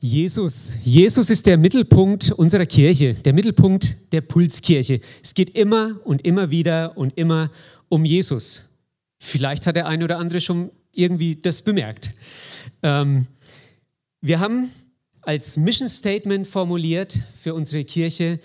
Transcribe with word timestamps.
Jesus. 0.00 0.78
Jesus 0.84 1.28
ist 1.28 1.46
der 1.46 1.58
Mittelpunkt 1.58 2.30
unserer 2.30 2.66
Kirche, 2.66 3.14
der 3.14 3.32
Mittelpunkt 3.32 3.96
der 4.12 4.20
Pulskirche. 4.20 5.00
Es 5.22 5.34
geht 5.34 5.50
immer 5.50 6.00
und 6.04 6.24
immer 6.24 6.50
wieder 6.50 6.96
und 6.96 7.18
immer 7.18 7.50
um 7.88 8.04
Jesus. 8.04 8.64
Vielleicht 9.18 9.66
hat 9.66 9.74
der 9.74 9.86
eine 9.86 10.04
oder 10.04 10.18
andere 10.18 10.40
schon 10.40 10.70
irgendwie 10.92 11.36
das 11.36 11.62
bemerkt. 11.62 12.14
Ähm, 12.82 13.26
wir 14.20 14.38
haben 14.38 14.70
als 15.22 15.56
Mission 15.56 15.88
Statement 15.88 16.46
formuliert 16.46 17.20
für 17.36 17.54
unsere 17.54 17.84
Kirche, 17.84 18.40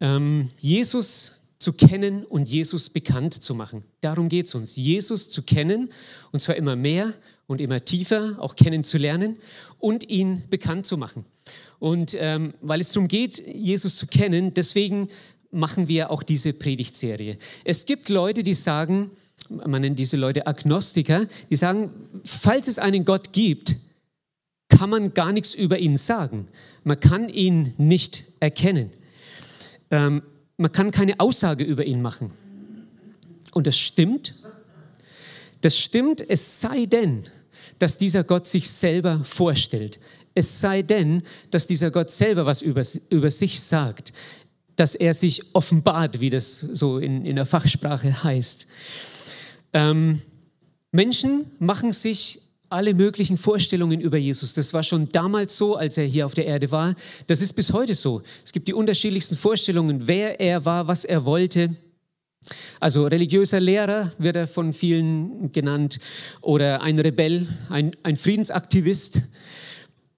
ähm, 0.00 0.48
Jesus 0.58 1.43
zu 1.64 1.72
kennen 1.72 2.24
und 2.24 2.48
Jesus 2.48 2.90
bekannt 2.90 3.34
zu 3.34 3.54
machen. 3.54 3.82
Darum 4.00 4.28
geht 4.28 4.46
es 4.46 4.54
uns, 4.54 4.76
Jesus 4.76 5.30
zu 5.30 5.42
kennen 5.42 5.90
und 6.30 6.40
zwar 6.40 6.56
immer 6.56 6.76
mehr 6.76 7.12
und 7.46 7.60
immer 7.60 7.84
tiefer 7.84 8.36
auch 8.38 8.54
kennenzulernen 8.54 9.36
und 9.78 10.08
ihn 10.08 10.44
bekannt 10.50 10.86
zu 10.86 10.96
machen. 10.96 11.24
Und 11.78 12.14
ähm, 12.18 12.54
weil 12.60 12.80
es 12.80 12.92
darum 12.92 13.08
geht, 13.08 13.38
Jesus 13.46 13.96
zu 13.96 14.06
kennen, 14.06 14.54
deswegen 14.54 15.08
machen 15.50 15.88
wir 15.88 16.10
auch 16.10 16.22
diese 16.22 16.52
Predigtserie. 16.52 17.38
Es 17.64 17.86
gibt 17.86 18.08
Leute, 18.08 18.42
die 18.42 18.54
sagen, 18.54 19.10
man 19.48 19.80
nennt 19.80 19.98
diese 19.98 20.16
Leute 20.16 20.46
Agnostiker, 20.46 21.26
die 21.50 21.56
sagen, 21.56 21.90
falls 22.24 22.68
es 22.68 22.78
einen 22.78 23.04
Gott 23.04 23.32
gibt, 23.32 23.76
kann 24.68 24.90
man 24.90 25.14
gar 25.14 25.32
nichts 25.32 25.54
über 25.54 25.78
ihn 25.78 25.96
sagen. 25.96 26.46
Man 26.82 27.00
kann 27.00 27.28
ihn 27.28 27.74
nicht 27.78 28.24
erkennen. 28.40 28.90
Ähm, 29.90 30.22
man 30.56 30.72
kann 30.72 30.90
keine 30.90 31.20
Aussage 31.20 31.64
über 31.64 31.84
ihn 31.84 32.02
machen. 32.02 32.32
Und 33.52 33.66
das 33.66 33.78
stimmt. 33.78 34.34
Das 35.60 35.78
stimmt, 35.78 36.28
es 36.28 36.60
sei 36.60 36.86
denn, 36.86 37.24
dass 37.78 37.98
dieser 37.98 38.24
Gott 38.24 38.46
sich 38.46 38.70
selber 38.70 39.24
vorstellt. 39.24 39.98
Es 40.34 40.60
sei 40.60 40.82
denn, 40.82 41.22
dass 41.50 41.66
dieser 41.66 41.90
Gott 41.90 42.10
selber 42.10 42.44
was 42.44 42.60
über, 42.60 42.82
über 43.08 43.30
sich 43.30 43.60
sagt, 43.60 44.12
dass 44.76 44.94
er 44.94 45.14
sich 45.14 45.54
offenbart, 45.54 46.20
wie 46.20 46.30
das 46.30 46.58
so 46.58 46.98
in, 46.98 47.24
in 47.24 47.36
der 47.36 47.46
Fachsprache 47.46 48.24
heißt. 48.24 48.66
Ähm, 49.72 50.22
Menschen 50.90 51.44
machen 51.58 51.92
sich 51.92 52.43
alle 52.74 52.92
möglichen 52.92 53.38
Vorstellungen 53.38 54.00
über 54.00 54.18
Jesus. 54.18 54.52
Das 54.52 54.74
war 54.74 54.82
schon 54.82 55.08
damals 55.10 55.56
so, 55.56 55.76
als 55.76 55.96
er 55.96 56.04
hier 56.04 56.26
auf 56.26 56.34
der 56.34 56.46
Erde 56.46 56.72
war. 56.72 56.94
Das 57.28 57.40
ist 57.40 57.52
bis 57.52 57.72
heute 57.72 57.94
so. 57.94 58.20
Es 58.44 58.52
gibt 58.52 58.66
die 58.66 58.74
unterschiedlichsten 58.74 59.36
Vorstellungen, 59.36 60.08
wer 60.08 60.40
er 60.40 60.64
war, 60.64 60.88
was 60.88 61.04
er 61.04 61.24
wollte. 61.24 61.76
Also 62.80 63.06
religiöser 63.06 63.60
Lehrer 63.60 64.12
wird 64.18 64.36
er 64.36 64.48
von 64.48 64.72
vielen 64.72 65.52
genannt 65.52 66.00
oder 66.42 66.82
ein 66.82 66.98
Rebell, 66.98 67.46
ein, 67.70 67.92
ein 68.02 68.16
Friedensaktivist 68.16 69.22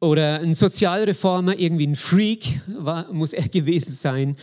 oder 0.01 0.41
ein 0.41 0.55
Sozialreformer, 0.55 1.59
irgendwie 1.59 1.87
ein 1.87 1.95
Freak 1.95 2.61
war, 2.67 3.13
muss 3.13 3.35
er 3.35 3.49
gewesen 3.49 3.93
sein. 3.93 4.37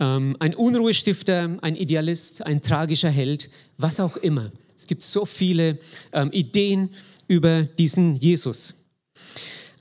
Ähm, 0.00 0.34
ein 0.40 0.54
Unruhestifter, 0.54 1.58
ein 1.60 1.76
Idealist, 1.76 2.44
ein 2.46 2.62
tragischer 2.62 3.10
Held, 3.10 3.50
was 3.76 4.00
auch 4.00 4.16
immer. 4.16 4.50
Es 4.76 4.88
gibt 4.88 5.02
so 5.02 5.24
viele 5.24 5.78
ähm, 6.12 6.30
Ideen 6.32 6.90
über 7.28 7.62
diesen 7.62 8.14
Jesus. 8.14 8.74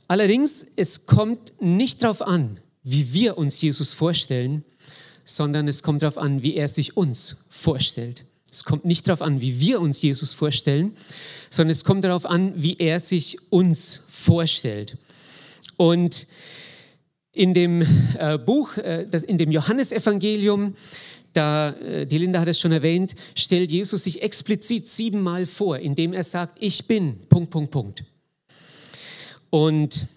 Allerdings, 0.08 0.66
es 0.76 1.06
kommt 1.06 1.54
nicht 1.62 2.04
darauf 2.04 2.22
an, 2.22 2.60
wie 2.84 3.14
wir 3.14 3.38
uns 3.38 3.62
Jesus 3.62 3.94
vorstellen, 3.94 4.64
sondern 5.26 5.68
es 5.68 5.84
kommt 5.84 6.02
darauf 6.02 6.18
an, 6.18 6.44
wie 6.44 6.56
er 6.56 6.68
sich 6.68 6.98
uns 6.98 7.38
vorstellt. 7.50 8.26
Es 8.52 8.64
kommt 8.64 8.86
nicht 8.86 9.08
darauf 9.08 9.22
an, 9.22 9.42
wie 9.42 9.60
wir 9.60 9.82
uns 9.82 10.02
Jesus 10.02 10.34
vorstellen, 10.34 10.96
sondern 11.50 11.72
es 11.72 11.84
kommt 11.84 12.04
darauf 12.04 12.26
an, 12.26 12.54
wie 12.56 12.76
er 12.76 13.00
sich 13.00 13.38
uns 13.52 14.02
vorstellt. 14.08 14.98
Und 15.78 16.28
in 17.32 17.56
dem 17.56 17.82
äh, 18.20 18.38
Buch, 18.38 18.78
äh, 18.78 19.08
das, 19.10 19.24
in 19.24 19.40
dem 19.40 19.50
Johannesevangelium, 19.52 20.76
da, 21.34 21.72
äh, 21.72 22.06
die 22.06 22.18
Linda 22.18 22.40
hat 22.40 22.48
es 22.48 22.60
schon 22.60 22.72
erwähnt, 22.72 23.16
stellt 23.36 23.72
Jesus 23.72 24.04
sich 24.04 24.22
explizit 24.22 24.88
siebenmal 24.88 25.46
vor, 25.46 25.80
indem 25.80 26.14
er 26.14 26.24
sagt, 26.24 26.58
ich 26.62 26.86
bin, 26.86 27.28
Punkt, 27.30 27.50
Punkt, 27.50 27.72
Punkt. 27.72 28.04
Und 29.50 30.08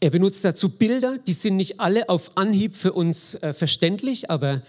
er 0.00 0.10
benutzt 0.10 0.44
dazu 0.44 0.68
Bilder, 0.68 1.18
die 1.18 1.32
sind 1.32 1.56
nicht 1.56 1.80
alle 1.80 2.08
auf 2.08 2.36
Anhieb 2.36 2.74
für 2.74 2.92
uns 2.92 3.34
äh, 3.36 3.52
verständlich, 3.52 4.30
aber 4.30 4.62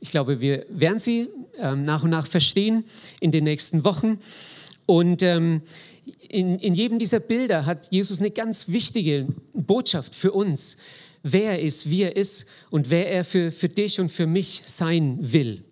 ich 0.00 0.10
glaube, 0.10 0.40
wir 0.40 0.66
werden 0.68 0.98
sie 0.98 1.28
ähm, 1.58 1.82
nach 1.82 2.04
und 2.04 2.10
nach 2.10 2.26
verstehen 2.26 2.84
in 3.20 3.30
den 3.30 3.44
nächsten 3.44 3.84
Wochen. 3.84 4.20
Und 4.86 5.22
ähm, 5.22 5.62
in, 6.28 6.58
in 6.58 6.74
jedem 6.74 6.98
dieser 6.98 7.18
Bilder 7.20 7.66
hat 7.66 7.90
Jesus 7.90 8.20
eine 8.20 8.30
ganz 8.30 8.68
wichtige 8.68 9.26
Botschaft 9.52 10.14
für 10.14 10.32
uns, 10.32 10.76
wer 11.32 11.52
er 11.52 11.60
ist, 11.60 11.90
wie 11.90 12.02
er 12.02 12.16
ist 12.16 12.46
und 12.70 12.90
wer 12.90 13.10
er 13.10 13.24
für, 13.24 13.50
für 13.50 13.68
dich 13.68 14.00
und 14.00 14.10
für 14.10 14.26
mich 14.26 14.62
sein 14.66 15.18
will. 15.20 15.64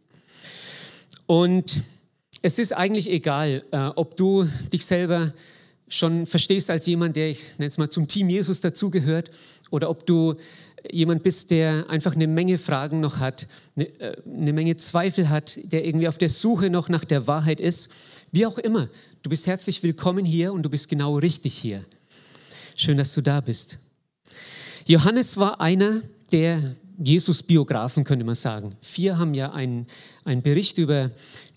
Und 1.26 1.82
es 2.42 2.58
ist 2.58 2.72
eigentlich 2.72 3.10
egal, 3.10 3.64
äh, 3.70 3.90
ob 3.96 4.16
du 4.16 4.46
dich 4.72 4.84
selber 4.84 5.32
schon 5.88 6.26
verstehst 6.26 6.70
als 6.70 6.86
jemand, 6.86 7.16
der, 7.16 7.30
ich 7.30 7.58
nenne 7.58 7.68
es 7.68 7.78
mal, 7.78 7.88
zum 7.88 8.08
Team 8.08 8.28
Jesus 8.28 8.60
dazugehört, 8.60 9.30
oder 9.70 9.90
ob 9.90 10.06
du 10.06 10.34
jemand 10.90 11.22
bist, 11.22 11.50
der 11.50 11.88
einfach 11.88 12.14
eine 12.14 12.26
Menge 12.26 12.58
Fragen 12.58 13.00
noch 13.00 13.18
hat, 13.18 13.46
eine, 13.76 13.86
äh, 14.00 14.16
eine 14.26 14.52
Menge 14.52 14.76
Zweifel 14.76 15.30
hat, 15.30 15.58
der 15.64 15.84
irgendwie 15.86 16.08
auf 16.08 16.18
der 16.18 16.28
Suche 16.28 16.68
noch 16.68 16.88
nach 16.88 17.04
der 17.04 17.26
Wahrheit 17.26 17.60
ist. 17.60 17.90
Wie 18.32 18.46
auch 18.46 18.58
immer, 18.58 18.88
du 19.22 19.30
bist 19.30 19.46
herzlich 19.46 19.82
willkommen 19.82 20.24
hier 20.24 20.52
und 20.52 20.62
du 20.62 20.68
bist 20.68 20.88
genau 20.88 21.16
richtig 21.16 21.54
hier. 21.54 21.84
Schön, 22.76 22.96
dass 22.96 23.14
du 23.14 23.22
da 23.22 23.40
bist. 23.40 23.78
Johannes 24.86 25.38
war 25.38 25.60
einer 25.60 26.02
der 26.30 26.76
Jesus-Biografen, 26.98 28.04
könnte 28.04 28.24
man 28.24 28.34
sagen. 28.34 28.76
Vier 28.80 29.18
haben 29.18 29.34
ja 29.34 29.52
einen, 29.52 29.86
einen 30.24 30.42
Bericht 30.42 30.78
über, 30.78 31.10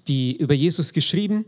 die, 0.07 0.35
über 0.38 0.53
Jesus 0.53 0.93
geschrieben. 0.93 1.45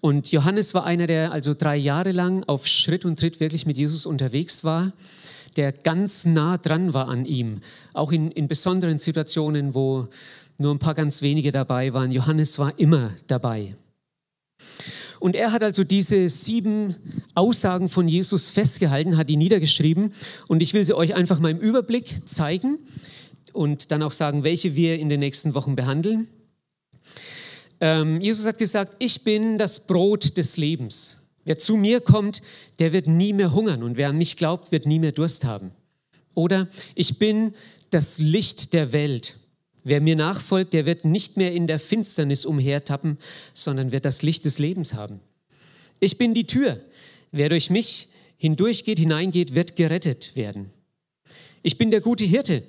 Und 0.00 0.30
Johannes 0.30 0.74
war 0.74 0.84
einer, 0.84 1.06
der 1.08 1.32
also 1.32 1.54
drei 1.54 1.76
Jahre 1.76 2.12
lang 2.12 2.44
auf 2.44 2.68
Schritt 2.68 3.04
und 3.04 3.18
Tritt 3.18 3.40
wirklich 3.40 3.66
mit 3.66 3.76
Jesus 3.76 4.06
unterwegs 4.06 4.62
war, 4.62 4.92
der 5.56 5.72
ganz 5.72 6.24
nah 6.24 6.56
dran 6.56 6.94
war 6.94 7.08
an 7.08 7.24
ihm, 7.24 7.62
auch 7.94 8.12
in, 8.12 8.30
in 8.30 8.46
besonderen 8.46 8.98
Situationen, 8.98 9.74
wo 9.74 10.06
nur 10.56 10.72
ein 10.72 10.78
paar 10.78 10.94
ganz 10.94 11.20
wenige 11.20 11.50
dabei 11.50 11.92
waren. 11.92 12.12
Johannes 12.12 12.58
war 12.60 12.78
immer 12.78 13.10
dabei. 13.26 13.70
Und 15.20 15.36
er 15.36 15.52
hat 15.52 15.62
also 15.62 15.84
diese 15.84 16.28
sieben 16.28 16.96
Aussagen 17.34 17.88
von 17.88 18.08
Jesus 18.08 18.50
festgehalten, 18.50 19.16
hat 19.16 19.28
die 19.28 19.36
niedergeschrieben. 19.36 20.14
Und 20.46 20.62
ich 20.62 20.74
will 20.74 20.84
sie 20.84 20.94
euch 20.94 21.14
einfach 21.14 21.40
mal 21.40 21.50
im 21.50 21.58
Überblick 21.58 22.28
zeigen 22.28 22.78
und 23.52 23.90
dann 23.90 24.02
auch 24.02 24.12
sagen, 24.12 24.44
welche 24.44 24.76
wir 24.76 24.98
in 24.98 25.08
den 25.08 25.20
nächsten 25.20 25.54
Wochen 25.54 25.76
behandeln. 25.76 26.28
Ähm, 27.80 28.20
Jesus 28.20 28.46
hat 28.46 28.58
gesagt, 28.58 28.96
ich 28.98 29.24
bin 29.24 29.58
das 29.58 29.86
Brot 29.86 30.36
des 30.36 30.56
Lebens. 30.56 31.16
Wer 31.44 31.58
zu 31.58 31.76
mir 31.76 32.00
kommt, 32.00 32.42
der 32.78 32.92
wird 32.92 33.06
nie 33.06 33.32
mehr 33.32 33.54
hungern 33.54 33.82
und 33.82 33.96
wer 33.96 34.10
an 34.10 34.18
mich 34.18 34.36
glaubt, 34.36 34.70
wird 34.70 34.86
nie 34.86 34.98
mehr 34.98 35.12
Durst 35.12 35.44
haben. 35.44 35.70
Oder 36.34 36.68
ich 36.94 37.18
bin 37.18 37.52
das 37.90 38.18
Licht 38.18 38.74
der 38.74 38.92
Welt. 38.92 39.37
Wer 39.88 40.02
mir 40.02 40.16
nachfolgt, 40.16 40.74
der 40.74 40.84
wird 40.84 41.06
nicht 41.06 41.38
mehr 41.38 41.54
in 41.54 41.66
der 41.66 41.78
Finsternis 41.78 42.44
umhertappen, 42.44 43.16
sondern 43.54 43.90
wird 43.90 44.04
das 44.04 44.20
Licht 44.20 44.44
des 44.44 44.58
Lebens 44.58 44.92
haben. 44.92 45.20
Ich 45.98 46.18
bin 46.18 46.34
die 46.34 46.46
Tür. 46.46 46.82
Wer 47.32 47.48
durch 47.48 47.70
mich 47.70 48.08
hindurchgeht, 48.36 48.98
hineingeht, 48.98 49.54
wird 49.54 49.76
gerettet 49.76 50.36
werden. 50.36 50.68
Ich 51.62 51.78
bin 51.78 51.90
der 51.90 52.02
gute 52.02 52.26
Hirte. 52.26 52.64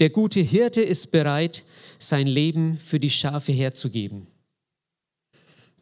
Der 0.00 0.10
gute 0.10 0.40
Hirte 0.40 0.82
ist 0.82 1.12
bereit, 1.12 1.64
sein 1.98 2.26
Leben 2.26 2.76
für 2.76 3.00
die 3.00 3.08
Schafe 3.08 3.52
herzugeben. 3.52 4.26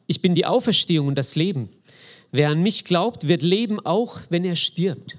Ich 0.06 0.22
bin 0.22 0.36
die 0.36 0.46
Auferstehung 0.46 1.08
und 1.08 1.16
das 1.16 1.34
Leben. 1.34 1.70
Wer 2.30 2.50
an 2.50 2.62
mich 2.62 2.84
glaubt, 2.84 3.26
wird 3.26 3.42
leben, 3.42 3.84
auch 3.84 4.20
wenn 4.28 4.44
er 4.44 4.54
stirbt. 4.54 5.18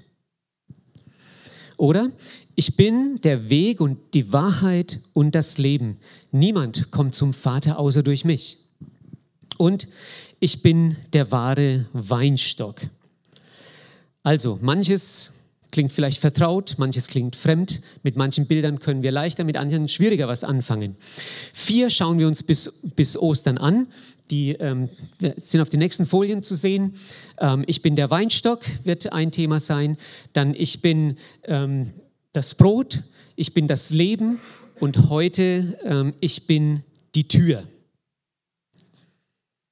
Oder 1.76 2.12
ich 2.58 2.74
bin 2.74 3.20
der 3.22 3.50
Weg 3.50 3.80
und 3.80 4.14
die 4.14 4.32
Wahrheit 4.32 4.98
und 5.12 5.36
das 5.36 5.58
Leben. 5.58 5.98
Niemand 6.32 6.90
kommt 6.90 7.14
zum 7.14 7.32
Vater 7.32 7.78
außer 7.78 8.02
durch 8.02 8.24
mich. 8.24 8.58
Und 9.58 9.86
ich 10.40 10.60
bin 10.60 10.96
der 11.12 11.30
wahre 11.30 11.86
Weinstock. 11.92 12.80
Also, 14.24 14.58
manches 14.60 15.34
klingt 15.70 15.92
vielleicht 15.92 16.18
vertraut, 16.18 16.74
manches 16.78 17.06
klingt 17.06 17.36
fremd. 17.36 17.80
Mit 18.02 18.16
manchen 18.16 18.48
Bildern 18.48 18.80
können 18.80 19.04
wir 19.04 19.12
leichter, 19.12 19.44
mit 19.44 19.56
anderen 19.56 19.88
schwieriger 19.88 20.26
was 20.26 20.42
anfangen. 20.42 20.96
Vier 21.54 21.90
schauen 21.90 22.18
wir 22.18 22.26
uns 22.26 22.42
bis, 22.42 22.72
bis 22.82 23.16
Ostern 23.16 23.58
an. 23.58 23.86
Die 24.32 24.50
ähm, 24.54 24.88
sind 25.36 25.60
auf 25.60 25.68
den 25.68 25.78
nächsten 25.78 26.06
Folien 26.06 26.42
zu 26.42 26.56
sehen. 26.56 26.96
Ähm, 27.38 27.62
ich 27.68 27.82
bin 27.82 27.94
der 27.94 28.10
Weinstock, 28.10 28.64
wird 28.82 29.12
ein 29.12 29.30
Thema 29.30 29.60
sein. 29.60 29.96
Dann 30.32 30.54
ich 30.54 30.82
bin 30.82 31.18
ähm, 31.44 31.92
das 32.32 32.54
Brot, 32.54 33.02
ich 33.36 33.54
bin 33.54 33.66
das 33.66 33.90
Leben 33.90 34.40
und 34.80 35.08
heute 35.08 35.78
ähm, 35.84 36.14
ich 36.20 36.46
bin 36.46 36.82
die 37.14 37.26
Tür. 37.28 37.66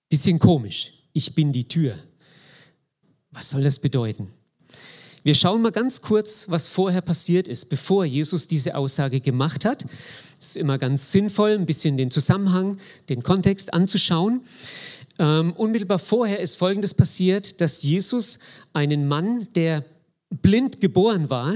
Bisschen 0.09 0.39
komisch. 0.39 0.93
Ich 1.13 1.35
bin 1.35 1.53
die 1.53 1.69
Tür. 1.69 1.99
Was 3.31 3.51
soll 3.51 3.65
das 3.65 3.79
bedeuten? 3.79 4.33
Wir 5.23 5.35
schauen 5.35 5.61
mal 5.61 5.73
ganz 5.73 6.03
kurz, 6.03 6.49
was 6.49 6.69
vorher 6.69 7.01
passiert 7.01 7.49
ist, 7.49 7.69
bevor 7.69 8.05
Jesus 8.05 8.47
diese 8.47 8.77
Aussage 8.77 9.21
gemacht 9.21 9.65
hat. 9.65 9.85
Es 10.39 10.51
ist 10.51 10.57
immer 10.57 10.79
ganz 10.79 11.11
sinnvoll, 11.11 11.51
ein 11.51 11.67
bisschen 11.67 11.97
den 11.97 12.13
Zusammenhang, 12.13 12.79
den 13.09 13.23
Kontext 13.23 13.75
anzuschauen. 13.75 14.43
Ähm, 15.19 15.53
unmittelbar 15.55 15.99
vorher 15.99 16.39
ist 16.39 16.57
Folgendes 16.57 16.95
passiert, 16.95 17.61
dass 17.61 17.83
Jesus 17.83 18.39
einen 18.73 19.09
Mann, 19.09 19.49
der 19.55 19.85
blind 20.31 20.81
geboren 20.81 21.29
war, 21.29 21.55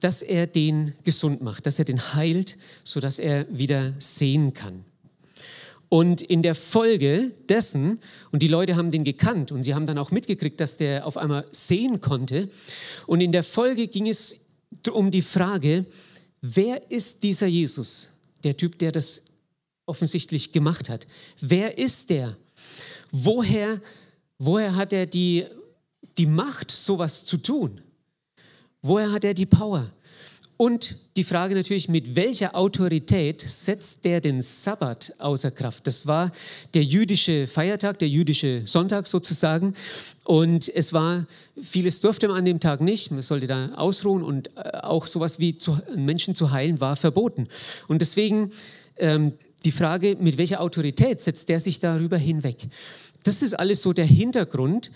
dass 0.00 0.22
er 0.22 0.46
den 0.46 0.94
gesund 1.04 1.42
macht, 1.42 1.66
dass 1.66 1.78
er 1.78 1.84
den 1.84 2.14
heilt, 2.14 2.56
sodass 2.84 3.18
er 3.18 3.46
wieder 3.50 3.94
sehen 3.98 4.52
kann. 4.52 4.84
Und 5.90 6.22
in 6.22 6.40
der 6.42 6.54
Folge 6.54 7.34
dessen, 7.48 7.98
und 8.30 8.42
die 8.42 8.48
Leute 8.48 8.76
haben 8.76 8.92
den 8.92 9.02
gekannt 9.02 9.50
und 9.50 9.64
sie 9.64 9.74
haben 9.74 9.86
dann 9.86 9.98
auch 9.98 10.12
mitgekriegt, 10.12 10.60
dass 10.60 10.76
der 10.76 11.04
auf 11.04 11.16
einmal 11.16 11.44
sehen 11.50 12.00
konnte. 12.00 12.48
Und 13.08 13.20
in 13.20 13.32
der 13.32 13.42
Folge 13.42 13.88
ging 13.88 14.06
es 14.06 14.36
um 14.92 15.10
die 15.10 15.20
Frage, 15.20 15.84
wer 16.40 16.92
ist 16.92 17.24
dieser 17.24 17.48
Jesus, 17.48 18.10
der 18.44 18.56
Typ, 18.56 18.78
der 18.78 18.92
das 18.92 19.24
offensichtlich 19.84 20.52
gemacht 20.52 20.88
hat? 20.88 21.08
Wer 21.40 21.76
ist 21.76 22.10
der? 22.10 22.36
Woher, 23.10 23.80
woher 24.38 24.76
hat 24.76 24.92
er 24.92 25.06
die, 25.06 25.46
die 26.16 26.26
Macht, 26.26 26.70
sowas 26.70 27.24
zu 27.24 27.36
tun? 27.38 27.80
Woher 28.82 29.12
hat 29.12 29.24
er 29.24 29.34
die 29.34 29.44
Power? 29.44 29.90
Und 30.56 30.96
die 31.16 31.24
Frage 31.24 31.54
natürlich, 31.54 31.88
mit 31.90 32.16
welcher 32.16 32.54
Autorität 32.54 33.42
setzt 33.42 34.06
der 34.06 34.22
den 34.22 34.40
Sabbat 34.40 35.14
außer 35.18 35.50
Kraft? 35.50 35.86
Das 35.86 36.06
war 36.06 36.32
der 36.72 36.82
jüdische 36.82 37.46
Feiertag, 37.46 37.98
der 37.98 38.08
jüdische 38.08 38.62
Sonntag 38.64 39.06
sozusagen. 39.06 39.74
Und 40.24 40.74
es 40.74 40.94
war, 40.94 41.26
vieles 41.60 42.00
durfte 42.00 42.28
man 42.28 42.38
an 42.38 42.44
dem 42.46 42.60
Tag 42.60 42.80
nicht. 42.80 43.10
Man 43.10 43.20
sollte 43.20 43.46
da 43.46 43.74
ausruhen 43.74 44.22
und 44.22 44.48
äh, 44.56 44.78
auch 44.82 45.06
sowas 45.06 45.38
wie 45.38 45.58
zu, 45.58 45.78
Menschen 45.94 46.34
zu 46.34 46.50
heilen 46.50 46.80
war 46.80 46.96
verboten. 46.96 47.48
Und 47.86 48.00
deswegen 48.00 48.52
ähm, 48.96 49.32
die 49.64 49.72
Frage, 49.72 50.16
mit 50.18 50.38
welcher 50.38 50.62
Autorität 50.62 51.20
setzt 51.20 51.50
der 51.50 51.60
sich 51.60 51.80
darüber 51.80 52.16
hinweg? 52.16 52.68
Das 53.24 53.42
ist 53.42 53.54
alles 53.54 53.82
so 53.82 53.92
der 53.92 54.06
Hintergrund, 54.06 54.90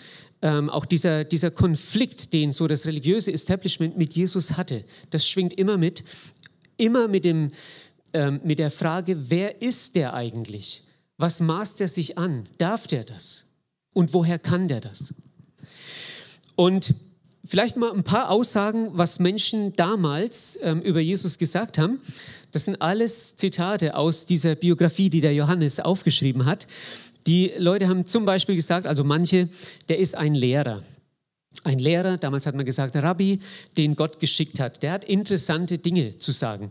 ähm, 0.44 0.68
auch 0.68 0.84
dieser, 0.84 1.24
dieser 1.24 1.50
Konflikt, 1.50 2.34
den 2.34 2.52
so 2.52 2.68
das 2.68 2.86
religiöse 2.86 3.32
Establishment 3.32 3.96
mit 3.96 4.14
Jesus 4.14 4.58
hatte, 4.58 4.84
das 5.08 5.26
schwingt 5.26 5.54
immer 5.54 5.78
mit, 5.78 6.04
immer 6.76 7.08
mit, 7.08 7.24
dem, 7.24 7.50
ähm, 8.12 8.40
mit 8.44 8.58
der 8.58 8.70
Frage, 8.70 9.30
wer 9.30 9.62
ist 9.62 9.96
der 9.96 10.12
eigentlich? 10.12 10.84
Was 11.16 11.40
maßt 11.40 11.80
er 11.80 11.88
sich 11.88 12.18
an? 12.18 12.44
Darf 12.58 12.86
der 12.86 13.04
das? 13.04 13.46
Und 13.94 14.12
woher 14.12 14.38
kann 14.38 14.68
der 14.68 14.82
das? 14.82 15.14
Und 16.56 16.94
vielleicht 17.42 17.78
mal 17.78 17.92
ein 17.92 18.04
paar 18.04 18.30
Aussagen, 18.30 18.90
was 18.92 19.20
Menschen 19.20 19.72
damals 19.76 20.58
ähm, 20.62 20.82
über 20.82 21.00
Jesus 21.00 21.38
gesagt 21.38 21.78
haben. 21.78 22.00
Das 22.52 22.66
sind 22.66 22.82
alles 22.82 23.36
Zitate 23.36 23.96
aus 23.96 24.26
dieser 24.26 24.56
Biografie, 24.56 25.08
die 25.08 25.22
der 25.22 25.34
Johannes 25.34 25.80
aufgeschrieben 25.80 26.44
hat. 26.44 26.66
Die 27.26 27.52
Leute 27.56 27.88
haben 27.88 28.04
zum 28.04 28.24
Beispiel 28.24 28.54
gesagt, 28.54 28.86
also 28.86 29.04
manche, 29.04 29.48
der 29.88 29.98
ist 29.98 30.16
ein 30.16 30.34
Lehrer. 30.34 30.82
Ein 31.62 31.78
Lehrer, 31.78 32.18
damals 32.18 32.46
hat 32.46 32.54
man 32.54 32.66
gesagt, 32.66 32.96
Rabbi, 32.96 33.38
den 33.76 33.94
Gott 33.94 34.18
geschickt 34.18 34.58
hat. 34.60 34.82
Der 34.82 34.92
hat 34.92 35.04
interessante 35.04 35.78
Dinge 35.78 36.18
zu 36.18 36.32
sagen. 36.32 36.70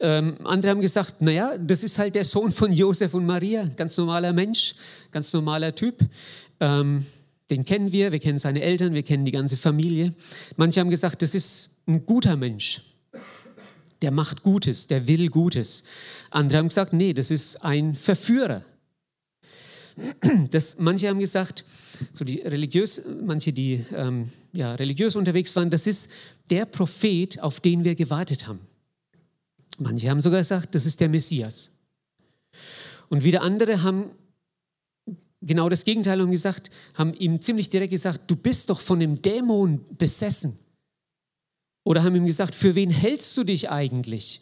Ähm, 0.00 0.36
andere 0.44 0.70
haben 0.70 0.80
gesagt, 0.80 1.20
naja, 1.20 1.58
das 1.58 1.82
ist 1.82 1.98
halt 1.98 2.14
der 2.14 2.24
Sohn 2.24 2.50
von 2.52 2.72
Josef 2.72 3.14
und 3.14 3.26
Maria, 3.26 3.70
ganz 3.76 3.96
normaler 3.96 4.32
Mensch, 4.32 4.74
ganz 5.10 5.32
normaler 5.32 5.74
Typ. 5.74 5.98
Ähm, 6.60 7.06
den 7.50 7.64
kennen 7.64 7.92
wir, 7.92 8.12
wir 8.12 8.18
kennen 8.18 8.38
seine 8.38 8.62
Eltern, 8.62 8.94
wir 8.94 9.02
kennen 9.02 9.24
die 9.24 9.32
ganze 9.32 9.56
Familie. 9.56 10.14
Manche 10.56 10.80
haben 10.80 10.90
gesagt, 10.90 11.22
das 11.22 11.34
ist 11.34 11.70
ein 11.86 12.06
guter 12.06 12.36
Mensch. 12.36 12.82
Der 14.00 14.10
macht 14.10 14.42
Gutes, 14.42 14.86
der 14.86 15.06
will 15.06 15.28
Gutes. 15.28 15.84
Andere 16.30 16.58
haben 16.58 16.68
gesagt, 16.68 16.92
nee, 16.92 17.12
das 17.12 17.30
ist 17.30 17.62
ein 17.62 17.94
Verführer. 17.94 18.64
Das, 20.50 20.78
manche 20.78 21.08
haben 21.08 21.20
gesagt, 21.20 21.64
so 22.12 22.24
die 22.24 22.40
religiös, 22.40 23.02
manche, 23.22 23.52
die 23.52 23.84
ähm, 23.94 24.32
ja, 24.52 24.74
religiös 24.74 25.16
unterwegs 25.16 25.54
waren, 25.56 25.70
das 25.70 25.86
ist 25.86 26.10
der 26.50 26.66
Prophet, 26.66 27.40
auf 27.40 27.60
den 27.60 27.84
wir 27.84 27.94
gewartet 27.94 28.48
haben. 28.48 28.60
Manche 29.78 30.10
haben 30.10 30.20
sogar 30.20 30.40
gesagt, 30.40 30.74
das 30.74 30.86
ist 30.86 31.00
der 31.00 31.08
Messias. 31.08 31.72
Und 33.08 33.24
wieder 33.24 33.42
andere 33.42 33.82
haben 33.82 34.10
genau 35.40 35.68
das 35.68 35.84
Gegenteil 35.84 36.20
und 36.20 36.30
gesagt, 36.30 36.70
haben 36.94 37.14
ihm 37.14 37.40
ziemlich 37.40 37.70
direkt 37.70 37.90
gesagt, 37.90 38.30
du 38.30 38.36
bist 38.36 38.70
doch 38.70 38.80
von 38.80 39.00
dem 39.00 39.20
Dämon 39.20 39.84
besessen. 39.96 40.58
Oder 41.84 42.02
haben 42.02 42.16
ihm 42.16 42.26
gesagt, 42.26 42.54
für 42.54 42.74
wen 42.74 42.90
hältst 42.90 43.36
du 43.36 43.44
dich 43.44 43.70
eigentlich? 43.70 44.40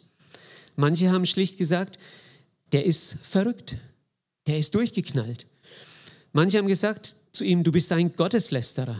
Manche 0.75 1.11
haben 1.11 1.25
schlicht 1.25 1.57
gesagt, 1.57 1.99
der 2.71 2.85
ist 2.85 3.17
verrückt. 3.21 3.77
Der 4.47 4.57
ist 4.57 4.75
durchgeknallt. 4.75 5.45
Manche 6.33 6.57
haben 6.57 6.67
gesagt 6.67 7.15
zu 7.31 7.43
ihm, 7.43 7.63
du 7.63 7.71
bist 7.71 7.91
ein 7.91 8.15
Gotteslästerer. 8.15 8.97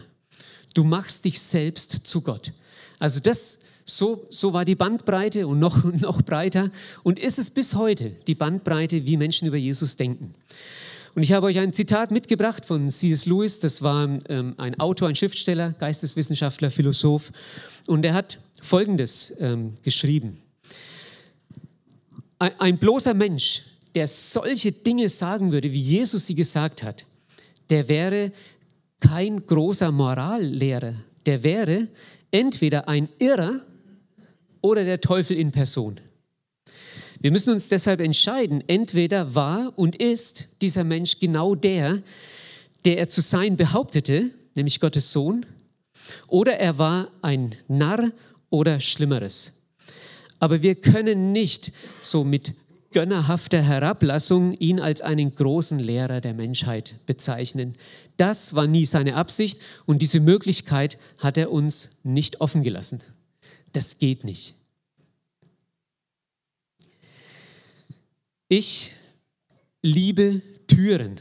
Du 0.73 0.83
machst 0.83 1.25
dich 1.25 1.39
selbst 1.39 1.91
zu 2.07 2.21
Gott. 2.21 2.51
Also 2.99 3.19
das, 3.19 3.59
so, 3.85 4.25
so 4.29 4.53
war 4.53 4.65
die 4.65 4.75
Bandbreite 4.75 5.47
und 5.47 5.59
noch, 5.59 5.83
noch 5.99 6.21
breiter 6.21 6.71
und 7.03 7.19
ist 7.19 7.39
es 7.39 7.49
bis 7.49 7.75
heute 7.75 8.11
die 8.27 8.35
Bandbreite, 8.35 9.05
wie 9.05 9.17
Menschen 9.17 9.47
über 9.47 9.57
Jesus 9.57 9.95
denken. 9.97 10.33
Und 11.15 11.21
ich 11.21 11.31
habe 11.31 11.45
euch 11.45 11.59
ein 11.59 11.73
Zitat 11.73 12.09
mitgebracht 12.09 12.65
von 12.65 12.89
C.S. 12.89 13.27
Lewis, 13.27 13.59
das 13.59 13.83
war 13.83 14.09
ähm, 14.29 14.55
ein 14.57 14.79
Autor, 14.79 15.09
ein 15.09 15.15
Schriftsteller, 15.15 15.73
Geisteswissenschaftler, 15.73 16.71
Philosoph. 16.71 17.31
Und 17.85 18.03
er 18.03 18.15
hat 18.15 18.39
Folgendes 18.61 19.33
ähm, 19.39 19.75
geschrieben. 19.83 20.39
Ein, 22.39 22.59
ein 22.59 22.77
bloßer 22.79 23.13
Mensch, 23.13 23.61
der 23.95 24.07
solche 24.07 24.71
Dinge 24.71 25.09
sagen 25.09 25.51
würde, 25.51 25.71
wie 25.71 25.81
Jesus 25.81 26.25
sie 26.25 26.35
gesagt 26.35 26.83
hat, 26.83 27.05
der 27.69 27.87
wäre 27.87 28.31
kein 28.99 29.45
großer 29.45 29.91
Morallehrer. 29.91 30.93
Der 31.25 31.43
wäre 31.43 31.87
entweder 32.31 32.87
ein 32.87 33.09
Irrer 33.19 33.61
oder 34.61 34.83
der 34.83 35.01
Teufel 35.01 35.37
in 35.37 35.51
Person. 35.51 35.99
Wir 37.19 37.31
müssen 37.31 37.53
uns 37.53 37.69
deshalb 37.69 38.01
entscheiden, 38.01 38.63
entweder 38.67 39.33
war 39.35 39.71
und 39.77 39.95
ist 39.95 40.49
dieser 40.61 40.83
Mensch 40.83 41.19
genau 41.19 41.55
der, 41.55 42.01
der 42.83 42.97
er 42.97 43.07
zu 43.07 43.21
sein 43.21 43.55
behauptete, 43.55 44.31
nämlich 44.55 44.79
Gottes 44.79 45.11
Sohn, 45.11 45.45
oder 46.27 46.57
er 46.57 46.77
war 46.77 47.09
ein 47.21 47.51
Narr 47.69 48.11
oder 48.49 48.79
Schlimmeres. 48.81 49.53
Aber 50.39 50.61
wir 50.61 50.75
können 50.75 51.31
nicht 51.31 51.71
so 52.01 52.25
mit 52.25 52.53
gönnerhafter 52.93 53.61
Herablassung 53.61 54.53
ihn 54.53 54.79
als 54.79 55.01
einen 55.01 55.35
großen 55.35 55.79
Lehrer 55.79 56.21
der 56.21 56.33
Menschheit 56.33 56.95
bezeichnen. 57.05 57.73
Das 58.17 58.55
war 58.55 58.67
nie 58.67 58.85
seine 58.85 59.15
Absicht 59.15 59.59
und 59.85 60.01
diese 60.01 60.19
Möglichkeit 60.19 60.97
hat 61.17 61.37
er 61.37 61.51
uns 61.51 61.97
nicht 62.03 62.39
offen 62.41 62.63
gelassen. 62.63 63.01
Das 63.73 63.99
geht 63.99 64.23
nicht. 64.23 64.55
Ich 68.47 68.91
liebe 69.81 70.41
Türen. 70.67 71.19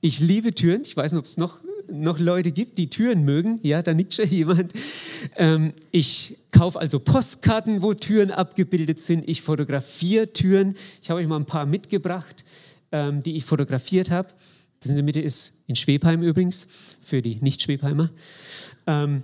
Ich 0.00 0.20
liebe 0.20 0.54
Türen. 0.54 0.82
Ich 0.82 0.96
weiß 0.96 1.12
nicht, 1.12 1.18
ob 1.18 1.26
es 1.26 1.36
noch 1.36 1.60
noch 1.88 2.18
Leute 2.18 2.52
gibt, 2.52 2.78
die 2.78 2.90
Türen 2.90 3.24
mögen. 3.24 3.60
Ja, 3.62 3.82
da 3.82 3.94
nickt 3.94 4.14
schon 4.14 4.28
jemand. 4.28 4.72
Ähm, 5.36 5.72
ich 5.90 6.38
kaufe 6.50 6.78
also 6.78 6.98
Postkarten, 7.00 7.82
wo 7.82 7.94
Türen 7.94 8.30
abgebildet 8.30 9.00
sind. 9.00 9.28
Ich 9.28 9.42
fotografiere 9.42 10.32
Türen. 10.32 10.74
Ich 11.02 11.10
habe 11.10 11.20
euch 11.20 11.26
mal 11.26 11.36
ein 11.36 11.46
paar 11.46 11.66
mitgebracht, 11.66 12.44
ähm, 12.92 13.22
die 13.22 13.36
ich 13.36 13.44
fotografiert 13.44 14.10
habe. 14.10 14.28
Das 14.80 14.90
in 14.90 14.96
der 14.96 15.04
Mitte 15.04 15.20
ist 15.20 15.62
in 15.66 15.76
Schwebheim 15.76 16.22
übrigens, 16.22 16.68
für 17.00 17.22
die 17.22 17.36
Nicht-Schwebheimer. 17.40 18.10
Ähm, 18.86 19.22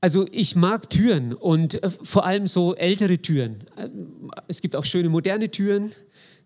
also 0.00 0.26
ich 0.30 0.56
mag 0.56 0.88
Türen 0.90 1.34
und 1.34 1.82
äh, 1.82 1.90
vor 1.90 2.24
allem 2.24 2.46
so 2.46 2.74
ältere 2.74 3.18
Türen. 3.18 3.64
Äh, 3.76 3.88
es 4.48 4.60
gibt 4.60 4.76
auch 4.76 4.84
schöne 4.84 5.08
moderne 5.08 5.50
Türen 5.50 5.92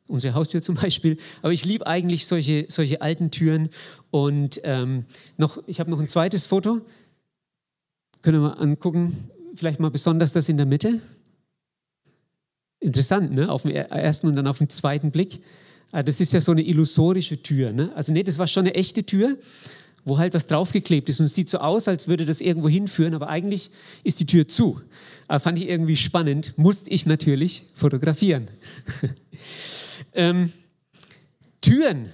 unsere 0.06 0.35
Haustür 0.35 0.62
zum 0.62 0.75
Beispiel. 0.75 1.16
Aber 1.42 1.52
ich 1.52 1.64
liebe 1.64 1.87
eigentlich 1.87 2.26
solche, 2.26 2.66
solche 2.68 3.00
alten 3.00 3.30
Türen. 3.30 3.71
Und 4.11 4.61
ähm, 4.64 5.04
noch, 5.37 5.62
ich 5.66 5.80
habe 5.80 5.90
noch 5.90 6.00
ein 6.00 6.09
zweites 6.09 6.47
Foto. 6.47 6.83
Können 8.25 8.40
wir 8.40 8.49
mal 8.49 8.54
angucken, 8.54 9.28
vielleicht 9.54 9.81
mal 9.81 9.90
besonders 9.90 10.33
das 10.33 10.49
in 10.49 10.57
der 10.57 10.64
Mitte. 10.64 10.99
Interessant, 12.81 13.33
ne? 13.33 13.52
Auf 13.52 13.64
den 13.64 13.73
ersten 13.73 14.28
und 14.28 14.35
dann 14.35 14.47
auf 14.47 14.57
den 14.57 14.71
zweiten 14.71 15.11
Blick. 15.11 15.43
Ah, 15.93 16.02
das 16.02 16.23
ist 16.23 16.33
ja 16.33 16.40
so 16.40 16.52
eine 16.52 16.62
illusorische 16.62 17.43
Tür. 17.43 17.75
Ne? 17.75 17.93
Also, 17.95 18.12
nee, 18.12 18.23
das 18.23 18.38
war 18.38 18.47
schon 18.47 18.62
eine 18.62 18.75
echte 18.76 19.04
Tür, 19.04 19.37
wo 20.07 20.16
halt 20.16 20.33
was 20.33 20.47
draufgeklebt 20.47 21.11
ist. 21.11 21.21
Und 21.21 21.26
es 21.26 21.35
sieht 21.35 21.50
so 21.50 21.59
aus, 21.59 21.87
als 21.87 22.09
würde 22.09 22.25
das 22.25 22.40
irgendwo 22.40 22.71
hinführen, 22.71 23.12
aber 23.12 23.28
eigentlich 23.28 23.71
ist 24.04 24.21
die 24.21 24.26
Tür 24.26 24.49
zu. 24.49 24.81
Aber 25.28 25.40
fand 25.40 25.59
ich 25.59 25.69
irgendwie 25.69 25.97
spannend, 25.97 26.54
musste 26.57 26.88
ich 26.88 27.04
natürlich 27.04 27.66
fotografieren. 27.75 28.49
ähm, 30.14 30.50
Türen 31.61 32.09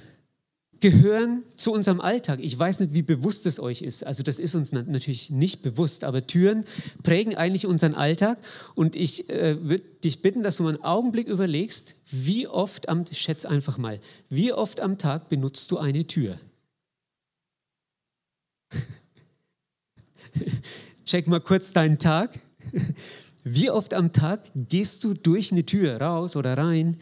gehören 0.80 1.42
zu 1.56 1.72
unserem 1.72 2.00
Alltag. 2.00 2.40
Ich 2.40 2.58
weiß 2.58 2.80
nicht, 2.80 2.94
wie 2.94 3.02
bewusst 3.02 3.46
es 3.46 3.60
euch 3.60 3.82
ist. 3.82 4.04
Also 4.06 4.22
das 4.22 4.38
ist 4.38 4.54
uns 4.54 4.72
natürlich 4.72 5.30
nicht 5.30 5.62
bewusst, 5.62 6.04
aber 6.04 6.26
Türen 6.26 6.64
prägen 7.02 7.36
eigentlich 7.36 7.66
unseren 7.66 7.94
Alltag. 7.94 8.38
Und 8.74 8.96
ich 8.96 9.28
äh, 9.28 9.62
würde 9.62 9.84
dich 10.02 10.22
bitten, 10.22 10.42
dass 10.42 10.56
du 10.56 10.62
mal 10.62 10.70
einen 10.74 10.82
Augenblick 10.82 11.28
überlegst, 11.28 11.96
wie 12.10 12.48
oft 12.48 12.88
am, 12.88 13.04
schätz 13.06 13.44
einfach 13.44 13.76
mal, 13.78 14.00
wie 14.30 14.52
oft 14.52 14.80
am 14.80 14.96
Tag 14.98 15.28
benutzt 15.28 15.70
du 15.70 15.78
eine 15.78 16.06
Tür? 16.06 16.38
Check 21.04 21.26
mal 21.26 21.40
kurz 21.40 21.72
deinen 21.72 21.98
Tag. 21.98 22.38
Wie 23.44 23.70
oft 23.70 23.94
am 23.94 24.12
Tag 24.12 24.50
gehst 24.54 25.02
du 25.04 25.14
durch 25.14 25.50
eine 25.50 25.64
Tür 25.64 26.00
raus 26.00 26.36
oder 26.36 26.56
rein? 26.58 26.98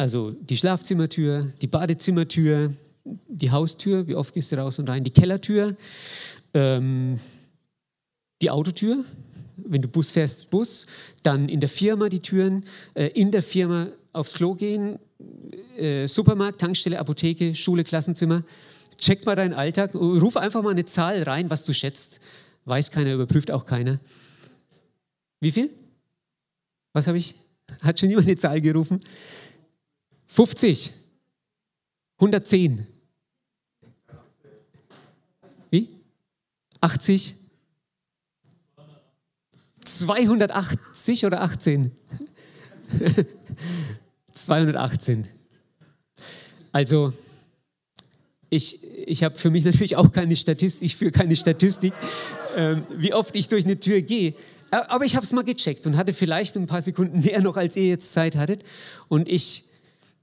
Also 0.00 0.30
die 0.30 0.56
Schlafzimmertür, 0.56 1.52
die 1.60 1.66
Badezimmertür, 1.66 2.72
die 3.04 3.50
Haustür, 3.50 4.08
wie 4.08 4.14
oft 4.14 4.32
gehst 4.32 4.50
du 4.50 4.56
raus 4.56 4.78
und 4.78 4.88
rein? 4.88 5.04
Die 5.04 5.10
Kellertür, 5.10 5.76
ähm, 6.54 7.20
die 8.40 8.50
Autotür, 8.50 9.04
wenn 9.58 9.82
du 9.82 9.88
Bus 9.88 10.12
fährst, 10.12 10.48
Bus, 10.48 10.86
dann 11.22 11.50
in 11.50 11.60
der 11.60 11.68
Firma 11.68 12.08
die 12.08 12.20
Türen, 12.20 12.64
äh, 12.94 13.08
in 13.08 13.30
der 13.30 13.42
Firma 13.42 13.88
aufs 14.14 14.32
Klo 14.32 14.54
gehen, 14.54 14.98
äh, 15.76 16.06
Supermarkt, 16.06 16.62
Tankstelle, 16.62 16.98
Apotheke, 16.98 17.54
Schule, 17.54 17.84
Klassenzimmer. 17.84 18.42
Check 18.96 19.26
mal 19.26 19.36
deinen 19.36 19.52
Alltag, 19.52 19.94
ruf 19.94 20.38
einfach 20.38 20.62
mal 20.62 20.70
eine 20.70 20.86
Zahl 20.86 21.24
rein, 21.24 21.50
was 21.50 21.66
du 21.66 21.74
schätzt. 21.74 22.20
Weiß 22.64 22.90
keiner, 22.90 23.12
überprüft 23.12 23.50
auch 23.50 23.66
keiner. 23.66 24.00
Wie 25.40 25.52
viel? 25.52 25.68
Was 26.94 27.06
habe 27.06 27.18
ich? 27.18 27.34
Hat 27.82 28.00
schon 28.00 28.08
jemand 28.08 28.28
eine 28.28 28.36
Zahl 28.36 28.62
gerufen? 28.62 29.02
50. 30.30 30.92
110. 32.18 32.86
Wie? 35.70 35.88
80? 36.80 37.34
280 39.84 41.26
oder 41.26 41.42
18? 41.42 41.90
218. 44.32 45.28
Also, 46.72 47.12
ich, 48.48 48.84
ich 48.84 49.24
habe 49.24 49.34
für 49.34 49.50
mich 49.50 49.64
natürlich 49.64 49.96
auch 49.96 50.12
keine 50.12 50.36
Statistik, 50.36 50.86
ich 50.86 50.94
führe 50.94 51.10
keine 51.10 51.34
Statistik, 51.34 51.92
ähm, 52.54 52.86
wie 52.96 53.12
oft 53.12 53.34
ich 53.34 53.48
durch 53.48 53.64
eine 53.64 53.80
Tür 53.80 54.02
gehe. 54.02 54.34
Aber 54.70 55.04
ich 55.04 55.16
habe 55.16 55.26
es 55.26 55.32
mal 55.32 55.42
gecheckt 55.42 55.88
und 55.88 55.96
hatte 55.96 56.12
vielleicht 56.12 56.54
ein 56.54 56.68
paar 56.68 56.80
Sekunden 56.80 57.20
mehr 57.24 57.42
noch, 57.42 57.56
als 57.56 57.74
ihr 57.74 57.88
jetzt 57.88 58.12
Zeit 58.12 58.36
hattet. 58.36 58.62
Und 59.08 59.28
ich 59.28 59.64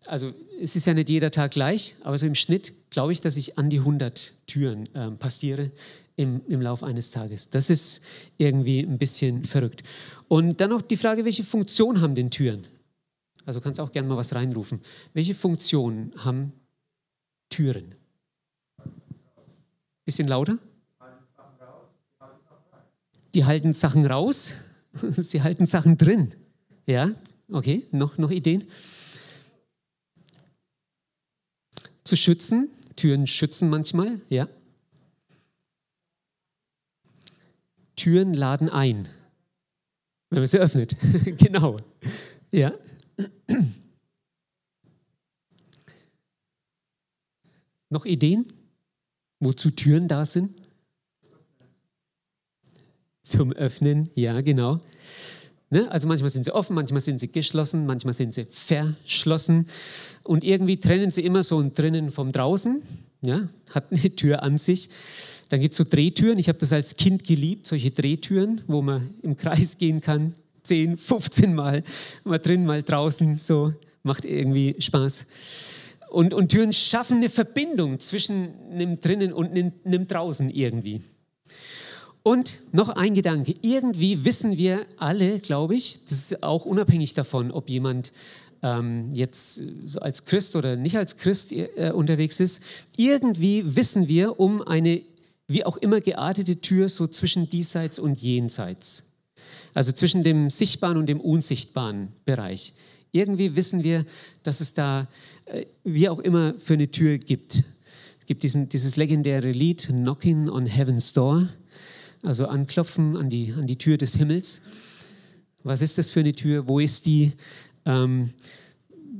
also 0.05 0.33
es 0.61 0.75
ist 0.75 0.85
ja 0.87 0.93
nicht 0.93 1.09
jeder 1.09 1.31
Tag 1.31 1.51
gleich, 1.51 1.95
aber 2.03 2.17
so 2.17 2.25
im 2.25 2.35
Schnitt 2.35 2.73
glaube 2.89 3.11
ich, 3.11 3.21
dass 3.21 3.37
ich 3.37 3.57
an 3.57 3.69
die 3.69 3.79
100 3.79 4.33
Türen 4.47 4.93
äh, 4.95 5.11
passiere 5.11 5.71
im, 6.15 6.41
im 6.47 6.61
Lauf 6.61 6.83
eines 6.83 7.11
Tages. 7.11 7.49
Das 7.49 7.69
ist 7.69 8.01
irgendwie 8.37 8.81
ein 8.81 8.97
bisschen 8.97 9.43
verrückt. 9.45 9.83
Und 10.27 10.59
dann 10.59 10.71
noch 10.71 10.81
die 10.81 10.97
Frage, 10.97 11.25
welche 11.25 11.43
Funktion 11.43 12.01
haben 12.01 12.15
denn 12.15 12.31
Türen? 12.31 12.67
Also 13.45 13.61
kannst 13.61 13.79
auch 13.79 13.91
gerne 13.91 14.09
mal 14.09 14.17
was 14.17 14.35
reinrufen. 14.35 14.81
Welche 15.13 15.33
Funktion 15.33 16.11
haben 16.17 16.51
Türen? 17.49 17.95
Bisschen 20.03 20.27
lauter? 20.27 20.57
Die 23.33 23.45
halten 23.45 23.73
Sachen 23.73 24.05
raus, 24.05 24.53
sie 25.17 25.43
halten 25.43 25.65
Sachen 25.65 25.97
drin. 25.97 26.33
Ja, 26.87 27.11
okay, 27.51 27.83
noch, 27.91 28.17
noch 28.17 28.31
Ideen? 28.31 28.65
Zu 32.07 32.15
schützen. 32.15 32.69
Türen 32.95 33.27
schützen 33.27 33.69
manchmal, 33.69 34.21
ja. 34.29 34.47
Türen 37.95 38.33
laden 38.33 38.69
ein, 38.69 39.07
wenn 40.29 40.39
man 40.39 40.47
sie 40.47 40.59
öffnet. 40.59 40.95
genau. 41.37 41.77
Ja. 42.51 42.73
Noch 47.89 48.05
Ideen, 48.05 48.51
wozu 49.39 49.71
Türen 49.71 50.07
da 50.07 50.25
sind? 50.25 50.59
Zum 53.23 53.51
Öffnen, 53.51 54.09
ja, 54.15 54.41
genau. 54.41 54.79
Ne? 55.69 55.91
Also 55.91 56.07
manchmal 56.07 56.29
sind 56.29 56.45
sie 56.45 56.53
offen, 56.53 56.75
manchmal 56.75 57.01
sind 57.01 57.19
sie 57.19 57.31
geschlossen, 57.31 57.85
manchmal 57.85 58.13
sind 58.13 58.33
sie 58.33 58.45
verschlossen. 58.49 59.67
Und 60.23 60.43
irgendwie 60.43 60.79
trennen 60.79 61.11
sie 61.11 61.23
immer 61.25 61.43
so 61.43 61.59
ein 61.59 61.73
drinnen 61.73 62.11
vom 62.11 62.31
draußen. 62.31 62.81
Ja? 63.21 63.49
Hat 63.71 63.91
eine 63.91 64.01
Tür 64.15 64.43
an 64.43 64.57
sich. 64.57 64.89
Dann 65.49 65.59
gibt 65.59 65.73
es 65.73 65.77
so 65.77 65.83
Drehtüren. 65.83 66.39
Ich 66.39 66.49
habe 66.49 66.57
das 66.57 66.73
als 66.73 66.95
Kind 66.95 67.23
geliebt, 67.23 67.65
solche 67.65 67.91
Drehtüren, 67.91 68.61
wo 68.67 68.81
man 68.81 69.13
im 69.21 69.35
Kreis 69.35 69.77
gehen 69.77 70.01
kann. 70.01 70.35
10, 70.63 70.97
15 70.97 71.53
Mal. 71.55 71.83
Mal 72.23 72.39
drin, 72.39 72.65
mal 72.65 72.81
draußen. 72.81 73.35
So 73.35 73.73
macht 74.03 74.25
irgendwie 74.25 74.75
Spaß. 74.79 75.27
Und, 76.09 76.33
und 76.33 76.49
Türen 76.49 76.71
schaffen 76.71 77.17
eine 77.17 77.29
Verbindung 77.29 77.99
zwischen 77.99 78.53
einem 78.71 79.01
drinnen 79.01 79.33
und 79.33 79.51
einem, 79.51 79.73
einem 79.83 80.07
draußen 80.07 80.49
irgendwie. 80.49 81.01
Und 82.27 82.59
noch 82.73 82.89
ein 82.89 83.13
Gedanke. 83.13 83.55
Irgendwie 83.61 84.25
wissen 84.25 84.57
wir 84.57 84.85
alle, 84.97 85.39
glaube 85.39 85.75
ich, 85.75 86.03
das 86.09 86.31
ist 86.31 86.43
auch 86.43 86.65
unabhängig 86.65 87.13
davon, 87.13 87.51
ob 87.51 87.69
jemand 87.69 88.11
ähm, 88.61 89.13
jetzt 89.13 89.63
als 90.01 90.25
Christ 90.25 90.57
oder 90.57 90.75
nicht 90.75 90.97
als 90.97 91.15
Christ 91.15 91.53
äh, 91.53 91.93
unterwegs 91.95 92.41
ist, 92.41 92.61
irgendwie 92.97 93.77
wissen 93.77 94.09
wir 94.09 94.41
um 94.41 94.61
eine 94.61 95.03
wie 95.47 95.63
auch 95.63 95.77
immer 95.77 96.01
geartete 96.01 96.59
Tür 96.59 96.89
so 96.89 97.07
zwischen 97.07 97.47
diesseits 97.47 97.97
und 97.97 98.21
jenseits. 98.21 99.05
Also 99.73 99.93
zwischen 99.93 100.21
dem 100.21 100.49
sichtbaren 100.49 100.97
und 100.97 101.05
dem 101.05 101.21
unsichtbaren 101.21 102.09
Bereich. 102.25 102.73
Irgendwie 103.13 103.55
wissen 103.55 103.85
wir, 103.85 104.03
dass 104.43 104.59
es 104.59 104.73
da 104.73 105.07
äh, 105.45 105.65
wie 105.85 106.09
auch 106.09 106.19
immer 106.19 106.55
für 106.55 106.73
eine 106.73 106.91
Tür 106.91 107.19
gibt. 107.19 107.63
Es 108.19 108.25
gibt 108.25 108.43
diesen, 108.43 108.67
dieses 108.67 108.97
legendäre 108.97 109.51
Lied 109.51 109.87
Knocking 109.87 110.49
on 110.49 110.65
Heaven's 110.65 111.13
Door 111.13 111.47
also 112.23 112.47
anklopfen 112.47 113.17
an 113.17 113.29
die, 113.29 113.53
an 113.53 113.67
die 113.67 113.77
Tür 113.77 113.97
des 113.97 114.15
Himmels. 114.15 114.61
Was 115.63 115.81
ist 115.81 115.97
das 115.97 116.11
für 116.11 116.21
eine 116.21 116.33
Tür? 116.33 116.67
Wo 116.67 116.79
ist 116.79 117.05
die? 117.05 117.33
Ähm, 117.85 118.31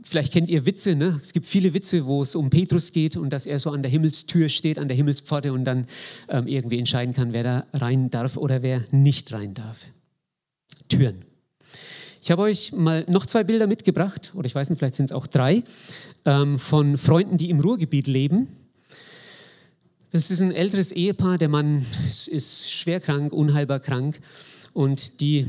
vielleicht 0.03 0.33
kennt 0.33 0.49
ihr 0.49 0.65
Witze, 0.65 0.95
ne? 0.95 1.19
es 1.21 1.33
gibt 1.33 1.45
viele 1.45 1.73
Witze, 1.73 2.05
wo 2.05 2.21
es 2.21 2.35
um 2.35 2.49
Petrus 2.49 2.91
geht 2.91 3.17
und 3.17 3.31
dass 3.31 3.45
er 3.45 3.59
so 3.59 3.71
an 3.71 3.81
der 3.81 3.91
Himmelstür 3.91 4.49
steht, 4.49 4.79
an 4.79 4.87
der 4.87 4.97
Himmelspforte 4.97 5.53
und 5.53 5.65
dann 5.65 5.85
ähm, 6.29 6.47
irgendwie 6.47 6.79
entscheiden 6.79 7.13
kann, 7.13 7.33
wer 7.33 7.43
da 7.43 7.65
rein 7.73 8.09
darf 8.09 8.37
oder 8.37 8.61
wer 8.61 8.83
nicht 8.91 9.31
rein 9.33 9.53
darf. 9.53 9.87
Türen. 10.87 11.25
Ich 12.21 12.31
habe 12.31 12.41
euch 12.41 12.71
mal 12.71 13.05
noch 13.09 13.25
zwei 13.25 13.43
Bilder 13.43 13.67
mitgebracht, 13.67 14.33
oder 14.35 14.45
ich 14.45 14.55
weiß 14.55 14.69
nicht, 14.69 14.79
vielleicht 14.79 14.95
sind 14.95 15.05
es 15.05 15.11
auch 15.11 15.27
drei, 15.27 15.63
ähm, 16.25 16.59
von 16.59 16.97
Freunden, 16.97 17.37
die 17.37 17.49
im 17.49 17.59
Ruhrgebiet 17.59 18.07
leben. 18.07 18.47
Das 20.11 20.31
ist 20.31 20.39
ein 20.39 20.53
älteres 20.53 20.93
Ehepaar, 20.93 21.37
der 21.37 21.49
Mann 21.49 21.85
ist 22.27 22.71
schwer 22.71 23.01
krank, 23.01 23.33
unheilbar 23.33 23.81
krank. 23.81 24.21
Und 24.71 25.19
die 25.19 25.47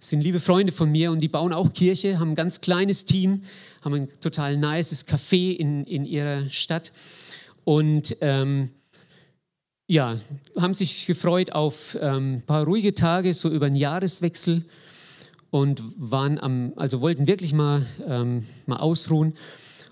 sind 0.00 0.22
liebe 0.22 0.40
Freunde 0.40 0.72
von 0.72 0.90
mir 0.90 1.12
und 1.12 1.22
die 1.22 1.28
bauen 1.28 1.52
auch 1.52 1.72
Kirche, 1.72 2.18
haben 2.18 2.30
ein 2.30 2.34
ganz 2.34 2.60
kleines 2.60 3.04
Team, 3.04 3.42
haben 3.80 3.94
ein 3.94 4.08
total 4.20 4.56
nices 4.56 5.06
Café 5.06 5.56
in, 5.56 5.84
in 5.84 6.04
ihrer 6.04 6.48
Stadt. 6.48 6.90
Und 7.62 8.16
ähm, 8.22 8.70
ja, 9.86 10.16
haben 10.58 10.74
sich 10.74 11.06
gefreut 11.06 11.52
auf 11.52 11.96
ähm, 12.00 12.38
ein 12.38 12.42
paar 12.42 12.64
ruhige 12.64 12.96
Tage, 12.96 13.32
so 13.34 13.48
über 13.50 13.66
einen 13.66 13.76
Jahreswechsel. 13.76 14.64
Und 15.50 15.80
waren 15.96 16.40
am, 16.40 16.72
also 16.74 17.02
wollten 17.02 17.28
wirklich 17.28 17.52
mal, 17.52 17.86
ähm, 18.08 18.46
mal 18.66 18.78
ausruhen 18.78 19.34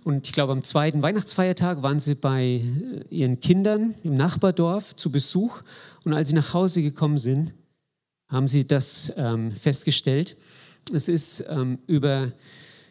und 0.05 0.27
ich 0.27 0.33
glaube, 0.33 0.53
am 0.53 0.63
zweiten 0.63 1.03
Weihnachtsfeiertag 1.03 1.83
waren 1.83 2.01
sie 2.01 2.15
bei 2.15 2.43
äh, 2.45 3.05
ihren 3.11 3.41
Kindern 3.41 3.95
im 4.03 4.15
Nachbardorf 4.15 4.97
zu 4.97 5.11
Besuch. 5.11 5.61
Und 6.05 6.15
als 6.15 6.31
sie 6.31 6.35
nach 6.35 6.55
Hause 6.55 6.83
gekommen 6.83 7.19
sind, 7.19 7.53
haben 8.29 8.47
sie 8.47 8.67
das 8.67 9.13
ähm, 9.17 9.53
festgestellt. 9.53 10.37
Es 10.93 11.09
ist 11.09 11.45
ähm, 11.49 11.79
über, 11.87 12.33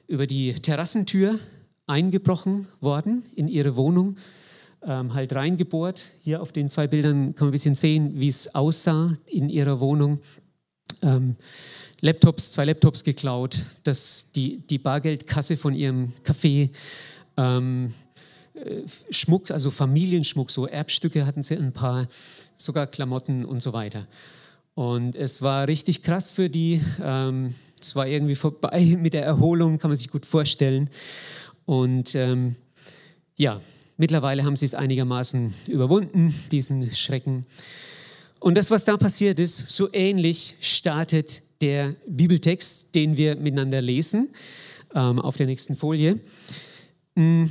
über 0.08 0.28
die 0.28 0.54
Terrassentür 0.54 1.40
eingebrochen 1.88 2.68
worden 2.82 3.24
in 3.36 3.48
ihre 3.48 3.76
Wohnung. 3.76 4.18
ähm, 4.82 5.14
halt 5.14 5.34
reingebohrt. 5.34 6.06
Hier 6.20 6.42
auf 6.42 6.52
den 6.52 6.70
zwei 6.70 6.88
Bildern 6.88 7.36
kann 7.36 7.46
man 7.46 7.50
ein 7.50 7.52
bisschen 7.52 7.76
sehen, 7.76 8.14
wie 8.16 8.28
es 8.30 8.54
aussah 8.56 9.14
in 9.26 9.50
ihrer 9.50 9.80
Wohnung. 9.80 10.20
Ähm, 11.02 11.36
Laptops, 12.02 12.52
zwei 12.52 12.66
Laptops 12.66 13.04
geklaut, 13.04 13.58
das, 13.84 14.32
die, 14.34 14.60
die 14.68 14.78
Bargeldkasse 14.78 15.58
von 15.58 15.74
ihrem 15.74 16.14
Café, 16.24 16.70
ähm, 17.38 17.94
äh, 18.54 18.82
Schmuck, 19.10 19.52
also 19.52 19.72
Familienschmuck, 19.72 20.52
so 20.52 20.66
Erbstücke 20.66 21.26
hatten 21.26 21.44
sie 21.44 21.58
ein 21.58 21.74
paar, 21.74 22.08
sogar 22.56 22.88
Klamotten 22.88 23.46
und 23.46 23.62
so 23.62 23.74
weiter. 23.74 24.08
Und 24.76 25.16
es 25.16 25.42
war 25.42 25.68
richtig 25.68 26.04
krass 26.04 26.32
für 26.32 26.50
die. 26.50 26.82
Ähm, 27.02 27.56
es 27.82 27.96
war 27.96 28.08
irgendwie 28.08 28.36
vorbei 28.36 28.96
mit 29.00 29.14
der 29.14 29.26
Erholung, 29.26 29.78
kann 29.78 29.90
man 29.90 29.98
sich 29.98 30.10
gut 30.10 30.26
vorstellen. 30.26 30.90
Und 31.66 32.16
ähm, 32.16 32.56
ja, 33.36 33.62
mittlerweile 33.98 34.44
haben 34.44 34.56
sie 34.56 34.66
es 34.66 34.76
einigermaßen 34.76 35.54
überwunden, 35.68 36.34
diesen 36.52 36.92
Schrecken. 36.92 37.46
Und 38.40 38.56
das, 38.56 38.72
was 38.72 38.86
da 38.86 38.96
passiert 38.98 39.40
ist, 39.40 39.70
so 39.70 39.90
ähnlich 39.92 40.56
startet 40.62 41.42
der 41.62 41.96
Bibeltext, 42.08 42.96
den 42.96 43.18
wir 43.18 43.36
miteinander 43.36 43.82
lesen, 43.82 44.30
ähm, 44.96 45.20
auf 45.20 45.36
der 45.36 45.46
nächsten 45.46 45.76
Folie. 45.76 46.20
Mm, 47.16 47.48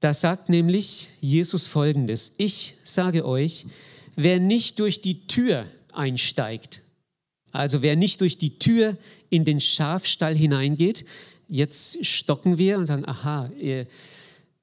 da 0.00 0.12
sagt 0.12 0.50
nämlich 0.50 1.08
Jesus 1.20 1.66
folgendes, 1.66 2.34
ich 2.36 2.74
sage 2.84 3.24
euch, 3.24 3.66
wer 4.14 4.38
nicht 4.38 4.78
durch 4.78 5.00
die 5.00 5.26
Tür 5.26 5.64
einsteigt, 5.92 6.82
also 7.50 7.80
wer 7.80 7.96
nicht 7.96 8.20
durch 8.20 8.36
die 8.36 8.58
Tür 8.58 8.98
in 9.30 9.46
den 9.46 9.60
Schafstall 9.60 10.36
hineingeht, 10.36 11.06
jetzt 11.48 12.04
stocken 12.04 12.58
wir 12.58 12.76
und 12.76 12.84
sagen, 12.84 13.08
aha, 13.08 13.48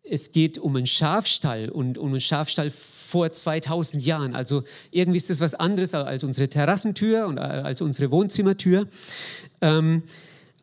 es 0.04 0.32
geht 0.32 0.58
um 0.58 0.76
einen 0.76 0.86
Schafstall 0.86 1.70
und 1.70 1.98
um 1.98 2.10
einen 2.10 2.22
Schafstall 2.22 2.70
vor 2.70 3.32
2000 3.32 4.06
Jahren. 4.06 4.36
Also 4.36 4.64
irgendwie 4.92 5.18
ist 5.18 5.30
das 5.30 5.40
was 5.40 5.56
anderes 5.56 5.94
als 5.94 6.24
unsere 6.24 6.50
Terrassentür 6.50 7.28
und 7.28 7.40
als 7.40 7.82
unsere 7.82 8.12
Wohnzimmertür. 8.12 8.88
Ähm, 9.62 10.04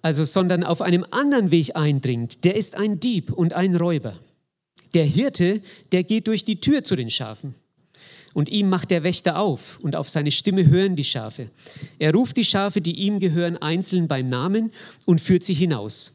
also, 0.02 0.24
sondern 0.24 0.64
auf 0.64 0.80
einem 0.80 1.04
anderen 1.10 1.50
Weg 1.50 1.76
eindringt, 1.76 2.44
der 2.44 2.56
ist 2.56 2.74
ein 2.74 3.00
Dieb 3.00 3.32
und 3.32 3.52
ein 3.52 3.76
Räuber. 3.76 4.18
Der 4.94 5.04
Hirte, 5.04 5.60
der 5.92 6.04
geht 6.04 6.26
durch 6.26 6.44
die 6.44 6.60
Tür 6.60 6.84
zu 6.84 6.96
den 6.96 7.10
Schafen. 7.10 7.54
Und 8.32 8.48
ihm 8.48 8.68
macht 8.68 8.90
der 8.90 9.02
Wächter 9.02 9.38
auf 9.38 9.78
und 9.80 9.96
auf 9.96 10.08
seine 10.08 10.30
Stimme 10.30 10.66
hören 10.66 10.96
die 10.96 11.04
Schafe. 11.04 11.46
Er 11.98 12.12
ruft 12.12 12.36
die 12.36 12.44
Schafe, 12.44 12.80
die 12.80 12.94
ihm 12.94 13.18
gehören, 13.18 13.56
einzeln 13.56 14.06
beim 14.06 14.26
Namen 14.26 14.70
und 15.04 15.20
führt 15.20 15.42
sie 15.42 15.54
hinaus. 15.54 16.12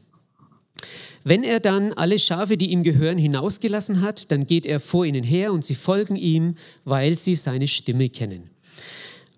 Wenn 1.28 1.42
er 1.42 1.58
dann 1.58 1.92
alle 1.92 2.20
Schafe, 2.20 2.56
die 2.56 2.70
ihm 2.70 2.84
gehören, 2.84 3.18
hinausgelassen 3.18 4.00
hat, 4.00 4.30
dann 4.30 4.46
geht 4.46 4.64
er 4.64 4.78
vor 4.78 5.04
ihnen 5.04 5.24
her 5.24 5.52
und 5.52 5.64
sie 5.64 5.74
folgen 5.74 6.14
ihm, 6.14 6.54
weil 6.84 7.18
sie 7.18 7.34
seine 7.34 7.66
Stimme 7.66 8.08
kennen. 8.10 8.48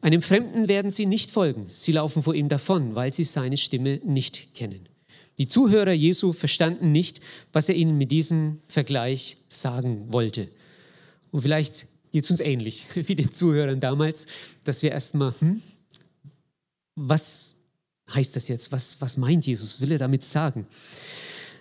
Einem 0.02 0.20
Fremden 0.20 0.68
werden 0.68 0.90
sie 0.90 1.06
nicht 1.06 1.30
folgen, 1.30 1.66
sie 1.72 1.92
laufen 1.92 2.22
vor 2.22 2.34
ihm 2.34 2.50
davon, 2.50 2.94
weil 2.94 3.14
sie 3.14 3.24
seine 3.24 3.56
Stimme 3.56 4.02
nicht 4.04 4.52
kennen. 4.54 4.86
Die 5.38 5.48
Zuhörer 5.48 5.92
Jesu 5.92 6.34
verstanden 6.34 6.92
nicht, 6.92 7.22
was 7.54 7.70
er 7.70 7.74
ihnen 7.74 7.96
mit 7.96 8.10
diesem 8.10 8.60
Vergleich 8.68 9.38
sagen 9.48 10.12
wollte. 10.12 10.50
Und 11.30 11.40
vielleicht 11.40 11.86
geht 12.12 12.24
es 12.24 12.30
uns 12.30 12.40
ähnlich 12.40 12.84
wie 12.96 13.14
den 13.14 13.32
Zuhörern 13.32 13.80
damals, 13.80 14.26
dass 14.62 14.82
wir 14.82 14.90
erstmal, 14.90 15.34
hm, 15.38 15.62
was 16.96 17.54
heißt 18.12 18.36
das 18.36 18.48
jetzt? 18.48 18.72
Was, 18.72 19.00
was 19.00 19.16
meint 19.16 19.46
Jesus? 19.46 19.80
Will 19.80 19.92
er 19.92 19.98
damit 19.98 20.22
sagen? 20.22 20.66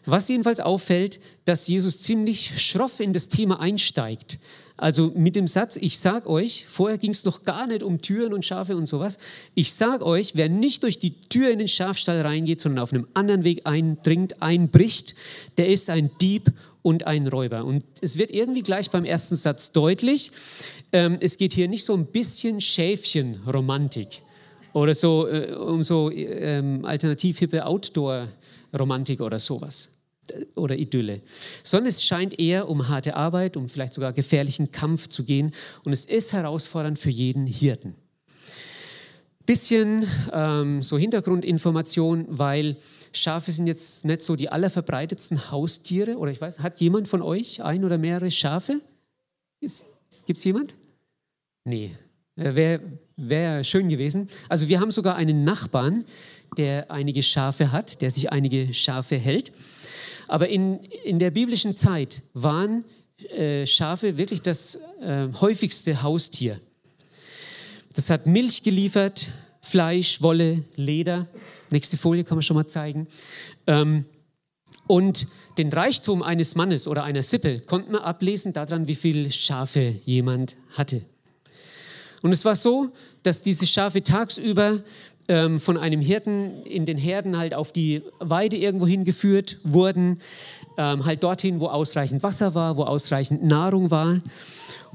Was 0.07 0.29
jedenfalls 0.29 0.61
auffällt, 0.61 1.19
dass 1.43 1.67
Jesus 1.67 2.01
ziemlich 2.01 2.61
schroff 2.61 3.01
in 3.01 3.11
das 3.11 3.27
Thema 3.27 3.59
einsteigt. 3.59 4.39
Also 4.77 5.11
mit 5.15 5.35
dem 5.35 5.47
Satz, 5.47 5.75
ich 5.75 5.99
sag 5.99 6.27
euch, 6.27 6.65
vorher 6.65 6.97
ging 6.97 7.11
es 7.11 7.25
noch 7.25 7.43
gar 7.43 7.67
nicht 7.67 7.83
um 7.83 7.99
Türen 7.99 8.31
und 8.31 8.45
Schafe 8.45 8.77
und 8.77 8.85
sowas. 8.85 9.17
Ich 9.53 9.73
sag 9.73 10.01
euch, 10.01 10.35
wer 10.35 10.47
nicht 10.47 10.83
durch 10.83 10.97
die 10.99 11.19
Tür 11.27 11.49
in 11.49 11.59
den 11.59 11.67
Schafstall 11.67 12.21
reingeht, 12.21 12.61
sondern 12.61 12.83
auf 12.83 12.93
einem 12.93 13.07
anderen 13.15 13.43
Weg 13.43 13.61
eindringt, 13.65 14.41
einbricht, 14.41 15.15
der 15.57 15.67
ist 15.67 15.89
ein 15.89 16.11
Dieb 16.21 16.53
und 16.83 17.05
ein 17.05 17.27
Räuber. 17.27 17.65
Und 17.65 17.83
es 17.99 18.17
wird 18.17 18.31
irgendwie 18.31 18.61
gleich 18.61 18.89
beim 18.91 19.03
ersten 19.03 19.35
Satz 19.35 19.73
deutlich, 19.73 20.31
ähm, 20.93 21.17
es 21.19 21.37
geht 21.37 21.51
hier 21.51 21.67
nicht 21.67 21.83
so 21.83 21.93
ein 21.93 22.05
bisschen 22.05 22.61
Schäfchen-Romantik 22.61 24.21
oder 24.71 24.95
so 24.95 25.27
äh, 25.27 25.53
um 25.53 25.83
so 25.83 26.09
ähm, 26.11 26.85
alternativ 26.85 27.39
hippe 27.39 27.65
Outdoor-Romantik 27.65 29.19
oder 29.19 29.39
sowas 29.39 29.96
oder 30.55 30.75
Idylle, 30.75 31.21
sondern 31.63 31.87
es 31.87 32.03
scheint 32.03 32.39
eher 32.39 32.69
um 32.69 32.87
harte 32.87 33.15
Arbeit, 33.15 33.57
um 33.57 33.69
vielleicht 33.69 33.93
sogar 33.93 34.13
gefährlichen 34.13 34.71
Kampf 34.71 35.07
zu 35.07 35.23
gehen 35.23 35.51
und 35.83 35.93
es 35.93 36.05
ist 36.05 36.33
herausfordernd 36.33 36.99
für 36.99 37.09
jeden 37.09 37.47
Hirten. 37.47 37.95
Bisschen 39.45 40.05
ähm, 40.33 40.81
so 40.81 40.97
Hintergrundinformation, 40.97 42.25
weil 42.29 42.77
Schafe 43.13 43.51
sind 43.51 43.67
jetzt 43.67 44.05
nicht 44.05 44.21
so 44.21 44.35
die 44.35 44.49
allerverbreitetsten 44.49 45.51
Haustiere 45.51 46.17
oder 46.17 46.31
ich 46.31 46.41
weiß, 46.41 46.59
hat 46.59 46.79
jemand 46.79 47.07
von 47.07 47.21
euch 47.21 47.63
ein 47.63 47.85
oder 47.85 47.97
mehrere 47.97 48.29
Schafe? 48.29 48.81
Gibt 49.61 50.37
es 50.37 50.43
jemand? 50.43 50.75
Nee, 51.63 51.95
äh, 52.35 52.55
wäre 52.55 52.81
wär 53.17 53.63
schön 53.63 53.89
gewesen. 53.89 54.29
Also 54.47 54.67
wir 54.67 54.79
haben 54.79 54.91
sogar 54.91 55.15
einen 55.15 55.43
Nachbarn, 55.43 56.05
der 56.55 56.91
einige 56.91 57.23
Schafe 57.23 57.71
hat, 57.71 58.01
der 58.01 58.11
sich 58.11 58.31
einige 58.31 58.73
Schafe 58.73 59.17
hält. 59.17 59.51
Aber 60.27 60.49
in, 60.49 60.79
in 61.03 61.19
der 61.19 61.31
biblischen 61.31 61.75
Zeit 61.75 62.21
waren 62.33 62.85
äh, 63.29 63.65
Schafe 63.65 64.17
wirklich 64.17 64.41
das 64.41 64.79
äh, 65.01 65.27
häufigste 65.39 66.01
Haustier. 66.01 66.59
Das 67.95 68.09
hat 68.09 68.27
Milch 68.27 68.61
geliefert, 68.63 69.29
Fleisch, 69.61 70.21
Wolle, 70.21 70.63
Leder. 70.75 71.27
Nächste 71.71 71.97
Folie 71.97 72.23
kann 72.23 72.37
man 72.37 72.43
schon 72.43 72.55
mal 72.55 72.67
zeigen. 72.67 73.07
Ähm, 73.65 74.05
und 74.87 75.27
den 75.57 75.71
Reichtum 75.71 76.23
eines 76.23 76.55
Mannes 76.55 76.87
oder 76.87 77.03
einer 77.03 77.23
Sippe 77.23 77.59
konnte 77.59 77.91
man 77.91 78.01
ablesen 78.01 78.53
daran, 78.53 78.87
wie 78.87 78.95
viele 78.95 79.31
Schafe 79.31 79.95
jemand 80.05 80.55
hatte. 80.71 81.01
Und 82.21 82.31
es 82.31 82.45
war 82.45 82.55
so, 82.55 82.91
dass 83.23 83.41
diese 83.41 83.67
Schafe 83.67 84.03
tagsüber 84.03 84.81
ähm, 85.27 85.59
von 85.59 85.77
einem 85.77 86.01
Hirten 86.01 86.63
in 86.63 86.85
den 86.85 86.97
Herden 86.97 87.37
halt 87.37 87.53
auf 87.53 87.71
die 87.71 88.03
Weide 88.19 88.57
irgendwo 88.57 88.87
hingeführt 88.87 89.57
wurden, 89.63 90.19
ähm, 90.77 91.05
halt 91.05 91.23
dorthin, 91.23 91.59
wo 91.59 91.67
ausreichend 91.67 92.23
Wasser 92.23 92.55
war, 92.55 92.77
wo 92.77 92.83
ausreichend 92.83 93.43
Nahrung 93.43 93.91
war. 93.91 94.19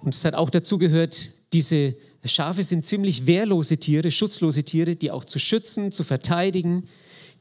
Und 0.03 0.15
es 0.15 0.25
hat 0.25 0.35
auch 0.35 0.51
dazu 0.51 0.79
gehört, 0.79 1.31
diese 1.53 1.95
Schafe 2.25 2.63
sind 2.65 2.85
ziemlich 2.85 3.27
wehrlose 3.27 3.79
Tiere, 3.79 4.11
schutzlose 4.11 4.63
Tiere, 4.63 4.97
die 4.97 5.11
auch 5.11 5.25
zu 5.25 5.39
schützen, 5.39 5.91
zu 5.91 6.05
verteidigen 6.05 6.85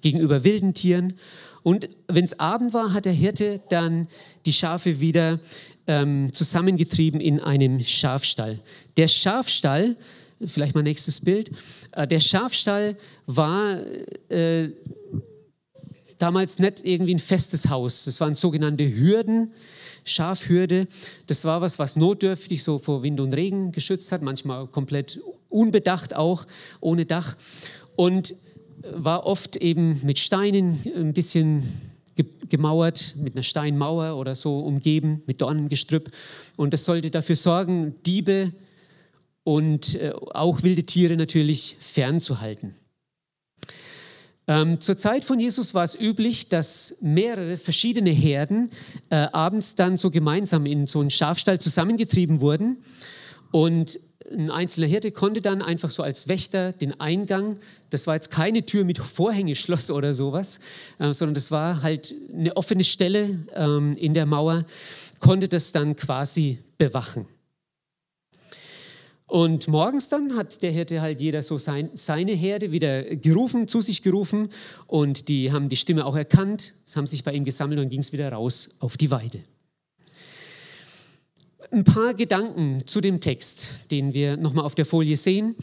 gegenüber 0.02 0.44
wilden 0.44 0.74
Tieren. 0.74 1.14
Und 1.64 1.90
wenn 2.08 2.26
es 2.26 2.40
Abend 2.40 2.74
war, 2.74 2.94
hat 2.94 3.06
der 3.06 3.14
Hirte 3.14 3.62
dann 3.70 4.08
die 4.46 4.54
Schafe 4.54 5.00
wieder 5.00 5.40
ähm, 5.88 6.34
zusammengetrieben 6.34 7.22
in 7.22 7.40
einem 7.40 7.80
Schafstall. 7.80 8.60
Der 8.98 9.08
Schafstall, 9.08 9.96
vielleicht 10.46 10.76
mal 10.76 10.84
nächstes 10.84 11.22
Bild, 11.22 11.52
äh, 11.94 12.08
der 12.08 12.20
Schafstall 12.20 12.98
war 13.26 13.78
äh, 14.30 14.70
damals 16.18 16.60
nicht 16.60 16.86
irgendwie 16.86 17.16
ein 17.16 17.20
festes 17.20 17.70
Haus. 17.70 18.06
Das 18.06 18.20
waren 18.20 18.36
sogenannte 18.36 18.84
Hürden, 18.84 19.54
Schafhürde. 20.04 20.88
Das 21.28 21.46
war 21.46 21.62
was, 21.62 21.80
was 21.80 21.96
notdürftig 21.96 22.64
so 22.64 22.80
vor 22.80 23.04
Wind 23.04 23.20
und 23.20 23.34
Regen 23.34 23.72
geschützt 23.72 24.12
hat, 24.12 24.22
manchmal 24.22 24.68
komplett 24.68 25.20
unbedacht 25.50 26.16
auch, 26.16 26.46
ohne 26.80 27.06
Dach. 27.06 27.36
Und 27.96 28.36
war 28.84 29.26
oft 29.26 29.58
eben 29.58 30.00
mit 30.04 30.18
Steinen 30.18 30.80
ein 30.96 31.14
bisschen 31.14 31.92
gemauert, 32.50 33.16
mit 33.18 33.36
einer 33.36 33.44
Steinmauer 33.44 34.18
oder 34.18 34.36
so 34.36 34.60
umgeben, 34.60 35.24
mit 35.28 35.42
Dornengestrüpp. 35.42 36.12
Und 36.58 36.74
das 36.74 36.86
sollte 36.86 37.10
dafür 37.10 37.36
sorgen, 37.36 37.96
Diebe 38.06 38.52
und 39.44 39.96
äh, 39.96 40.12
auch 40.34 40.64
wilde 40.64 40.84
Tiere 40.84 41.16
natürlich 41.16 41.78
fernzuhalten. 41.80 42.76
Ähm, 44.48 44.82
zur 44.82 44.98
Zeit 44.98 45.24
von 45.24 45.40
Jesus 45.40 45.74
war 45.74 45.84
es 45.84 45.96
üblich, 46.00 46.50
dass 46.50 46.98
mehrere 47.00 47.58
verschiedene 47.58 48.10
Herden 48.10 48.72
äh, 49.10 49.16
abends 49.16 49.76
dann 49.76 49.98
so 49.98 50.10
gemeinsam 50.10 50.66
in 50.66 50.88
so 50.88 51.00
einen 51.00 51.12
Schafstall 51.12 51.60
zusammengetrieben 51.60 52.42
wurden. 52.42 52.84
Und 53.52 54.00
ein 54.32 54.50
einzelner 54.50 54.88
Hirte 54.88 55.12
konnte 55.12 55.42
dann 55.42 55.62
einfach 55.62 55.92
so 55.92 56.04
als 56.04 56.28
Wächter 56.28 56.72
den 56.74 57.00
Eingang, 57.00 57.60
das 57.90 58.08
war 58.08 58.16
jetzt 58.16 58.32
keine 58.32 58.66
Tür 58.66 58.84
mit 58.84 58.98
Vorhängeschloss 58.98 59.92
oder 59.92 60.14
sowas, 60.14 60.60
äh, 61.00 61.14
sondern 61.14 61.36
das 61.36 61.52
war 61.52 61.82
halt 61.82 62.14
eine 62.34 62.56
offene 62.58 62.84
Stelle 62.84 63.40
ähm, 63.54 63.94
in 63.94 64.14
der 64.14 64.26
Mauer, 64.26 64.66
konnte 65.20 65.48
das 65.48 65.72
dann 65.72 65.96
quasi 65.96 66.60
bewachen. 66.78 67.28
Und 69.32 69.70
morgens 69.70 70.10
dann 70.10 70.36
hat 70.36 70.62
der 70.62 70.72
Hirte 70.72 71.00
halt 71.00 71.22
jeder 71.22 71.42
so 71.42 71.58
sein, 71.58 71.90
seine 71.94 72.34
Herde 72.34 72.74
wieder 72.74 73.16
gerufen, 73.16 73.66
zu 73.70 73.80
sich 73.80 74.02
gerufen 74.04 74.50
und 74.88 75.30
die 75.30 75.54
haben 75.54 75.70
die 75.70 75.78
Stimme 75.78 76.06
auch 76.06 76.18
erkannt, 76.18 76.74
haben 76.98 77.08
sich 77.08 77.24
bei 77.24 77.32
ihm 77.32 77.46
gesammelt 77.46 77.80
und 77.80 77.88
ging 77.88 78.02
es 78.02 78.12
wieder 78.12 78.30
raus 78.30 78.72
auf 78.80 78.98
die 78.98 79.10
Weide. 79.10 79.40
ein 81.72 81.86
paar 81.86 82.14
Gedanken 82.14 82.86
zu 82.86 83.00
dem 83.00 83.22
Text, 83.22 83.70
den 83.90 84.14
wir 84.14 84.36
nochmal 84.36 84.66
auf 84.66 84.76
der 84.76 84.86
Folie 84.86 85.16
sehen. 85.16 85.56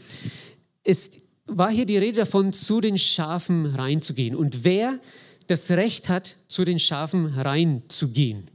Es 0.83 1.11
war 1.45 1.69
hier 1.69 1.85
die 1.85 1.99
Rede 1.99 2.21
davon, 2.21 2.51
zu 2.53 2.81
den 2.81 2.97
Schafen 2.97 3.67
reinzugehen. 3.67 4.35
Und 4.35 4.63
wer 4.63 4.99
das 5.45 5.69
Recht 5.69 6.09
hat, 6.09 6.37
zu 6.47 6.65
den 6.65 6.79
Schafen 6.79 7.27
reinzugehen. 7.27 8.49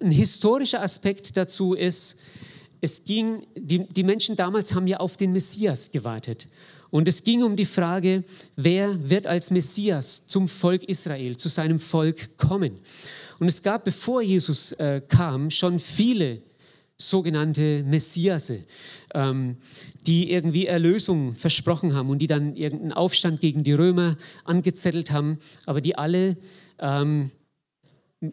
Ein 0.00 0.10
historischer 0.10 0.82
Aspekt 0.82 1.36
dazu 1.36 1.74
ist, 1.74 2.16
es 2.80 3.04
ging, 3.04 3.46
die, 3.56 3.86
die 3.88 4.04
Menschen 4.04 4.36
damals 4.36 4.74
haben 4.74 4.86
ja 4.86 4.98
auf 4.98 5.16
den 5.16 5.32
Messias 5.32 5.90
gewartet. 5.90 6.48
Und 6.90 7.08
es 7.08 7.24
ging 7.24 7.42
um 7.42 7.56
die 7.56 7.66
Frage, 7.66 8.24
wer 8.54 9.10
wird 9.10 9.26
als 9.26 9.50
Messias 9.50 10.26
zum 10.26 10.48
Volk 10.48 10.84
Israel, 10.84 11.36
zu 11.36 11.48
seinem 11.48 11.78
Volk 11.78 12.36
kommen. 12.36 12.78
Und 13.38 13.48
es 13.48 13.62
gab, 13.62 13.84
bevor 13.84 14.22
Jesus 14.22 14.72
äh, 14.72 15.02
kam, 15.06 15.50
schon 15.50 15.78
viele 15.78 16.42
sogenannte 16.98 17.82
Messiase, 17.84 18.64
ähm, 19.14 19.58
die 20.06 20.30
irgendwie 20.30 20.66
Erlösung 20.66 21.34
versprochen 21.34 21.94
haben 21.94 22.08
und 22.08 22.20
die 22.20 22.26
dann 22.26 22.56
irgendeinen 22.56 22.92
Aufstand 22.92 23.40
gegen 23.40 23.64
die 23.64 23.74
Römer 23.74 24.16
angezettelt 24.44 25.10
haben, 25.10 25.38
aber 25.66 25.80
die 25.80 25.98
alle 25.98 26.36
ähm, 26.78 27.30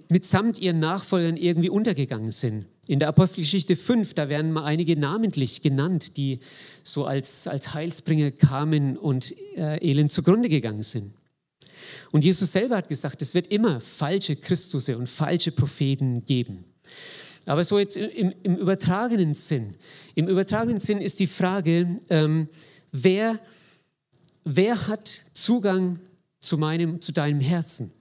mitsamt 0.08 0.60
ihren 0.60 0.79
Nachfolgern 0.79 1.36
irgendwie 1.36 1.69
untergegangen 1.69 2.32
sind. 2.32 2.65
In 2.88 3.00
der 3.00 3.08
Apostelgeschichte 3.08 3.78
5, 3.78 4.13
da 4.13 4.28
werden 4.28 4.52
mal 4.52 4.65
einige 4.65 4.98
namentlich 4.98 5.62
genannt, 5.62 6.17
die 6.17 6.39
so 6.84 7.06
als, 7.06 7.48
als 7.48 7.74
Heilsbringer 7.74 8.32
kamen 8.32 8.98
und 8.98 9.34
äh, 9.56 9.78
elend 9.78 10.12
zugrunde 10.12 10.50
gegangen 10.50 10.84
sind. 10.84 11.13
Und 12.12 12.26
Jesus 12.26 12.52
selber 12.52 12.76
hat 12.78 12.89
gesagt, 12.89 13.22
es 13.22 13.34
wird 13.34 13.48
immer 13.48 13.80
falsche 13.80 14.36
Christusse 14.36 14.98
und 14.98 15.08
falsche 15.08 15.52
Propheten 15.52 16.26
geben. 16.26 16.65
Aber 17.46 17.63
so 17.63 17.80
jetzt 17.80 17.98
im, 17.98 18.34
im 18.43 18.58
übertragenen 18.58 19.34
Sinn. 19.34 19.76
Im 20.15 20.28
übertragenen 20.28 20.80
Sinn 20.80 21.02
ist 21.02 21.19
die 21.19 21.28
Frage, 21.28 22.00
ähm, 22.10 22.50
wer, 22.91 23.39
wer 24.43 24.88
hat 24.88 25.26
Zugang 25.34 26.00
zu, 26.39 26.58
meinem, 26.58 27.02
zu 27.02 27.12
deinem 27.12 27.39
Herzen? 27.39 27.91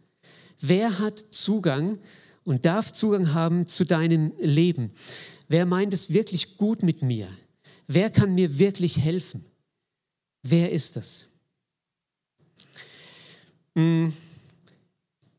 Wer 0.61 0.99
hat 0.99 1.18
Zugang 1.31 1.99
und 2.44 2.64
darf 2.64 2.92
Zugang 2.92 3.35
haben 3.35 3.66
zu 3.66 3.85
deinem 3.85 4.33
Leben? 4.38 4.92
Wer 5.48 5.66
meint 5.66 5.92
es 5.92 6.12
wirklich 6.12 6.57
gut 6.57 6.83
mit 6.83 7.02
mir? 7.02 7.28
Wer 7.87 8.11
kann 8.11 8.35
mir 8.35 8.59
wirklich 8.59 8.98
helfen? 8.98 9.44
Wer 10.42 10.72
ist 10.72 10.96
das? 10.96 11.26
Hm. 13.74 14.12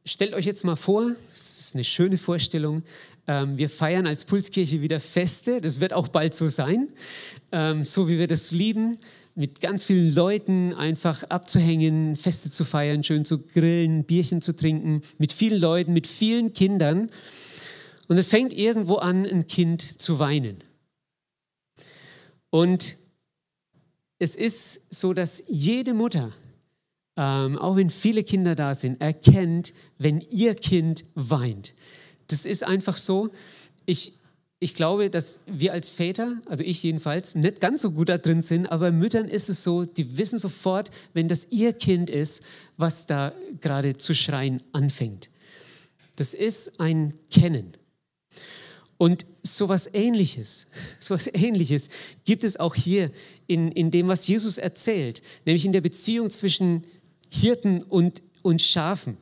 Stellt 0.05 0.33
euch 0.33 0.45
jetzt 0.45 0.65
mal 0.65 0.75
vor, 0.75 1.11
das 1.25 1.59
ist 1.59 1.75
eine 1.75 1.83
schöne 1.83 2.17
Vorstellung, 2.17 2.83
ähm, 3.25 3.57
wir 3.57 3.69
feiern 3.69 4.05
als 4.05 4.25
Pulskirche 4.25 4.81
wieder 4.81 4.99
Feste, 4.99 5.61
das 5.61 5.79
wird 5.79 5.93
auch 5.93 6.09
bald 6.09 6.35
so 6.35 6.49
sein, 6.49 6.89
ähm, 7.53 7.85
so 7.85 8.09
wie 8.09 8.19
wir 8.19 8.27
das 8.27 8.51
lieben, 8.51 8.97
mit 9.35 9.61
ganz 9.61 9.83
vielen 9.83 10.13
Leuten 10.13 10.73
einfach 10.73 11.23
abzuhängen, 11.23 12.15
Feste 12.15 12.51
zu 12.51 12.65
feiern, 12.65 13.03
schön 13.03 13.25
zu 13.25 13.39
grillen, 13.39 14.03
Bierchen 14.03 14.41
zu 14.41 14.55
trinken, 14.55 15.01
mit 15.17 15.33
vielen 15.33 15.59
Leuten, 15.59 15.93
mit 15.93 16.07
vielen 16.07 16.53
Kindern. 16.53 17.09
Und 18.07 18.17
es 18.17 18.27
fängt 18.27 18.53
irgendwo 18.53 18.95
an, 18.95 19.25
ein 19.25 19.47
Kind 19.47 19.81
zu 20.01 20.19
weinen. 20.19 20.63
Und 22.49 22.97
es 24.19 24.35
ist 24.35 24.93
so, 24.93 25.13
dass 25.13 25.43
jede 25.47 25.93
Mutter, 25.93 26.31
ähm, 27.17 27.57
auch 27.57 27.75
wenn 27.75 27.89
viele 27.89 28.23
Kinder 28.23 28.55
da 28.55 28.75
sind, 28.75 29.01
erkennt, 29.01 29.73
wenn 29.97 30.21
ihr 30.21 30.53
Kind 30.55 31.05
weint. 31.15 31.73
Das 32.27 32.45
ist 32.45 32.63
einfach 32.63 32.97
so. 32.97 33.31
Ich, 33.85 34.19
ich 34.63 34.73
glaube, 34.75 35.09
dass 35.09 35.41
wir 35.45 35.73
als 35.73 35.89
Väter, 35.89 36.41
also 36.45 36.63
ich 36.63 36.81
jedenfalls, 36.81 37.35
nicht 37.35 37.59
ganz 37.59 37.81
so 37.81 37.91
gut 37.91 38.07
da 38.07 38.17
drin 38.17 38.41
sind, 38.41 38.67
aber 38.67 38.85
bei 38.85 38.91
Müttern 38.91 39.27
ist 39.27 39.49
es 39.49 39.61
so, 39.61 39.83
die 39.83 40.17
wissen 40.17 40.39
sofort, 40.39 40.89
wenn 41.13 41.27
das 41.27 41.47
ihr 41.51 41.73
Kind 41.73 42.09
ist, 42.09 42.43
was 42.77 43.05
da 43.05 43.33
gerade 43.59 43.97
zu 43.97 44.15
schreien 44.15 44.63
anfängt. 44.71 45.29
Das 46.15 46.33
ist 46.33 46.79
ein 46.79 47.13
Kennen. 47.29 47.73
Und 48.97 49.25
sowas 49.43 49.89
ähnliches, 49.93 50.67
sowas 50.99 51.29
ähnliches 51.33 51.89
gibt 52.23 52.45
es 52.45 52.57
auch 52.57 52.73
hier 52.73 53.11
in, 53.47 53.69
in 53.69 53.91
dem, 53.91 54.07
was 54.07 54.25
Jesus 54.27 54.57
erzählt, 54.57 55.21
nämlich 55.45 55.65
in 55.65 55.73
der 55.73 55.81
Beziehung 55.81 56.29
zwischen 56.29 56.83
Hirten 57.29 57.83
und, 57.83 58.23
und 58.41 58.61
Schafen. 58.61 59.17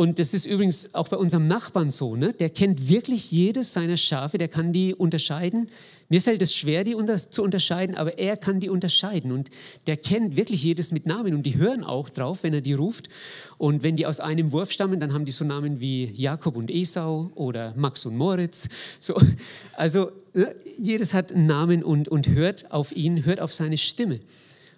Und 0.00 0.18
das 0.18 0.32
ist 0.32 0.46
übrigens 0.46 0.94
auch 0.94 1.08
bei 1.08 1.18
unserem 1.18 1.46
Nachbarn 1.46 1.90
so. 1.90 2.16
Ne? 2.16 2.32
Der 2.32 2.48
kennt 2.48 2.88
wirklich 2.88 3.30
jedes 3.30 3.74
seiner 3.74 3.98
Schafe, 3.98 4.38
der 4.38 4.48
kann 4.48 4.72
die 4.72 4.94
unterscheiden. 4.94 5.66
Mir 6.08 6.22
fällt 6.22 6.40
es 6.40 6.56
schwer, 6.56 6.84
die 6.84 6.94
unter 6.94 7.18
zu 7.18 7.42
unterscheiden, 7.42 7.94
aber 7.96 8.18
er 8.18 8.38
kann 8.38 8.60
die 8.60 8.70
unterscheiden. 8.70 9.30
Und 9.30 9.50
der 9.86 9.98
kennt 9.98 10.36
wirklich 10.36 10.62
jedes 10.62 10.90
mit 10.90 11.04
Namen. 11.04 11.34
Und 11.34 11.42
die 11.42 11.58
hören 11.58 11.84
auch 11.84 12.08
drauf, 12.08 12.44
wenn 12.44 12.54
er 12.54 12.62
die 12.62 12.72
ruft. 12.72 13.10
Und 13.58 13.82
wenn 13.82 13.94
die 13.94 14.06
aus 14.06 14.20
einem 14.20 14.52
Wurf 14.52 14.72
stammen, 14.72 15.00
dann 15.00 15.12
haben 15.12 15.26
die 15.26 15.32
so 15.32 15.44
Namen 15.44 15.80
wie 15.80 16.06
Jakob 16.14 16.56
und 16.56 16.70
Esau 16.70 17.30
oder 17.34 17.74
Max 17.76 18.06
und 18.06 18.16
Moritz. 18.16 18.70
So, 19.00 19.20
also 19.74 20.12
ne? 20.32 20.54
jedes 20.78 21.12
hat 21.12 21.30
einen 21.30 21.44
Namen 21.44 21.84
und, 21.84 22.08
und 22.08 22.26
hört 22.26 22.72
auf 22.72 22.96
ihn, 22.96 23.26
hört 23.26 23.40
auf 23.40 23.52
seine 23.52 23.76
Stimme. 23.76 24.20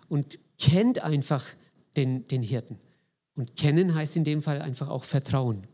Und 0.09 0.41
kennt 0.59 1.05
einfach 1.05 1.45
den, 1.97 2.25
den 2.25 2.43
Hirten. 2.43 2.77
Und 3.35 3.57
kennen 3.57 3.95
heißt 3.95 4.17
in 4.17 4.25
dem 4.25 4.43
Fall 4.43 4.61
einfach 4.61 4.89
auch 4.89 5.05
Vertrauen. 5.05 5.67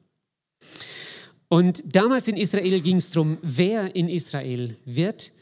Und 1.49 1.97
damals 1.97 2.29
in 2.29 2.37
Israel 2.37 2.81
ging 2.81 2.97
es 2.97 3.11
darum, 3.11 3.39
wer 3.43 3.97
in 3.97 4.09
Israel 4.09 4.77
wird 4.85 5.33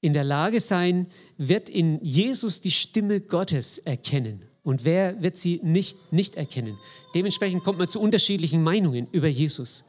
in 0.00 0.12
der 0.12 0.24
Lage 0.24 0.60
sein, 0.60 1.06
wird 1.38 1.68
in 1.68 2.00
Jesus 2.02 2.60
die 2.60 2.70
Stimme 2.70 3.20
Gottes 3.20 3.78
erkennen 3.78 4.44
und 4.62 4.84
wer 4.84 5.22
wird 5.22 5.36
sie 5.36 5.60
nicht, 5.62 6.12
nicht 6.12 6.34
erkennen. 6.34 6.76
Dementsprechend 7.14 7.62
kommt 7.62 7.78
man 7.78 7.88
zu 7.88 8.00
unterschiedlichen 8.00 8.62
Meinungen 8.62 9.06
über 9.12 9.28
Jesus. 9.28 9.84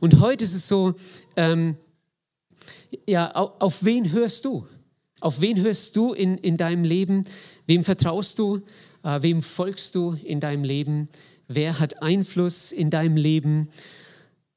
Und 0.00 0.20
heute 0.20 0.44
ist 0.44 0.54
es 0.54 0.66
so, 0.66 0.94
ähm, 1.36 1.76
ja, 3.06 3.30
auf, 3.32 3.52
auf, 3.60 3.84
wen 3.84 4.12
hörst 4.12 4.44
du? 4.44 4.66
Auf 5.20 5.40
wen 5.40 5.60
hörst 5.62 5.96
du 5.96 6.12
in, 6.12 6.38
in 6.38 6.56
deinem 6.56 6.84
Leben? 6.84 7.24
Wem 7.66 7.84
vertraust 7.84 8.38
du? 8.38 8.62
Äh, 9.06 9.22
wem 9.22 9.40
folgst 9.40 9.94
du 9.94 10.18
in 10.24 10.40
deinem 10.40 10.64
Leben? 10.64 11.08
Wer 11.46 11.78
hat 11.78 12.02
Einfluss 12.02 12.72
in 12.72 12.90
deinem 12.90 13.16
Leben? 13.16 13.68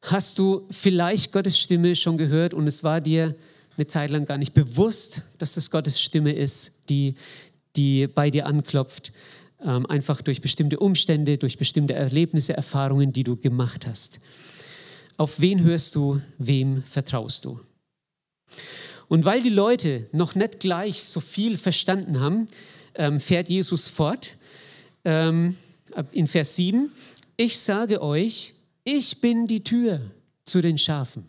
Hast 0.01 0.39
du 0.39 0.65
vielleicht 0.71 1.31
Gottes 1.31 1.59
Stimme 1.59 1.95
schon 1.95 2.17
gehört 2.17 2.55
und 2.55 2.65
es 2.65 2.83
war 2.83 2.99
dir 2.99 3.35
eine 3.77 3.85
Zeit 3.85 4.09
lang 4.09 4.25
gar 4.25 4.39
nicht 4.39 4.55
bewusst, 4.55 5.21
dass 5.37 5.53
das 5.53 5.69
Gottes 5.69 6.01
Stimme 6.01 6.33
ist, 6.33 6.89
die, 6.89 7.13
die 7.75 8.07
bei 8.07 8.31
dir 8.31 8.47
anklopft, 8.47 9.13
ähm, 9.63 9.85
einfach 9.85 10.21
durch 10.23 10.41
bestimmte 10.41 10.79
Umstände, 10.79 11.37
durch 11.37 11.59
bestimmte 11.59 11.93
Erlebnisse, 11.93 12.57
Erfahrungen, 12.57 13.13
die 13.13 13.23
du 13.23 13.35
gemacht 13.35 13.85
hast. 13.85 14.19
Auf 15.17 15.39
wen 15.39 15.61
hörst 15.61 15.93
du, 15.93 16.21
wem 16.39 16.81
vertraust 16.83 17.45
du? 17.45 17.59
Und 19.09 19.25
weil 19.25 19.43
die 19.43 19.49
Leute 19.49 20.07
noch 20.11 20.33
nicht 20.33 20.59
gleich 20.59 21.03
so 21.03 21.19
viel 21.19 21.55
verstanden 21.55 22.19
haben, 22.19 22.47
ähm, 22.95 23.19
fährt 23.19 23.49
Jesus 23.49 23.87
fort 23.87 24.37
ähm, 25.05 25.55
in 26.11 26.27
Vers 26.27 26.55
7, 26.55 26.91
ich 27.37 27.57
sage 27.59 28.01
euch, 28.01 28.53
ich 28.83 29.21
bin 29.21 29.47
die 29.47 29.63
Tür 29.63 30.01
zu 30.45 30.61
den 30.61 30.77
Schafen. 30.77 31.27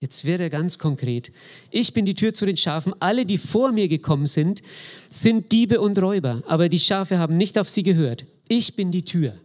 Jetzt 0.00 0.24
wird 0.24 0.40
er 0.40 0.48
ganz 0.48 0.78
konkret. 0.78 1.30
Ich 1.70 1.92
bin 1.92 2.06
die 2.06 2.14
Tür 2.14 2.32
zu 2.32 2.46
den 2.46 2.56
Schafen. 2.56 2.94
Alle, 3.00 3.26
die 3.26 3.36
vor 3.36 3.70
mir 3.72 3.86
gekommen 3.86 4.26
sind, 4.26 4.62
sind 5.10 5.52
Diebe 5.52 5.80
und 5.80 6.00
Räuber, 6.00 6.42
aber 6.46 6.70
die 6.70 6.78
Schafe 6.78 7.18
haben 7.18 7.36
nicht 7.36 7.58
auf 7.58 7.68
sie 7.68 7.82
gehört. 7.82 8.24
Ich 8.48 8.76
bin 8.76 8.90
die 8.90 9.04
Tür. 9.04 9.38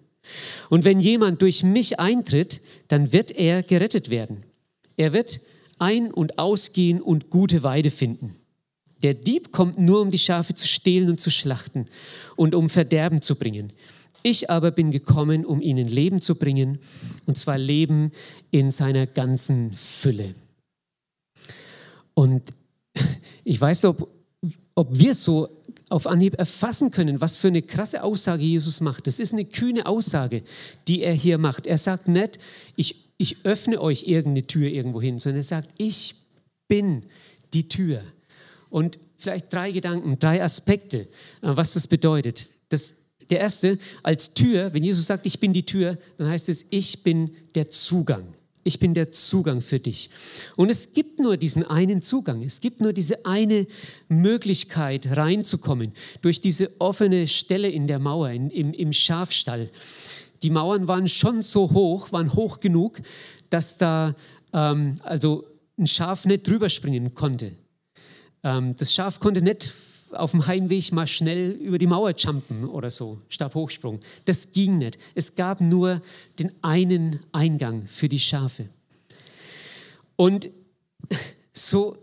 Und 0.70 0.86
wenn 0.86 1.00
jemand 1.00 1.42
durch 1.42 1.62
mich 1.62 2.00
eintritt, 2.00 2.62
dann 2.88 3.12
wird 3.12 3.32
er 3.32 3.64
gerettet 3.64 4.10
werden. 4.10 4.44
Er 4.98 5.12
wird 5.12 5.42
ein- 5.78 6.12
und 6.12 6.40
ausgehen 6.40 7.02
und 7.02 7.30
gute 7.30 7.64
Weide 7.64 7.92
finden. 7.92 8.36
Der 9.04 9.14
Dieb 9.14 9.52
kommt 9.52 9.78
nur, 9.78 10.02
um 10.02 10.10
die 10.10 10.20
Schafe 10.20 10.54
zu 10.54 10.68
stehlen 10.68 11.10
und 11.10 11.20
zu 11.20 11.30
schlachten 11.30 11.88
und 12.36 12.56
um 12.56 12.70
Verderben 12.70 13.22
zu 13.22 13.36
bringen. 13.36 13.74
Ich 14.24 14.50
aber 14.50 14.72
bin 14.72 14.90
gekommen, 14.90 15.46
um 15.46 15.62
ihnen 15.62 15.86
Leben 15.86 16.20
zu 16.20 16.36
bringen, 16.36 16.80
und 17.28 17.38
zwar 17.38 17.60
Leben 17.60 18.12
in 18.50 18.72
seiner 18.72 19.06
ganzen 19.06 19.72
Fülle. 19.72 20.34
Und 22.16 22.42
ich 23.44 23.62
weiß 23.62 23.84
nicht, 23.84 23.90
ob, 23.90 24.10
ob 24.74 24.98
wir 24.98 25.14
so 25.14 25.50
auf 25.90 26.08
Anhieb 26.08 26.40
erfassen 26.40 26.90
können, 26.90 27.22
was 27.22 27.38
für 27.38 27.50
eine 27.50 27.62
krasse 27.62 28.02
Aussage 28.04 28.44
Jesus 28.44 28.82
macht. 28.82 29.06
Das 29.06 29.20
ist 29.20 29.34
eine 29.34 29.46
kühne 29.46 29.86
Aussage, 29.86 30.42
die 30.88 31.04
er 31.04 31.14
hier 31.14 31.38
macht. 31.38 31.68
Er 31.68 31.78
sagt 31.78 32.08
nicht, 32.08 32.40
ich, 32.76 32.96
ich 33.18 33.46
öffne 33.46 33.80
euch 33.80 34.08
irgendeine 34.08 34.48
Tür 34.48 34.68
irgendwo 34.68 35.02
hin, 35.02 35.20
sondern 35.20 35.42
er 35.42 35.44
sagt, 35.44 35.70
ich 35.78 36.16
bin 36.68 37.06
die 37.54 37.70
Tür. 37.70 38.02
Und 38.76 39.00
vielleicht 39.16 39.54
drei 39.54 39.72
Gedanken, 39.72 40.20
drei 40.20 40.44
Aspekte, 40.44 40.98
äh, 40.98 41.08
was 41.42 41.76
das 41.76 41.88
bedeutet. 41.88 42.50
Das, 42.68 42.96
der 43.30 43.40
erste, 43.40 43.78
als 44.04 44.34
Tür, 44.34 44.74
wenn 44.74 44.84
Jesus 44.84 45.06
sagt, 45.06 45.26
ich 45.26 45.40
bin 45.40 45.54
die 45.54 45.66
Tür, 45.66 45.98
dann 46.18 46.28
heißt 46.28 46.50
es, 46.50 46.66
ich 46.72 47.02
bin 47.02 47.32
der 47.56 47.70
Zugang. 47.70 48.36
Ich 48.66 48.78
bin 48.78 48.94
der 48.94 49.14
Zugang 49.14 49.62
für 49.62 49.80
dich. 49.80 50.10
Und 50.58 50.70
es 50.70 50.92
gibt 50.92 51.22
nur 51.22 51.38
diesen 51.38 51.64
einen 51.64 52.02
Zugang. 52.02 52.44
Es 52.44 52.60
gibt 52.60 52.82
nur 52.82 52.92
diese 52.92 53.26
eine 53.26 53.66
Möglichkeit 54.10 55.08
reinzukommen 55.16 55.94
durch 56.22 56.42
diese 56.42 56.70
offene 56.82 57.30
Stelle 57.30 57.70
in 57.70 57.88
der 57.88 58.00
Mauer, 58.00 58.32
in, 58.32 58.50
im, 58.50 58.74
im 58.74 58.92
Schafstall. 58.92 59.70
Die 60.44 60.50
Mauern 60.50 60.90
waren 60.90 61.08
schon 61.08 61.42
so 61.42 61.72
hoch, 61.72 62.12
waren 62.12 62.34
hoch 62.34 62.58
genug, 62.58 63.00
dass 63.50 63.78
da 63.78 64.18
ähm, 64.52 64.96
also 65.04 65.46
ein 65.78 65.88
Schaf 65.88 66.26
nicht 66.26 66.46
drüber 66.46 66.68
springen 66.68 67.16
konnte. 67.16 67.54
Ähm, 68.46 68.76
das 68.78 68.94
Schaf 68.94 69.20
konnte 69.20 69.42
nicht 69.42 69.74
auf 70.12 70.32
dem 70.32 70.46
Heimweg 70.48 70.94
mal 70.94 71.08
schnell 71.08 71.52
über 71.52 71.78
die 71.78 71.88
Mauer 71.88 72.12
jumpen 72.12 72.64
oder 72.64 72.92
so, 72.92 73.18
Stabhochsprung. 73.28 74.00
Das 74.24 74.54
ging 74.54 74.78
nicht. 74.78 74.98
Es 75.16 75.36
gab 75.36 75.60
nur 75.60 76.02
den 76.40 76.52
einen 76.62 77.20
Eingang 77.34 77.88
für 77.88 78.08
die 78.08 78.20
Schafe. 78.20 78.70
Und 80.16 80.52
so, 81.54 81.98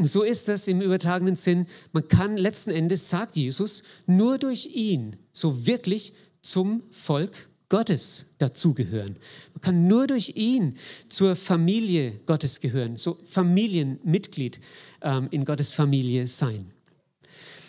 so 0.00 0.22
ist 0.22 0.46
das 0.46 0.68
im 0.68 0.82
übertragenen 0.82 1.36
Sinn. 1.36 1.66
Man 1.92 2.06
kann 2.06 2.36
letzten 2.36 2.70
Endes, 2.70 3.08
sagt 3.08 3.36
Jesus, 3.36 3.82
nur 4.06 4.38
durch 4.38 4.66
ihn 4.66 5.16
so 5.32 5.66
wirklich 5.66 6.12
zum 6.42 6.82
Volk 6.90 7.32
Gottes 7.68 8.26
dazugehören. 8.38 9.16
Man 9.54 9.60
kann 9.60 9.88
nur 9.88 10.06
durch 10.06 10.36
ihn 10.36 10.76
zur 11.08 11.34
Familie 11.34 12.20
Gottes 12.26 12.60
gehören, 12.60 12.96
so 12.96 13.18
Familienmitglied 13.28 14.60
ähm, 15.02 15.28
in 15.30 15.44
Gottes 15.44 15.72
Familie 15.72 16.26
sein. 16.26 16.70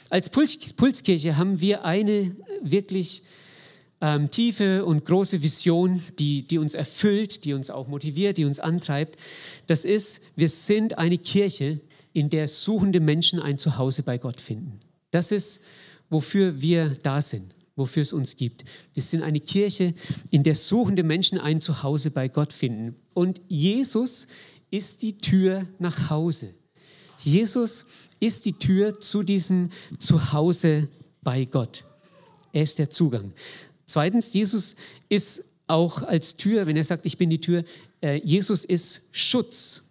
Als 0.10 0.30
Puls 0.30 0.74
Pulskirche 0.74 1.38
haben 1.38 1.60
wir 1.60 1.84
eine 1.84 2.36
wirklich 2.62 3.24
ähm, 4.00 4.30
tiefe 4.30 4.86
und 4.86 5.06
große 5.06 5.42
Vision, 5.42 6.04
die, 6.20 6.48
die 6.48 6.60
uns 6.60 6.76
erfüllt, 6.76 7.44
die 7.44 7.54
uns 7.54 7.70
auch 7.70 7.88
motiviert, 7.88 8.38
die 8.38 8.46
uns 8.46 8.60
antreibt. 8.60 9.20
Das 9.66 9.86
ist, 9.86 10.22
wir 10.36 10.50
sind 10.50 10.98
eine 10.98 11.18
Kirche, 11.18 11.82
in 12.14 12.30
der 12.30 12.48
suchende 12.48 13.00
Menschen 13.00 13.40
ein 13.40 13.58
Zuhause 13.58 14.04
bei 14.04 14.18
Gott 14.18 14.42
finden. 14.42 14.80
Das 15.12 15.32
ist, 15.32 15.62
wofür 16.10 16.62
wir 16.62 16.98
da 17.04 17.22
sind, 17.22 17.57
wofür 17.78 18.02
es 18.02 18.12
uns 18.12 18.36
gibt. 18.36 18.66
Wir 18.94 19.04
sind 19.04 19.24
eine 19.24 19.40
Kirche, 19.40 19.94
in 20.32 20.44
der 20.44 20.56
suchende 20.56 21.04
Menschen 21.04 21.40
ein 21.40 21.62
Zuhause 21.62 22.12
bei 22.12 22.28
Gott 22.28 22.52
finden. 22.52 22.96
Und 23.13 23.40
Jesus 23.48 24.28
ist 24.70 25.02
die 25.04 25.18
Tür 25.18 25.66
nach 25.80 26.10
Hause. 26.10 26.54
Jesus 27.20 27.86
ist 28.20 28.46
die 28.46 28.54
Tür 28.54 29.00
zu 29.00 29.24
diesem 29.24 29.70
Zuhause 30.00 30.90
bei 31.22 31.46
Gott. 31.46 31.86
Er 32.52 32.63
ist 32.63 32.80
der 32.80 32.90
Zugang. 32.90 33.32
Zweitens, 33.86 34.34
Jesus 34.34 34.76
ist 35.08 35.46
auch 35.68 36.02
als 36.02 36.36
Tür, 36.36 36.66
wenn 36.66 36.78
er 36.78 36.84
sagt, 36.84 37.06
ich 37.06 37.18
bin 37.18 37.30
die 37.30 37.42
Tür, 37.42 37.63
äh, 38.02 38.20
Jesus 38.24 38.66
ist 38.66 39.02
Schutz. 39.12 39.84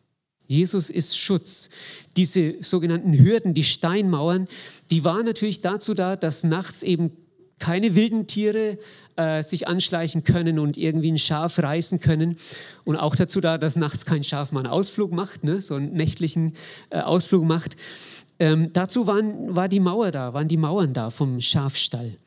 Jesus 0.46 0.90
ist 0.90 1.18
Schutz. 1.18 1.70
Diese 2.16 2.57
sogenannten 2.62 3.16
Hürden, 3.18 3.55
die 3.55 3.64
Steinmauern, 3.64 4.49
die 4.90 5.05
waren 5.05 5.25
natürlich 5.25 5.61
dazu 5.61 5.94
da, 5.94 6.16
dass 6.16 6.44
nachts 6.44 6.83
eben 6.83 7.12
keine 7.59 7.97
wilden 7.97 8.27
Tiere 8.27 8.79
äh, 9.16 9.42
sich 9.42 9.66
anschleichen 9.66 10.25
können 10.25 10.59
und 10.59 10.77
irgendwie 10.77 11.11
ein 11.11 11.19
Schaf 11.19 11.59
reißen 11.59 12.01
können. 12.01 12.37
Und 12.85 12.97
auch 12.97 13.16
dazu 13.16 13.40
da, 13.40 13.59
dass 13.59 13.77
nachts 13.77 14.05
kein 14.05 14.25
Schaf 14.25 14.53
mal 14.53 14.61
einen 14.61 14.69
Ausflug 14.69 15.12
macht, 15.12 15.45
ne, 15.45 15.61
so 15.61 15.75
einen 15.75 15.92
nächtlichen 15.92 16.55
äh, 16.90 17.01
Ausflug 17.01 17.45
macht. 17.45 17.77
Ähm, 18.38 18.71
dazu 18.73 19.07
waren, 19.07 19.57
war 19.57 19.69
die 19.69 19.81
Mauer 19.81 20.11
da, 20.11 20.35
waren 20.35 20.49
die 20.49 20.59
Mauern 20.59 20.92
da 20.92 21.11
vom 21.11 21.40
Schafstall. 21.40 22.19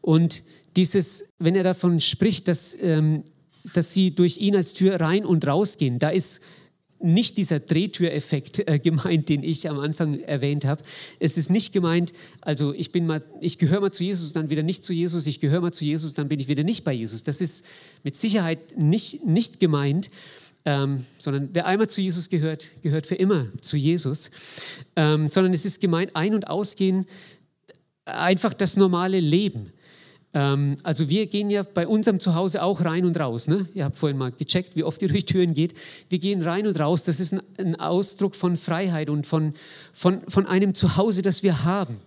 Und 0.00 0.42
dieses, 0.76 1.32
wenn 1.38 1.54
er 1.54 1.62
davon 1.62 2.00
spricht, 2.00 2.48
dass, 2.48 2.76
ähm, 2.80 3.24
dass 3.74 3.94
sie 3.94 4.14
durch 4.14 4.38
ihn 4.38 4.56
als 4.56 4.72
Tür 4.72 5.00
rein 5.00 5.24
und 5.24 5.46
rausgehen, 5.46 5.98
da 5.98 6.08
ist 6.08 6.42
nicht 7.00 7.36
dieser 7.36 7.60
Drehtüreffekt 7.60 8.68
äh, 8.68 8.78
gemeint, 8.78 9.28
den 9.28 9.42
ich 9.42 9.68
am 9.68 9.78
Anfang 9.78 10.20
erwähnt 10.20 10.64
habe. 10.64 10.82
Es 11.20 11.36
ist 11.38 11.50
nicht 11.50 11.72
gemeint, 11.72 12.12
also 12.40 12.74
ich 12.74 12.92
bin 12.92 13.06
mal, 13.06 13.22
ich 13.40 13.58
gehöre 13.58 13.80
mal 13.80 13.92
zu 13.92 14.04
Jesus, 14.04 14.32
dann 14.32 14.50
wieder 14.50 14.62
nicht 14.62 14.84
zu 14.84 14.92
Jesus, 14.92 15.26
ich 15.26 15.40
gehöre 15.40 15.60
mal 15.60 15.72
zu 15.72 15.84
Jesus, 15.84 16.14
dann 16.14 16.28
bin 16.28 16.40
ich 16.40 16.48
wieder 16.48 16.64
nicht 16.64 16.84
bei 16.84 16.92
Jesus. 16.92 17.22
Das 17.22 17.40
ist 17.40 17.64
mit 18.02 18.16
Sicherheit 18.16 18.76
nicht, 18.76 19.24
nicht 19.24 19.60
gemeint, 19.60 20.10
ähm, 20.64 21.06
sondern 21.18 21.50
wer 21.52 21.66
einmal 21.66 21.88
zu 21.88 22.00
Jesus 22.00 22.28
gehört, 22.28 22.68
gehört 22.82 23.06
für 23.06 23.14
immer 23.14 23.46
zu 23.60 23.76
Jesus, 23.76 24.30
ähm, 24.96 25.28
sondern 25.28 25.54
es 25.54 25.64
ist 25.64 25.80
gemeint, 25.80 26.16
ein- 26.16 26.34
und 26.34 26.48
ausgehen, 26.48 27.06
einfach 28.04 28.54
das 28.54 28.76
normale 28.76 29.20
Leben. 29.20 29.72
Ähm, 30.34 30.76
also 30.82 31.08
wir 31.08 31.26
gehen 31.26 31.50
ja 31.50 31.62
bei 31.62 31.86
unserem 31.86 32.20
Zuhause 32.20 32.62
auch 32.62 32.84
rein 32.84 33.04
und 33.04 33.18
raus. 33.18 33.48
Ne? 33.48 33.66
Ihr 33.74 33.84
habt 33.84 33.98
vorhin 33.98 34.18
mal 34.18 34.32
gecheckt, 34.32 34.76
wie 34.76 34.84
oft 34.84 35.00
ihr 35.02 35.08
durch 35.12 35.24
Türen 35.24 35.54
geht. 35.54 35.74
Wir 36.08 36.18
gehen 36.18 36.42
rein 36.42 36.66
und 36.66 36.78
raus. 36.78 37.04
Das 37.04 37.20
ist 37.20 37.32
ein, 37.32 37.42
ein 37.58 37.80
Ausdruck 37.80 38.34
von 38.34 38.56
Freiheit 38.56 39.10
und 39.10 39.26
von, 39.26 39.54
von, 39.92 40.22
von 40.28 40.46
einem 40.46 40.74
Zuhause, 40.74 41.22
das 41.22 41.42
wir 41.42 41.64
haben. 41.64 42.00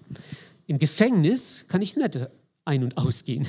Im 0.67 0.79
Gefängnis 0.79 1.65
kann 1.67 1.81
ich 1.81 1.95
nicht 1.95 2.19
ein- 2.65 2.83
und 2.83 2.97
ausgehen. 2.97 3.47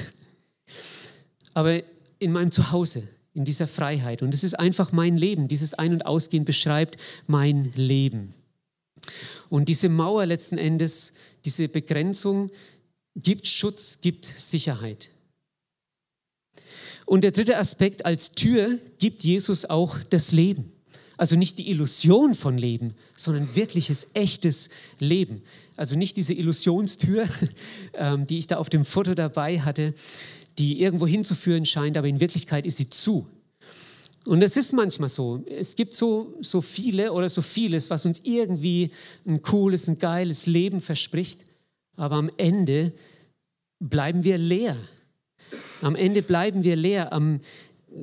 Aber 1.54 1.82
in 2.18 2.32
meinem 2.32 2.50
Zuhause, 2.50 3.08
in 3.34 3.44
dieser 3.44 3.68
Freiheit. 3.68 4.22
Und 4.22 4.34
es 4.34 4.44
ist 4.44 4.58
einfach 4.58 4.92
mein 4.92 5.16
Leben. 5.16 5.48
Dieses 5.48 5.74
Ein- 5.74 5.92
und 5.92 6.06
Ausgehen 6.06 6.44
beschreibt 6.44 6.96
mein 7.26 7.72
Leben. 7.74 8.34
Und 9.48 9.68
diese 9.68 9.88
Mauer 9.88 10.26
letzten 10.26 10.58
Endes, 10.58 11.12
diese 11.44 11.68
Begrenzung 11.68 12.50
gibt 13.16 13.46
Schutz, 13.46 14.00
gibt 14.00 14.24
Sicherheit. 14.24 15.10
Und 17.06 17.24
der 17.24 17.32
dritte 17.32 17.58
Aspekt, 17.58 18.06
als 18.06 18.32
Tür 18.32 18.78
gibt 18.98 19.24
Jesus 19.24 19.64
auch 19.64 19.98
das 20.10 20.32
Leben. 20.32 20.72
Also 21.16 21.36
nicht 21.36 21.58
die 21.58 21.70
Illusion 21.70 22.34
von 22.34 22.56
Leben, 22.56 22.94
sondern 23.16 23.54
wirkliches, 23.54 24.08
echtes 24.14 24.70
Leben. 24.98 25.42
Also 25.76 25.96
nicht 25.96 26.16
diese 26.16 26.34
Illusionstür, 26.34 27.28
ähm, 27.94 28.26
die 28.26 28.38
ich 28.38 28.46
da 28.46 28.56
auf 28.56 28.70
dem 28.70 28.84
Foto 28.84 29.14
dabei 29.14 29.60
hatte, 29.60 29.94
die 30.58 30.80
irgendwo 30.80 31.06
hinzuführen 31.06 31.64
scheint, 31.64 31.96
aber 31.96 32.08
in 32.08 32.20
Wirklichkeit 32.20 32.66
ist 32.66 32.78
sie 32.78 32.90
zu. 32.90 33.26
Und 34.24 34.42
es 34.42 34.56
ist 34.56 34.72
manchmal 34.72 35.08
so. 35.08 35.44
Es 35.46 35.74
gibt 35.74 35.94
so, 35.94 36.34
so 36.40 36.60
viele 36.60 37.12
oder 37.12 37.28
so 37.28 37.42
vieles, 37.42 37.90
was 37.90 38.06
uns 38.06 38.20
irgendwie 38.22 38.90
ein 39.26 39.42
cooles, 39.42 39.88
ein 39.88 39.98
geiles 39.98 40.46
Leben 40.46 40.80
verspricht, 40.80 41.44
aber 41.96 42.16
am 42.16 42.30
Ende 42.36 42.92
bleiben 43.80 44.24
wir 44.24 44.38
leer. 44.38 44.76
Am 45.80 45.94
Ende 45.94 46.22
bleiben 46.22 46.64
wir 46.64 46.76
leer. 46.76 47.12
Am, 47.12 47.40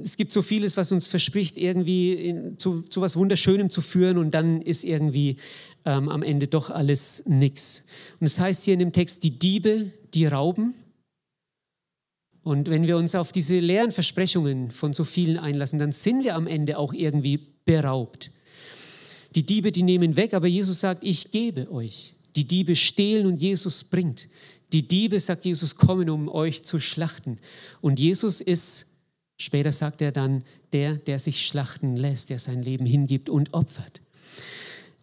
es 0.03 0.17
gibt 0.17 0.31
so 0.31 0.41
vieles, 0.41 0.77
was 0.77 0.91
uns 0.91 1.07
verspricht, 1.07 1.57
irgendwie 1.57 2.13
in, 2.13 2.59
zu, 2.59 2.81
zu 2.83 3.01
was 3.01 3.15
Wunderschönem 3.15 3.69
zu 3.69 3.81
führen 3.81 4.17
und 4.17 4.31
dann 4.31 4.61
ist 4.61 4.83
irgendwie 4.83 5.37
ähm, 5.85 6.09
am 6.09 6.21
Ende 6.21 6.47
doch 6.47 6.69
alles 6.69 7.23
nichts. 7.25 7.85
Und 8.19 8.27
es 8.27 8.35
das 8.35 8.43
heißt 8.43 8.65
hier 8.65 8.73
in 8.73 8.79
dem 8.79 8.91
Text, 8.91 9.23
die 9.23 9.39
Diebe, 9.39 9.91
die 10.13 10.25
rauben, 10.25 10.73
und 12.49 12.69
wenn 12.69 12.87
wir 12.87 12.97
uns 12.97 13.15
auf 13.15 13.31
diese 13.31 13.59
leeren 13.59 13.91
Versprechungen 13.91 14.71
von 14.71 14.93
so 14.93 15.03
vielen 15.03 15.37
einlassen, 15.37 15.77
dann 15.77 15.91
sind 15.91 16.23
wir 16.23 16.35
am 16.35 16.47
Ende 16.47 16.77
auch 16.77 16.93
irgendwie 16.93 17.37
beraubt. 17.65 18.31
Die 19.35 19.45
Diebe, 19.45 19.71
die 19.71 19.83
nehmen 19.83 20.17
weg, 20.17 20.33
aber 20.33 20.47
Jesus 20.47 20.79
sagt, 20.79 21.03
ich 21.03 21.31
gebe 21.31 21.71
euch. 21.71 22.15
Die 22.35 22.47
Diebe 22.47 22.75
stehlen 22.75 23.25
und 23.25 23.39
Jesus 23.39 23.83
bringt. 23.83 24.29
Die 24.71 24.87
Diebe, 24.87 25.19
sagt 25.19 25.45
Jesus, 25.45 25.75
kommen, 25.75 26.09
um 26.09 26.29
euch 26.29 26.63
zu 26.63 26.79
schlachten. 26.79 27.37
Und 27.81 27.99
Jesus 27.99 28.39
ist, 28.39 28.87
später 29.37 29.71
sagt 29.71 30.01
er 30.01 30.11
dann, 30.11 30.43
der, 30.73 30.95
der 30.97 31.19
sich 31.19 31.45
schlachten 31.45 31.95
lässt, 31.95 32.29
der 32.29 32.39
sein 32.39 32.61
Leben 32.61 32.85
hingibt 32.85 33.29
und 33.29 33.53
opfert. 33.53 34.01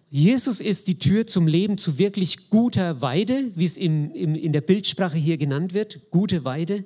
Jesus 0.08 0.60
ist 0.60 0.86
die 0.86 0.98
Tür 0.98 1.26
zum 1.26 1.48
Leben 1.48 1.78
zu 1.78 1.98
wirklich 1.98 2.48
guter 2.48 3.02
Weide, 3.02 3.50
wie 3.54 3.64
es 3.64 3.76
im, 3.76 4.12
im, 4.12 4.36
in 4.36 4.52
der 4.52 4.60
Bildsprache 4.60 5.18
hier 5.18 5.36
genannt 5.36 5.74
wird, 5.74 6.10
gute 6.10 6.44
Weide 6.44 6.84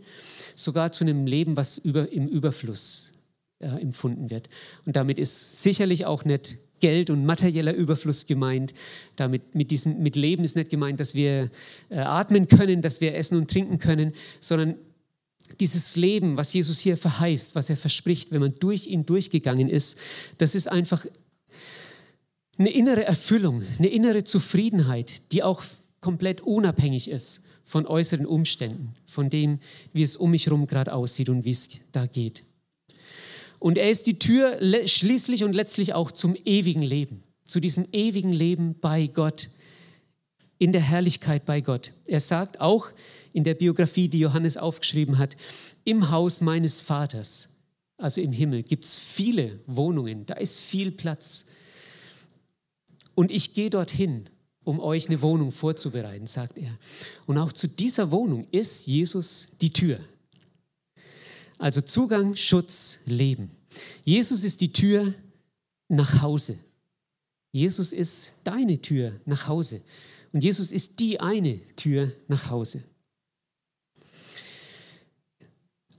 sogar 0.55 0.91
zu 0.91 1.05
einem 1.05 1.27
Leben, 1.27 1.57
was 1.57 1.77
über, 1.79 2.11
im 2.11 2.27
Überfluss 2.27 3.13
äh, 3.59 3.67
empfunden 3.67 4.31
wird. 4.31 4.49
Und 4.87 4.97
damit 4.97 5.19
ist 5.19 5.63
sicherlich 5.63 6.07
auch 6.07 6.25
nicht 6.25 6.57
Geld 6.81 7.11
und 7.11 7.25
materieller 7.25 7.75
Überfluss 7.75 8.27
gemeint. 8.27 8.75
Damit 9.17 9.55
mit, 9.55 9.71
diesem, 9.71 10.03
mit 10.03 10.17
Leben 10.17 10.45
ist 10.45 10.57
nicht 10.57 10.71
gemeint, 10.71 11.01
dass 11.01 11.15
wir 11.15 11.51
äh, 11.91 11.99
atmen 11.99 12.49
können, 12.49 12.83
dass 12.83 13.01
wir 13.01 13.15
essen 13.15 13.39
und 13.39 13.51
trinken 13.51 13.79
können, 13.79 14.13
sondern 14.41 14.77
dieses 15.59 15.97
Leben, 15.97 16.37
was 16.37 16.53
Jesus 16.53 16.79
hier 16.79 16.97
verheißt, 16.97 17.55
was 17.55 17.71
er 17.71 17.77
verspricht, 17.77 18.31
wenn 18.31 18.41
man 18.41 18.55
durch 18.59 18.87
ihn 18.87 19.07
durchgegangen 19.07 19.69
ist, 19.69 19.99
das 20.39 20.55
ist 20.55 20.69
einfach 20.69 21.07
eine 22.59 22.71
innere 22.71 23.05
Erfüllung, 23.05 23.63
eine 23.79 23.89
innere 23.89 24.23
Zufriedenheit, 24.25 25.33
die 25.33 25.43
auch 25.43 25.63
komplett 26.01 26.41
unabhängig 26.43 27.11
ist 27.11 27.43
von 27.65 27.87
äußeren 27.87 28.27
Umständen, 28.27 28.95
von 29.07 29.31
dem, 29.31 29.61
wie 29.93 30.03
es 30.03 30.17
um 30.17 30.31
mich 30.31 30.47
herum 30.47 30.67
gerade 30.67 30.93
aussieht 30.93 31.29
und 31.29 31.45
wie 31.45 31.51
es 31.51 31.81
da 31.93 32.07
geht. 32.07 32.45
Und 33.61 33.77
er 33.79 33.91
ist 33.91 34.07
die 34.07 34.19
Tür 34.19 34.59
schließlich 34.87 35.45
und 35.45 35.55
letztlich 35.55 35.95
auch 35.95 36.11
zum 36.11 36.35
ewigen 36.45 36.83
Leben, 36.83 37.23
zu 37.45 37.61
diesem 37.61 37.87
ewigen 37.93 38.33
Leben 38.33 38.75
bei 38.81 39.07
Gott, 39.07 39.51
in 40.59 40.73
der 40.73 40.81
Herrlichkeit 40.81 41.45
bei 41.45 41.61
Gott. 41.61 41.93
Er 42.07 42.21
sagt 42.21 42.61
auch 42.61 42.89
in 43.33 43.45
der 43.45 43.55
Biografie, 43.55 44.09
die 44.09 44.19
Johannes 44.19 44.57
aufgeschrieben 44.57 45.19
hat, 45.19 45.37
im 45.85 46.11
Haus 46.11 46.41
meines 46.41 46.81
Vaters. 46.81 47.51
also 47.99 48.23
im 48.23 48.33
Himmel, 48.33 48.63
gibt 48.63 48.87
es 48.87 48.99
viele 48.99 49.61
Wohnungen, 49.67 50.25
da 50.25 50.35
ist 50.35 50.59
viel 50.59 50.91
Platz. 50.91 51.45
Und 53.15 53.31
ich 53.31 53.53
gehe 53.53 53.69
dorthin, 53.69 54.31
um 54.65 54.81
euch 54.81 55.09
eine 55.09 55.21
Wohnung 55.21 55.53
vorzubereiten, 55.53 56.27
sagt 56.27 56.57
er. 56.57 56.79
Und 57.27 57.37
auch 57.37 57.53
zu 57.53 57.69
dieser 57.69 58.11
Wohnung 58.11 58.47
ist 58.51 58.87
Jesus 58.87 59.49
die 59.61 59.73
Tür. 59.73 60.01
Also 61.61 61.83
Zugang, 61.83 62.37
Schutz, 62.37 63.01
Leben. 63.05 63.51
Jesus 64.03 64.45
ist 64.45 64.63
die 64.63 64.73
Tür 64.73 65.13
nach 65.89 66.23
Hause. 66.23 66.57
Jesus 67.53 67.93
ist 67.93 68.35
deine 68.45 68.81
Tür 68.81 69.21
nach 69.27 69.47
Hause. 69.47 69.83
Und 70.33 70.43
Jesus 70.43 70.73
ist 70.73 71.01
die 71.01 71.21
eine 71.21 71.61
Tür 71.77 72.13
nach 72.29 72.49
Hause. 72.49 72.83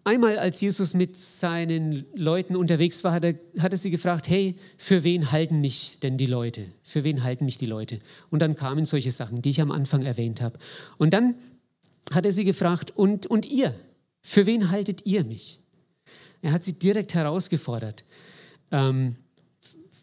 Einmal, 0.04 0.40
als 0.40 0.60
Jesus 0.62 0.96
mit 0.96 1.16
seinen 1.16 2.08
Leuten 2.16 2.56
unterwegs 2.56 3.04
war, 3.04 3.12
hat 3.12 3.24
er, 3.24 3.36
hat 3.60 3.72
er, 3.72 3.78
sie 3.78 3.92
gefragt, 3.92 4.28
hey, 4.30 4.56
für 4.78 5.04
wen 5.04 5.32
halten 5.32 5.62
mich 5.62 6.00
denn 6.00 6.18
die 6.18 6.26
Leute? 6.26 6.66
Für 6.82 7.04
wen 7.04 7.22
halten 7.24 7.46
mich 7.46 7.60
die 7.60 7.68
Leute? 7.68 8.00
Und 8.32 8.42
dann 8.42 8.56
kamen 8.56 8.88
solche 8.88 9.12
Sachen, 9.12 9.44
die 9.44 9.52
ich 9.52 9.62
am 9.62 9.70
Anfang 9.70 10.02
erwähnt 10.02 10.42
habe. 10.42 10.58
Und 10.98 11.14
dann 11.14 11.36
hat 12.12 12.26
er 12.26 12.32
sie 12.32 12.46
gefragt, 12.46 12.92
und, 12.96 13.28
und 13.28 13.46
ihr? 13.46 13.76
Für 14.22 14.46
wen 14.46 14.70
haltet 14.72 15.06
ihr 15.06 15.24
mich? 15.24 15.60
Er 16.42 16.52
hat 16.52 16.64
sie 16.64 16.74
direkt 16.74 17.14
herausgefordert. 17.14 18.04
Ähm, 18.72 19.16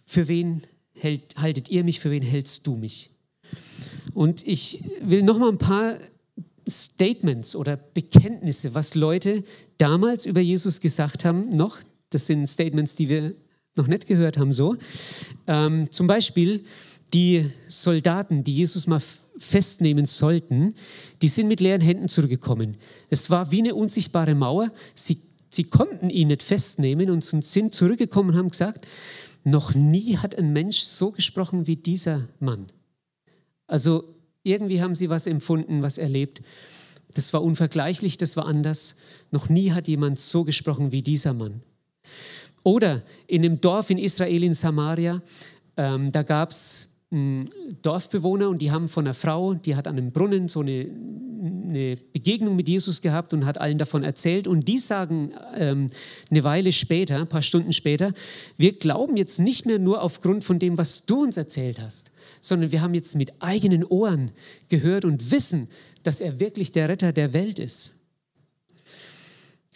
für 0.04 0.28
wen 0.28 0.62
hält, 0.94 1.36
haltet 1.36 1.68
ihr 1.68 1.84
mich? 1.84 2.00
Für 2.00 2.10
wen 2.10 2.22
hältst 2.22 2.66
du 2.66 2.76
mich? 2.76 3.10
Und 4.14 4.46
ich 4.46 4.82
will 5.00 5.22
noch 5.22 5.38
mal 5.38 5.48
ein 5.48 5.58
paar 5.58 5.98
Statements 6.68 7.56
oder 7.56 7.76
Bekenntnisse, 7.76 8.74
was 8.74 8.94
Leute 8.94 9.42
damals 9.78 10.26
über 10.26 10.40
Jesus 10.40 10.80
gesagt 10.80 11.24
haben, 11.24 11.54
noch. 11.56 11.78
Das 12.10 12.26
sind 12.26 12.46
Statements, 12.46 12.94
die 12.94 13.08
wir 13.08 13.34
noch 13.76 13.86
nicht 13.86 14.06
gehört 14.06 14.38
haben, 14.38 14.52
so. 14.52 14.76
Ähm, 15.46 15.90
zum 15.90 16.06
Beispiel 16.06 16.64
die 17.14 17.50
Soldaten, 17.68 18.44
die 18.44 18.54
Jesus 18.54 18.86
mal 18.86 19.00
festnehmen 19.38 20.06
sollten, 20.06 20.74
die 21.22 21.28
sind 21.28 21.48
mit 21.48 21.60
leeren 21.60 21.80
Händen 21.80 22.08
zurückgekommen. 22.08 22.76
Es 23.10 23.30
war 23.30 23.50
wie 23.50 23.60
eine 23.60 23.74
unsichtbare 23.74 24.34
Mauer. 24.34 24.70
Sie, 24.94 25.22
sie 25.50 25.64
konnten 25.64 26.10
ihn 26.10 26.28
nicht 26.28 26.42
festnehmen 26.42 27.10
und 27.10 27.22
sind 27.24 27.74
zurückgekommen 27.74 28.30
und 28.30 28.36
haben 28.36 28.50
gesagt, 28.50 28.86
noch 29.44 29.74
nie 29.74 30.16
hat 30.16 30.36
ein 30.36 30.52
Mensch 30.52 30.80
so 30.80 31.12
gesprochen 31.12 31.66
wie 31.66 31.76
dieser 31.76 32.28
Mann. 32.40 32.66
Also 33.66 34.14
irgendwie 34.42 34.82
haben 34.82 34.94
sie 34.94 35.08
was 35.08 35.26
empfunden, 35.26 35.82
was 35.82 35.98
erlebt. 35.98 36.42
Das 37.14 37.32
war 37.32 37.42
unvergleichlich, 37.42 38.16
das 38.16 38.36
war 38.36 38.46
anders. 38.46 38.96
Noch 39.30 39.48
nie 39.48 39.72
hat 39.72 39.88
jemand 39.88 40.18
so 40.18 40.44
gesprochen 40.44 40.92
wie 40.92 41.02
dieser 41.02 41.34
Mann. 41.34 41.62
Oder 42.62 43.02
in 43.26 43.44
einem 43.44 43.60
Dorf 43.60 43.90
in 43.90 43.98
Israel, 43.98 44.42
in 44.42 44.54
Samaria, 44.54 45.22
ähm, 45.76 46.12
da 46.12 46.22
gab 46.22 46.50
es 46.50 46.87
Dorfbewohner 47.10 48.50
und 48.50 48.60
die 48.60 48.70
haben 48.70 48.86
von 48.86 49.06
einer 49.06 49.14
Frau, 49.14 49.54
die 49.54 49.76
hat 49.76 49.86
an 49.86 49.96
einem 49.96 50.12
Brunnen 50.12 50.48
so 50.48 50.60
eine, 50.60 50.90
eine 51.40 51.96
Begegnung 52.12 52.54
mit 52.54 52.68
Jesus 52.68 53.00
gehabt 53.00 53.32
und 53.32 53.46
hat 53.46 53.58
allen 53.58 53.78
davon 53.78 54.04
erzählt. 54.04 54.46
Und 54.46 54.68
die 54.68 54.78
sagen 54.78 55.32
ähm, 55.54 55.86
eine 56.30 56.44
Weile 56.44 56.70
später, 56.70 57.16
ein 57.16 57.28
paar 57.28 57.40
Stunden 57.40 57.72
später, 57.72 58.12
wir 58.58 58.74
glauben 58.74 59.16
jetzt 59.16 59.38
nicht 59.38 59.64
mehr 59.64 59.78
nur 59.78 60.02
aufgrund 60.02 60.44
von 60.44 60.58
dem, 60.58 60.76
was 60.76 61.06
du 61.06 61.22
uns 61.22 61.38
erzählt 61.38 61.80
hast, 61.80 62.10
sondern 62.42 62.72
wir 62.72 62.82
haben 62.82 62.92
jetzt 62.92 63.16
mit 63.16 63.32
eigenen 63.40 63.84
Ohren 63.84 64.32
gehört 64.68 65.06
und 65.06 65.30
wissen, 65.30 65.68
dass 66.02 66.20
er 66.20 66.40
wirklich 66.40 66.72
der 66.72 66.90
Retter 66.90 67.12
der 67.12 67.32
Welt 67.32 67.58
ist. 67.58 67.97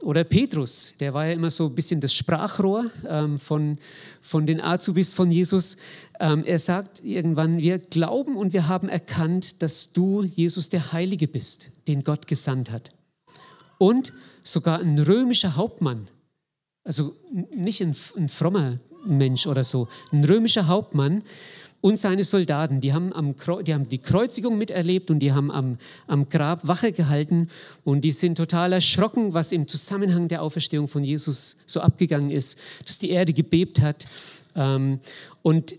Oder 0.03 0.25
Petrus, 0.25 0.97
der 0.99 1.15
war 1.15 1.27
ja 1.27 1.33
immer 1.33 1.51
so 1.51 1.67
ein 1.67 1.75
bisschen 1.75 2.01
das 2.01 2.13
Sprachrohr 2.13 2.91
ähm, 3.09 3.39
von, 3.39 3.79
von 4.21 4.47
den 4.47 4.61
Azubis 4.61 5.15
von 5.15 5.31
Jesus. 5.31 5.77
Ähm, 6.19 6.43
er 6.45 6.59
sagt 6.59 7.05
irgendwann, 7.05 7.59
wir 7.59 7.79
glauben 7.79 8.37
und 8.37 8.53
wir 8.53 8.67
haben 8.67 8.89
erkannt, 8.89 9.63
dass 9.63 9.93
du, 9.93 10.25
Jesus, 10.25 10.69
der 10.69 10.93
Heilige 10.93 11.29
bist, 11.29 11.71
den 11.87 12.03
Gott 12.03 12.27
gesandt 12.27 12.73
hat. 12.73 12.91
Und 13.79 14.13
sogar 14.43 14.81
ein 14.81 14.99
römischer 14.99 15.55
Hauptmann, 15.55 16.09
also 16.83 17.15
nicht 17.55 17.81
ein, 17.81 17.95
ein 18.17 18.29
frommer 18.29 18.79
Mensch 19.05 19.47
oder 19.47 19.63
so, 19.63 19.89
ein 20.13 20.25
römischer 20.25 20.67
Hauptmann, 20.67 21.23
und 21.83 21.99
seine 21.99 22.23
Soldaten, 22.23 22.81
die 22.81 22.95
haben, 22.95 23.13
am, 23.13 23.35
die 23.67 23.75
haben 23.75 23.89
die 23.89 23.99
Kreuzigung 23.99 24.57
miterlebt 24.57 25.11
und 25.11 25.19
die 25.19 25.33
haben 25.33 25.51
am, 25.51 25.79
am 26.07 26.29
Grab 26.29 26.67
Wache 26.67 26.93
gehalten 26.93 27.49
und 27.85 28.03
die 28.03 28.13
sind 28.13 28.37
total 28.37 28.73
erschrocken, 28.73 29.35
was 29.35 29.51
im 29.51 29.67
Zusammenhang 29.67 30.29
der 30.29 30.43
Auferstehung 30.43 30.87
von 30.87 31.03
Jesus 31.03 31.57
so 31.67 31.81
abgegangen 31.81 32.31
ist, 32.31 32.59
dass 32.87 33.01
die 33.01 33.11
Erde 33.11 33.33
gebebt 33.33 33.81
hat. 33.81 34.07
Ähm, 34.55 35.01
und 35.43 35.75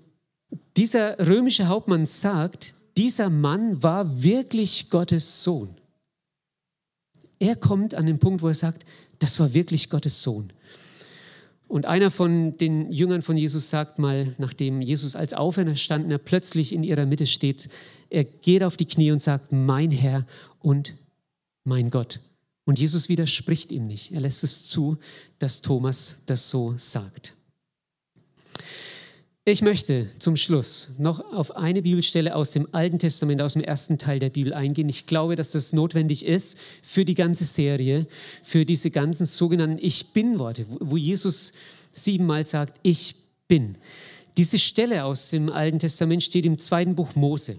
dieser 0.75 1.25
römische 1.25 1.69
Hauptmann 1.69 2.05
sagt, 2.05 2.75
dieser 2.97 3.29
Mann 3.29 3.81
war 3.81 4.21
wirklich 4.21 4.89
Gottes 4.89 5.43
Sohn. 5.43 5.69
Er 7.39 7.55
kommt 7.55 7.95
an 7.95 8.05
den 8.05 8.19
Punkt, 8.19 8.41
wo 8.41 8.49
er 8.49 8.53
sagt, 8.53 8.85
das 9.19 9.39
war 9.39 9.53
wirklich 9.53 9.89
Gottes 9.89 10.21
Sohn. 10.21 10.51
Und 11.73 11.87
einer 11.87 12.11
von 12.11 12.51
den 12.51 12.91
Jüngern 12.91 13.23
von 13.23 13.35
Jesus 13.35 13.71
sagt 13.71 13.97
mal, 13.97 14.35
nachdem 14.37 14.79
Jesus 14.79 15.15
als 15.15 15.33
Auferstandener 15.33 16.19
plötzlich 16.19 16.71
in 16.71 16.83
ihrer 16.83 17.07
Mitte 17.07 17.25
steht, 17.25 17.67
er 18.11 18.25
geht 18.25 18.61
auf 18.61 18.77
die 18.77 18.85
Knie 18.85 19.09
und 19.09 19.23
sagt, 19.23 19.51
mein 19.51 19.89
Herr 19.89 20.27
und 20.59 20.93
mein 21.63 21.89
Gott. 21.89 22.19
Und 22.63 22.77
Jesus 22.77 23.09
widerspricht 23.09 23.71
ihm 23.71 23.85
nicht. 23.85 24.11
Er 24.11 24.21
lässt 24.21 24.43
es 24.43 24.67
zu, 24.67 24.99
dass 25.39 25.63
Thomas 25.63 26.21
das 26.27 26.47
so 26.47 26.75
sagt. 26.77 27.33
Ich 29.45 29.61
möchte 29.61 30.07
zum 30.19 30.37
Schluss 30.37 30.91
noch 30.97 31.33
auf 31.33 31.57
eine 31.57 31.81
Bibelstelle 31.81 32.33
aus 32.33 32.51
dem 32.51 32.65
Alten 32.71 32.97
Testament, 32.97 33.41
aus 33.41 33.53
dem 33.53 33.61
ersten 33.61 33.97
Teil 33.97 34.17
der 34.17 34.29
Bibel 34.29 34.53
eingehen. 34.53 34.87
Ich 34.87 35.05
glaube, 35.05 35.35
dass 35.35 35.51
das 35.51 35.73
notwendig 35.73 36.25
ist 36.25 36.57
für 36.81 37.03
die 37.03 37.13
ganze 37.13 37.43
Serie, 37.43 38.07
für 38.41 38.63
diese 38.63 38.89
ganzen 38.89 39.25
sogenannten 39.25 39.83
Ich 39.83 40.13
bin-Worte, 40.13 40.65
wo 40.79 40.95
Jesus 40.95 41.51
siebenmal 41.91 42.45
sagt, 42.45 42.79
ich 42.83 43.15
bin. 43.49 43.77
Diese 44.37 44.57
Stelle 44.57 45.03
aus 45.03 45.31
dem 45.31 45.51
Alten 45.51 45.79
Testament 45.79 46.23
steht 46.23 46.45
im 46.45 46.57
zweiten 46.57 46.95
Buch 46.95 47.13
Mose. 47.15 47.57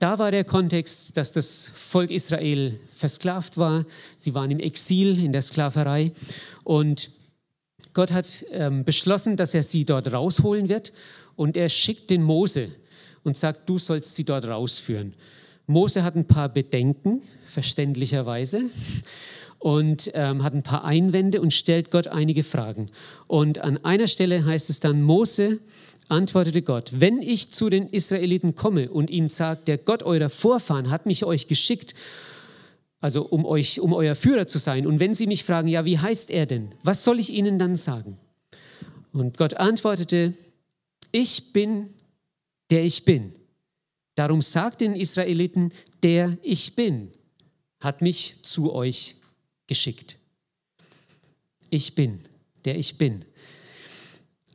Da 0.00 0.18
war 0.18 0.32
der 0.32 0.42
Kontext, 0.42 1.16
dass 1.16 1.30
das 1.30 1.70
Volk 1.72 2.10
Israel 2.10 2.80
versklavt 2.90 3.56
war. 3.56 3.86
Sie 4.16 4.34
waren 4.34 4.50
im 4.50 4.58
Exil, 4.58 5.22
in 5.22 5.32
der 5.32 5.42
Sklaverei. 5.42 6.10
Und 6.64 7.12
Gott 7.92 8.12
hat 8.12 8.44
ähm, 8.52 8.84
beschlossen, 8.84 9.36
dass 9.36 9.54
er 9.54 9.62
sie 9.62 9.84
dort 9.84 10.12
rausholen 10.12 10.68
wird 10.68 10.92
und 11.36 11.56
er 11.56 11.68
schickt 11.68 12.10
den 12.10 12.22
Mose 12.22 12.68
und 13.24 13.36
sagt, 13.36 13.68
du 13.68 13.78
sollst 13.78 14.14
sie 14.14 14.24
dort 14.24 14.46
rausführen. 14.46 15.14
Mose 15.66 16.02
hat 16.02 16.16
ein 16.16 16.26
paar 16.26 16.48
Bedenken, 16.48 17.22
verständlicherweise, 17.46 18.62
und 19.58 20.10
ähm, 20.14 20.42
hat 20.42 20.54
ein 20.54 20.62
paar 20.62 20.84
Einwände 20.84 21.40
und 21.40 21.52
stellt 21.52 21.90
Gott 21.90 22.06
einige 22.06 22.42
Fragen. 22.42 22.86
Und 23.26 23.58
an 23.58 23.84
einer 23.84 24.06
Stelle 24.06 24.44
heißt 24.44 24.70
es 24.70 24.80
dann, 24.80 25.02
Mose 25.02 25.58
antwortete 26.08 26.62
Gott, 26.62 26.92
wenn 26.94 27.20
ich 27.20 27.50
zu 27.50 27.68
den 27.68 27.88
Israeliten 27.88 28.54
komme 28.54 28.90
und 28.90 29.10
ihnen 29.10 29.28
sage, 29.28 29.60
der 29.66 29.78
Gott 29.78 30.02
eurer 30.02 30.30
Vorfahren 30.30 30.90
hat 30.90 31.06
mich 31.06 31.24
euch 31.24 31.48
geschickt 31.48 31.94
also 33.00 33.26
um 33.26 33.44
euch, 33.44 33.80
um 33.80 33.92
euer 33.92 34.14
Führer 34.14 34.46
zu 34.46 34.58
sein. 34.58 34.86
Und 34.86 35.00
wenn 35.00 35.14
sie 35.14 35.26
mich 35.26 35.44
fragen, 35.44 35.68
ja, 35.68 35.84
wie 35.84 35.98
heißt 35.98 36.30
er 36.30 36.46
denn? 36.46 36.74
Was 36.82 37.04
soll 37.04 37.20
ich 37.20 37.32
ihnen 37.32 37.58
dann 37.58 37.76
sagen? 37.76 38.18
Und 39.12 39.36
Gott 39.36 39.54
antwortete, 39.54 40.34
ich 41.12 41.52
bin, 41.52 41.90
der 42.70 42.84
ich 42.84 43.04
bin. 43.04 43.32
Darum 44.14 44.42
sagt 44.42 44.80
den 44.80 44.96
Israeliten, 44.96 45.72
der 46.02 46.36
ich 46.42 46.74
bin, 46.74 47.12
hat 47.80 48.02
mich 48.02 48.36
zu 48.42 48.72
euch 48.72 49.16
geschickt. 49.66 50.18
Ich 51.70 51.94
bin, 51.94 52.20
der 52.64 52.76
ich 52.76 52.98
bin. 52.98 53.24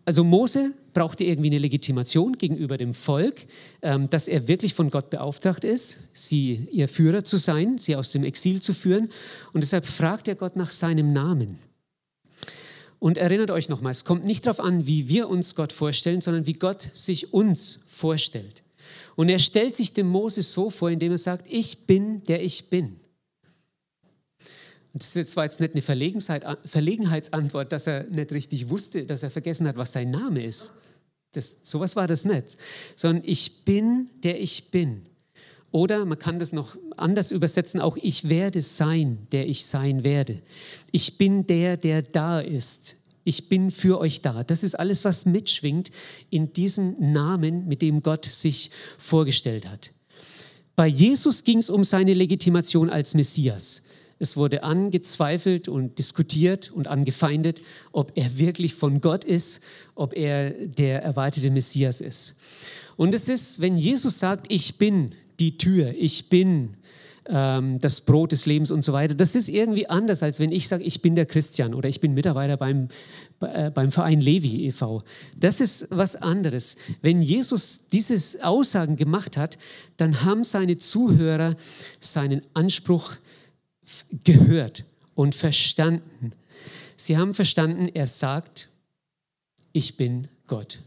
Also 0.06 0.24
Mose 0.24 0.74
brauchte 0.94 1.24
irgendwie 1.24 1.50
eine 1.50 1.58
Legitimation 1.58 2.38
gegenüber 2.38 2.78
dem 2.78 2.94
Volk, 2.94 3.46
ähm, 3.82 4.10
dass 4.10 4.28
er 4.28 4.48
wirklich 4.48 4.74
von 4.74 4.90
Gott 4.90 5.10
beauftragt 5.10 5.64
ist, 5.64 6.00
sie 6.14 6.68
ihr 6.72 6.88
Führer 6.88 7.24
zu 7.24 7.38
sein, 7.38 7.78
sie 7.78 7.96
aus 7.96 8.12
dem 8.12 8.24
Exil 8.24 8.62
zu 8.62 8.74
führen. 8.74 9.10
Und 9.54 9.64
deshalb 9.64 9.86
fragt 9.86 10.28
er 10.28 10.36
Gott 10.36 10.56
nach 10.56 10.72
seinem 10.72 11.14
Namen. 11.14 11.60
Und 13.00 13.18
erinnert 13.18 13.52
euch 13.52 13.68
nochmal, 13.68 13.92
es 13.92 14.06
kommt 14.06 14.24
nicht 14.24 14.46
darauf 14.46 14.62
an, 14.62 14.88
wie 14.88 15.10
wir 15.10 15.28
uns 15.28 15.56
Gott 15.56 15.74
vorstellen, 15.74 16.22
sondern 16.22 16.46
wie 16.46 16.54
Gott 16.54 16.90
sich 16.94 17.34
uns 17.34 17.80
vorstellt. 17.86 18.64
Und 19.16 19.30
er 19.30 19.40
stellt 19.40 19.76
sich 19.76 19.94
dem 19.94 20.08
Moses 20.08 20.54
so 20.54 20.70
vor, 20.70 20.90
indem 20.90 21.12
er 21.12 21.18
sagt, 21.18 21.46
ich 21.50 21.86
bin, 21.86 22.24
der 22.24 22.44
ich 22.44 22.70
bin. 22.70 23.02
Und 24.94 25.04
das 25.04 25.26
zwar 25.26 25.44
jetzt 25.46 25.60
nicht 25.60 25.74
eine 25.74 25.82
Verlegenheitsantwort, 25.82 27.72
dass 27.72 27.88
er 27.88 28.04
nicht 28.06 28.32
richtig 28.32 28.70
wusste, 28.70 29.06
dass 29.06 29.24
er 29.24 29.32
vergessen 29.32 29.68
hat, 29.68 29.76
was 29.76 29.92
sein 29.92 30.12
Name 30.12 30.46
ist. 30.46 30.74
Das, 31.34 31.58
sowas 31.64 31.96
war 31.96 32.08
das 32.08 32.26
nicht. 32.26 32.58
Sondern 32.96 33.24
ich 33.26 33.66
bin, 33.66 34.10
der 34.24 34.40
ich 34.42 34.72
bin. 34.72 35.04
Oder 35.72 36.06
man 36.06 36.20
kann 36.20 36.38
das 36.38 36.54
noch 36.54 36.78
anders 36.98 37.32
übersetzen, 37.32 37.82
auch 37.82 37.98
ich 37.98 38.30
werde 38.30 38.62
sein, 38.62 39.28
der 39.32 39.50
ich 39.50 39.66
sein 39.66 40.04
werde. 40.04 40.42
Ich 40.92 41.18
bin 41.18 41.48
der, 41.48 41.78
der 41.78 42.04
da 42.04 42.40
ist. 42.40 42.96
Ich 43.24 43.50
bin 43.50 43.72
für 43.72 44.00
euch 44.00 44.22
da. 44.22 44.44
Das 44.44 44.64
ist 44.64 44.76
alles, 44.76 45.04
was 45.04 45.26
mitschwingt 45.26 45.90
in 46.30 46.54
diesem 46.54 46.96
Namen, 47.00 47.68
mit 47.68 47.82
dem 47.82 48.02
Gott 48.02 48.26
sich 48.26 48.70
vorgestellt 48.98 49.68
hat. 49.68 49.92
Bei 50.76 50.88
Jesus 50.88 51.44
ging 51.44 51.60
es 51.60 51.70
um 51.70 51.84
seine 51.84 52.14
Legitimation 52.14 52.90
als 52.90 53.14
Messias. 53.14 53.82
Es 54.24 54.38
wurde 54.38 54.64
angezweifelt 54.64 55.68
und 55.68 56.00
diskutiert 56.00 56.72
und 56.72 56.88
angefeindet, 56.88 57.62
ob 57.92 58.14
er 58.16 58.38
wirklich 58.38 58.74
von 58.74 59.02
Gott 59.02 59.26
ist, 59.26 59.62
ob 59.96 60.16
er 60.16 60.52
der 60.52 61.04
erwartete 61.04 61.52
Messias 61.52 62.00
ist. 62.00 62.38
Und 62.96 63.14
es 63.14 63.28
ist, 63.28 63.60
wenn 63.60 63.76
Jesus 63.76 64.20
sagt, 64.20 64.46
ich 64.48 64.78
bin 64.78 65.12
die 65.42 65.58
Tür, 65.58 65.94
ich 65.98 66.30
bin 66.30 66.78
ähm, 67.26 67.80
das 67.80 68.00
Brot 68.00 68.32
des 68.32 68.46
Lebens 68.46 68.72
und 68.72 68.86
so 68.86 68.94
weiter. 68.94 69.14
Das 69.14 69.36
ist 69.36 69.50
irgendwie 69.50 69.90
anders, 69.90 70.24
als 70.24 70.40
wenn 70.40 70.54
ich 70.54 70.70
sage, 70.70 70.86
ich 70.86 71.02
bin 71.02 71.16
der 71.16 71.26
Christian 71.26 71.74
oder 71.74 71.90
ich 71.90 72.00
bin 72.00 72.14
Mitarbeiter 72.14 72.56
beim, 72.56 72.88
äh, 73.42 73.72
beim 73.72 73.92
Verein 73.92 74.22
Levi 74.22 74.68
e.V. 74.68 75.02
Das 75.38 75.60
ist 75.60 75.88
was 75.90 76.16
anderes. 76.16 76.78
Wenn 77.02 77.22
Jesus 77.22 77.88
diese 77.92 78.42
Aussagen 78.42 78.96
gemacht 78.96 79.36
hat, 79.36 79.58
dann 79.98 80.24
haben 80.24 80.46
seine 80.46 80.78
Zuhörer 80.78 81.56
seinen 82.00 82.42
Anspruch 82.54 83.18
gehört 84.24 84.86
und 85.16 85.36
verstanden. 85.36 86.32
Sie 86.96 87.18
haben 87.18 87.34
verstanden, 87.34 87.88
er 87.88 88.08
sagt, 88.08 88.70
ich 89.72 89.98
bin 89.98 90.28
Gott. 90.48 90.80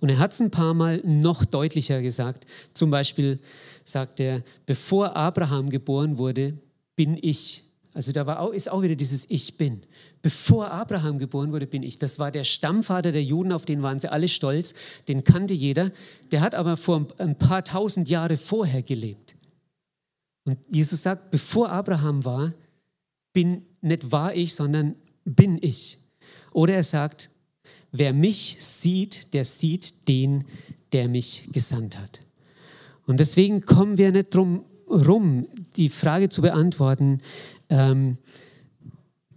Und 0.00 0.08
er 0.10 0.18
hat 0.18 0.32
es 0.32 0.40
ein 0.40 0.50
paar 0.50 0.74
Mal 0.74 1.02
noch 1.04 1.44
deutlicher 1.44 2.02
gesagt. 2.02 2.46
Zum 2.72 2.90
Beispiel 2.90 3.40
sagt 3.84 4.20
er, 4.20 4.42
bevor 4.64 5.16
Abraham 5.16 5.70
geboren 5.70 6.18
wurde, 6.18 6.58
bin 6.94 7.18
ich. 7.20 7.64
Also 7.94 8.12
da 8.12 8.26
war 8.26 8.40
auch, 8.40 8.52
ist 8.52 8.70
auch 8.70 8.82
wieder 8.82 8.94
dieses 8.94 9.28
Ich 9.28 9.56
bin. 9.56 9.82
Bevor 10.22 10.70
Abraham 10.70 11.18
geboren 11.18 11.52
wurde, 11.52 11.66
bin 11.66 11.82
ich. 11.82 11.98
Das 11.98 12.18
war 12.18 12.30
der 12.30 12.44
Stammvater 12.44 13.12
der 13.12 13.24
Juden, 13.24 13.50
auf 13.50 13.64
den 13.64 13.82
waren 13.82 13.98
sie 13.98 14.10
alle 14.10 14.28
stolz. 14.28 14.74
Den 15.08 15.24
kannte 15.24 15.54
jeder. 15.54 15.90
Der 16.30 16.42
hat 16.42 16.54
aber 16.54 16.76
vor 16.76 17.08
ein 17.18 17.36
paar 17.36 17.64
tausend 17.64 18.08
Jahre 18.08 18.36
vorher 18.36 18.82
gelebt. 18.82 19.34
Und 20.48 20.56
Jesus 20.70 21.02
sagt, 21.02 21.30
bevor 21.30 21.68
Abraham 21.68 22.24
war, 22.24 22.54
bin 23.34 23.66
nicht 23.82 24.10
war 24.10 24.34
ich, 24.34 24.54
sondern 24.54 24.94
bin 25.26 25.58
ich. 25.60 25.98
Oder 26.54 26.72
er 26.72 26.82
sagt, 26.82 27.28
wer 27.92 28.14
mich 28.14 28.56
sieht, 28.58 29.34
der 29.34 29.44
sieht 29.44 30.08
den, 30.08 30.46
der 30.94 31.10
mich 31.10 31.50
gesandt 31.52 31.98
hat. 31.98 32.20
Und 33.06 33.20
deswegen 33.20 33.60
kommen 33.60 33.98
wir 33.98 34.10
nicht 34.10 34.34
drum 34.34 34.64
rum, 34.88 35.46
die 35.76 35.90
Frage 35.90 36.30
zu 36.30 36.40
beantworten, 36.40 37.18
ähm, 37.68 38.16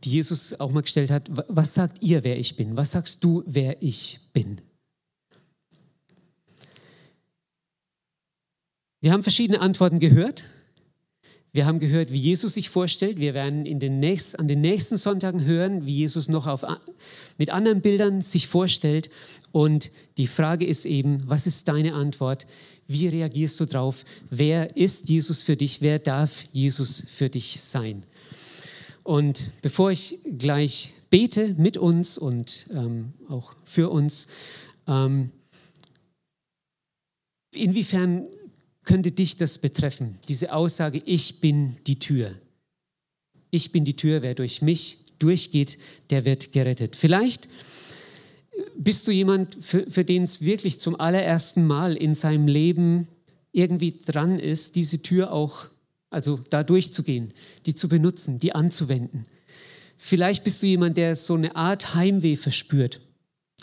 die 0.05 0.12
Jesus 0.12 0.57
auch 0.62 0.72
mal 0.72 0.80
gestellt 0.80 1.12
hat, 1.12 1.30
was 1.49 1.74
sagt 1.74 2.01
ihr, 2.01 2.24
wer 2.24 2.39
ich 2.39 2.55
bin? 2.55 2.78
Was 2.78 2.91
sagst 2.91 3.22
du, 3.22 3.43
wer 3.45 3.84
ich 3.84 4.22
bin? 4.32 4.62
Wir 9.01 9.12
haben 9.12 9.24
verschiedene 9.24 9.59
Antworten 9.59 9.99
gehört. 9.99 10.45
Wir 11.53 11.65
haben 11.65 11.79
gehört, 11.79 12.13
wie 12.13 12.17
Jesus 12.17 12.53
sich 12.53 12.69
vorstellt. 12.69 13.19
Wir 13.19 13.33
werden 13.33 13.65
in 13.65 13.79
den 13.79 13.99
nächsten, 13.99 14.39
an 14.39 14.47
den 14.47 14.61
nächsten 14.61 14.95
Sonntagen 14.95 15.43
hören, 15.43 15.85
wie 15.85 15.95
Jesus 15.95 16.29
noch 16.29 16.47
auf, 16.47 16.65
mit 17.37 17.49
anderen 17.49 17.81
Bildern 17.81 18.21
sich 18.21 18.47
vorstellt. 18.47 19.09
Und 19.51 19.91
die 20.17 20.27
Frage 20.27 20.65
ist 20.65 20.85
eben, 20.85 21.23
was 21.25 21.47
ist 21.47 21.67
deine 21.67 21.93
Antwort? 21.93 22.47
Wie 22.87 23.07
reagierst 23.09 23.59
du 23.59 23.65
drauf? 23.65 24.05
Wer 24.29 24.77
ist 24.77 25.09
Jesus 25.09 25.43
für 25.43 25.57
dich? 25.57 25.81
Wer 25.81 25.99
darf 25.99 26.45
Jesus 26.53 27.03
für 27.07 27.27
dich 27.27 27.61
sein? 27.61 28.05
Und 29.03 29.49
bevor 29.61 29.91
ich 29.91 30.19
gleich 30.37 30.93
bete 31.09 31.53
mit 31.57 31.75
uns 31.75 32.17
und 32.17 32.67
ähm, 32.71 33.11
auch 33.27 33.53
für 33.65 33.89
uns, 33.89 34.27
ähm, 34.87 35.31
inwiefern 37.53 38.27
könnte 38.84 39.11
dich 39.11 39.38
das 39.38 39.57
betreffen, 39.57 40.17
diese 40.27 40.53
Aussage, 40.53 41.01
ich 41.05 41.39
bin 41.39 41.77
die 41.88 41.99
Tür. 41.99 42.36
Ich 43.51 43.71
bin 43.71 43.86
die 43.86 43.95
Tür, 43.95 44.21
wer 44.21 44.34
durch 44.34 44.61
mich 44.61 44.99
durchgeht, 45.19 45.77
der 46.09 46.25
wird 46.25 46.51
gerettet. 46.51 46.95
Vielleicht 46.95 47.47
bist 48.75 49.07
du 49.07 49.11
jemand, 49.11 49.55
für, 49.59 49.89
für 49.89 50.03
den 50.03 50.23
es 50.23 50.41
wirklich 50.41 50.79
zum 50.79 50.99
allerersten 50.99 51.65
Mal 51.65 51.95
in 51.95 52.15
seinem 52.15 52.47
Leben 52.47 53.07
irgendwie 53.51 53.99
dran 53.99 54.39
ist, 54.39 54.75
diese 54.75 55.01
Tür 55.01 55.32
auch, 55.32 55.67
also 56.09 56.39
da 56.49 56.63
durchzugehen, 56.63 57.34
die 57.65 57.75
zu 57.75 57.88
benutzen, 57.89 58.39
die 58.39 58.53
anzuwenden. 58.55 59.23
Vielleicht 59.97 60.43
bist 60.43 60.63
du 60.63 60.67
jemand, 60.67 60.97
der 60.97 61.15
so 61.15 61.36
eine 61.36 61.55
Art 61.55 61.93
Heimweh 61.93 62.36
verspürt 62.36 63.01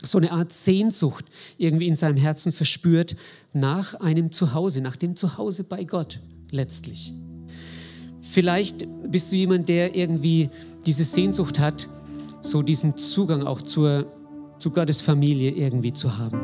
so 0.02 0.18
eine 0.18 0.32
Art 0.32 0.52
Sehnsucht 0.52 1.24
irgendwie 1.56 1.88
in 1.88 1.96
seinem 1.96 2.16
Herzen 2.16 2.52
verspürt 2.52 3.16
nach 3.52 3.94
einem 3.94 4.30
Zuhause, 4.30 4.80
nach 4.80 4.96
dem 4.96 5.16
Zuhause 5.16 5.64
bei 5.64 5.84
Gott 5.84 6.20
letztlich. 6.50 7.12
Vielleicht 8.20 8.86
bist 9.10 9.32
du 9.32 9.36
jemand, 9.36 9.68
der 9.68 9.94
irgendwie 9.96 10.50
diese 10.86 11.04
Sehnsucht 11.04 11.58
hat, 11.58 11.88
so 12.42 12.62
diesen 12.62 12.96
Zugang 12.96 13.42
auch 13.42 13.62
zur, 13.62 14.06
zu 14.58 14.70
Gottes 14.70 15.00
Familie 15.00 15.50
irgendwie 15.50 15.92
zu 15.92 16.16
haben. 16.16 16.38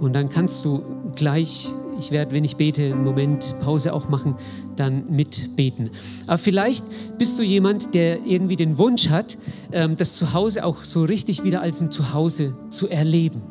Und 0.00 0.14
dann 0.14 0.28
kannst 0.28 0.64
du 0.64 0.82
gleich 1.16 1.72
ich 1.98 2.10
werde, 2.12 2.30
wenn 2.32 2.44
ich 2.44 2.56
bete, 2.56 2.84
einen 2.84 3.04
Moment 3.04 3.54
Pause 3.60 3.92
auch 3.92 4.08
machen, 4.08 4.36
dann 4.78 5.10
mitbeten. 5.10 5.90
Aber 6.26 6.38
vielleicht 6.38 6.84
bist 7.18 7.38
du 7.38 7.42
jemand, 7.42 7.94
der 7.94 8.24
irgendwie 8.24 8.56
den 8.56 8.78
Wunsch 8.78 9.08
hat, 9.08 9.38
ähm, 9.72 9.96
das 9.96 10.16
Zuhause 10.16 10.64
auch 10.64 10.84
so 10.84 11.04
richtig 11.04 11.44
wieder 11.44 11.60
als 11.60 11.80
ein 11.80 11.90
Zuhause 11.90 12.56
zu 12.70 12.88
erleben. 12.88 13.42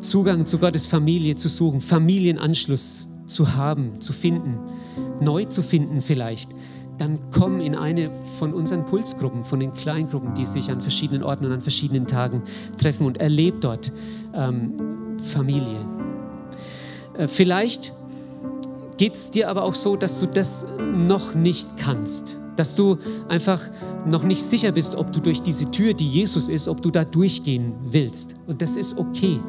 Zugang 0.00 0.46
zu 0.46 0.58
Gottes 0.58 0.86
Familie 0.86 1.36
zu 1.36 1.48
suchen, 1.48 1.80
Familienanschluss 1.80 3.08
zu 3.26 3.54
haben, 3.54 4.00
zu 4.00 4.12
finden, 4.12 4.58
neu 5.20 5.44
zu 5.44 5.62
finden 5.62 6.00
vielleicht 6.00 6.50
dann 6.98 7.18
komm 7.30 7.60
in 7.60 7.74
eine 7.74 8.10
von 8.38 8.54
unseren 8.54 8.84
Pulsgruppen, 8.84 9.44
von 9.44 9.60
den 9.60 9.72
Kleingruppen, 9.72 10.34
die 10.34 10.44
sich 10.44 10.70
an 10.70 10.80
verschiedenen 10.80 11.22
Orten 11.22 11.44
und 11.44 11.52
an 11.52 11.60
verschiedenen 11.60 12.06
Tagen 12.06 12.42
treffen 12.78 13.06
und 13.06 13.18
erleb 13.18 13.60
dort 13.60 13.92
ähm, 14.34 14.74
Familie. 15.18 15.78
Äh, 17.16 17.28
vielleicht 17.28 17.92
geht 18.96 19.14
es 19.14 19.30
dir 19.30 19.48
aber 19.48 19.62
auch 19.62 19.74
so, 19.74 19.96
dass 19.96 20.20
du 20.20 20.26
das 20.26 20.66
noch 20.80 21.34
nicht 21.34 21.76
kannst. 21.76 22.38
Dass 22.56 22.74
du 22.74 22.96
einfach 23.28 23.60
noch 24.06 24.24
nicht 24.24 24.42
sicher 24.42 24.72
bist, 24.72 24.94
ob 24.94 25.12
du 25.12 25.20
durch 25.20 25.42
diese 25.42 25.70
Tür, 25.70 25.92
die 25.92 26.08
Jesus 26.08 26.48
ist, 26.48 26.68
ob 26.68 26.80
du 26.80 26.90
da 26.90 27.04
durchgehen 27.04 27.74
willst. 27.90 28.36
Und 28.46 28.62
das 28.62 28.76
ist 28.76 28.96
okay, 28.98 29.40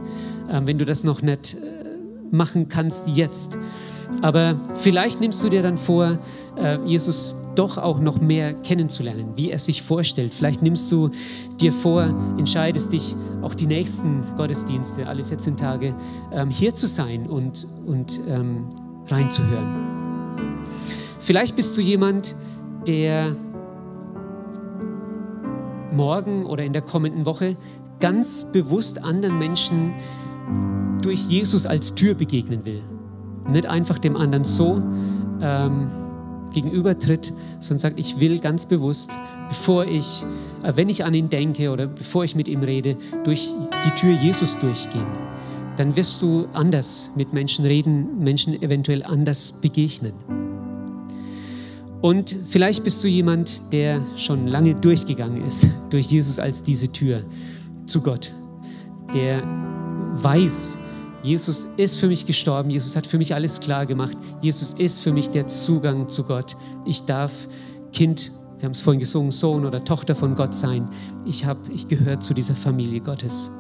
äh, 0.50 0.62
wenn 0.66 0.78
du 0.78 0.86
das 0.86 1.04
noch 1.04 1.22
nicht 1.22 1.56
äh, 1.56 1.86
machen 2.32 2.68
kannst 2.68 3.10
jetzt. 3.10 3.58
Aber 4.22 4.60
vielleicht 4.76 5.22
nimmst 5.22 5.43
du 5.43 5.50
dir 5.50 5.62
dann 5.62 5.78
vor, 5.78 6.18
Jesus 6.86 7.36
doch 7.58 7.78
auch 7.78 8.00
noch 8.00 8.22
mehr 8.22 8.54
kennenzulernen, 8.54 9.34
wie 9.36 9.52
er 9.52 9.60
sich 9.60 9.82
vorstellt. 9.82 10.34
Vielleicht 10.34 10.62
nimmst 10.62 10.91
du 10.91 11.10
dir 11.60 11.74
vor, 11.74 12.04
entscheidest 12.38 12.93
dich, 12.93 13.16
auch 13.41 13.56
die 13.56 13.66
nächsten 13.66 14.24
Gottesdienste, 14.36 15.08
alle 15.08 15.26
14 15.26 15.58
Tage, 15.58 15.95
ähm, 16.32 16.50
hier 16.50 16.76
zu 16.76 16.88
sein 16.88 17.28
und, 17.28 17.68
und 17.86 18.20
ähm, 18.28 18.68
reinzuhören. 19.12 19.88
Vielleicht 21.20 21.55
bist 21.55 21.78
du 21.78 21.82
jemand, 21.82 22.36
der 22.88 23.36
morgen 25.91 26.45
oder 26.45 26.64
in 26.64 26.74
der 26.74 26.82
kommenden 26.82 27.26
Woche 27.26 27.58
ganz 27.99 28.45
bewusst 28.51 29.03
anderen 29.03 29.39
Menschen 29.39 29.93
durch 31.01 31.22
Jesus 31.28 31.66
als 31.66 31.95
Tür 31.95 32.14
begegnen 32.14 32.66
will. 32.66 32.84
Nicht 33.49 33.66
einfach 33.66 33.97
dem 33.97 34.16
anderen 34.16 34.43
so. 34.43 34.80
Ähm, 35.41 35.89
gegenübertritt, 36.51 37.34
sondern 37.60 37.80
sagt, 37.80 37.99
ich 37.99 38.20
will 38.20 38.39
ganz 38.39 38.66
bewusst, 38.66 39.12
bevor 39.47 39.86
ich, 39.86 40.26
äh, 40.64 40.74
wenn 40.76 40.89
ich 40.89 41.03
an 41.03 41.14
ihn 41.14 41.30
denke 41.30 41.72
oder 41.72 41.88
bevor 41.88 42.24
ich 42.24 42.36
mit 42.36 42.47
ihm 42.47 42.62
rede, 42.62 42.97
durch 43.24 43.49
die 43.86 43.91
Tür 43.91 44.14
Jesus 44.14 44.58
durchgehen. 44.58 45.05
Dann 45.78 45.95
wirst 45.95 46.21
du 46.21 46.47
anders 46.53 47.11
mit 47.15 47.34
Menschen 47.34 47.65
reden, 47.65 48.19
Menschen 48.19 48.61
eventuell 48.61 49.03
anders 49.03 49.53
begegnen. 49.53 50.13
Und 52.01 52.36
vielleicht 52.47 52.84
bist 52.84 53.03
du 53.03 53.07
jemand, 53.07 53.73
der 53.73 54.03
schon 54.17 54.47
lange 54.47 54.75
durchgegangen 54.75 55.45
ist, 55.45 55.69
durch 55.89 56.07
Jesus 56.07 56.39
als 56.39 56.63
diese 56.63 56.91
Tür 56.91 57.23
zu 57.86 58.01
Gott, 58.01 58.34
der 59.13 59.43
weiß, 60.15 60.78
Jesus 61.23 61.67
ist 61.78 61.97
für 61.97 62.07
mich 62.07 62.25
gestorben, 62.25 62.69
Jesus 62.69 62.95
hat 62.95 63.07
für 63.07 63.17
mich 63.17 63.34
alles 63.34 63.59
klar 63.59 63.86
gemacht, 63.86 64.17
Jesus 64.41 64.73
ist 64.73 65.01
für 65.01 65.11
mich 65.11 65.30
der 65.30 65.47
Zugang 65.47 66.07
zu 66.07 66.23
Gott. 66.23 66.55
Ich 66.86 67.03
darf 67.03 67.47
Kind, 67.91 68.32
wir 68.57 68.65
haben 68.65 68.71
es 68.71 68.82
vorhin 68.82 68.99
gesungen, 68.99 69.32
Sohn 69.32 69.65
oder 69.65 69.84
Tochter 69.84 70.15
von 70.15 70.36
Gott 70.36 70.55
sein. 70.55 70.89
Ich, 71.25 71.45
hab, 71.45 71.57
ich 71.69 71.88
gehöre 71.88 72.19
zu 72.19 72.34
dieser 72.34 72.55
Familie 72.55 73.01
Gottes. 73.01 73.51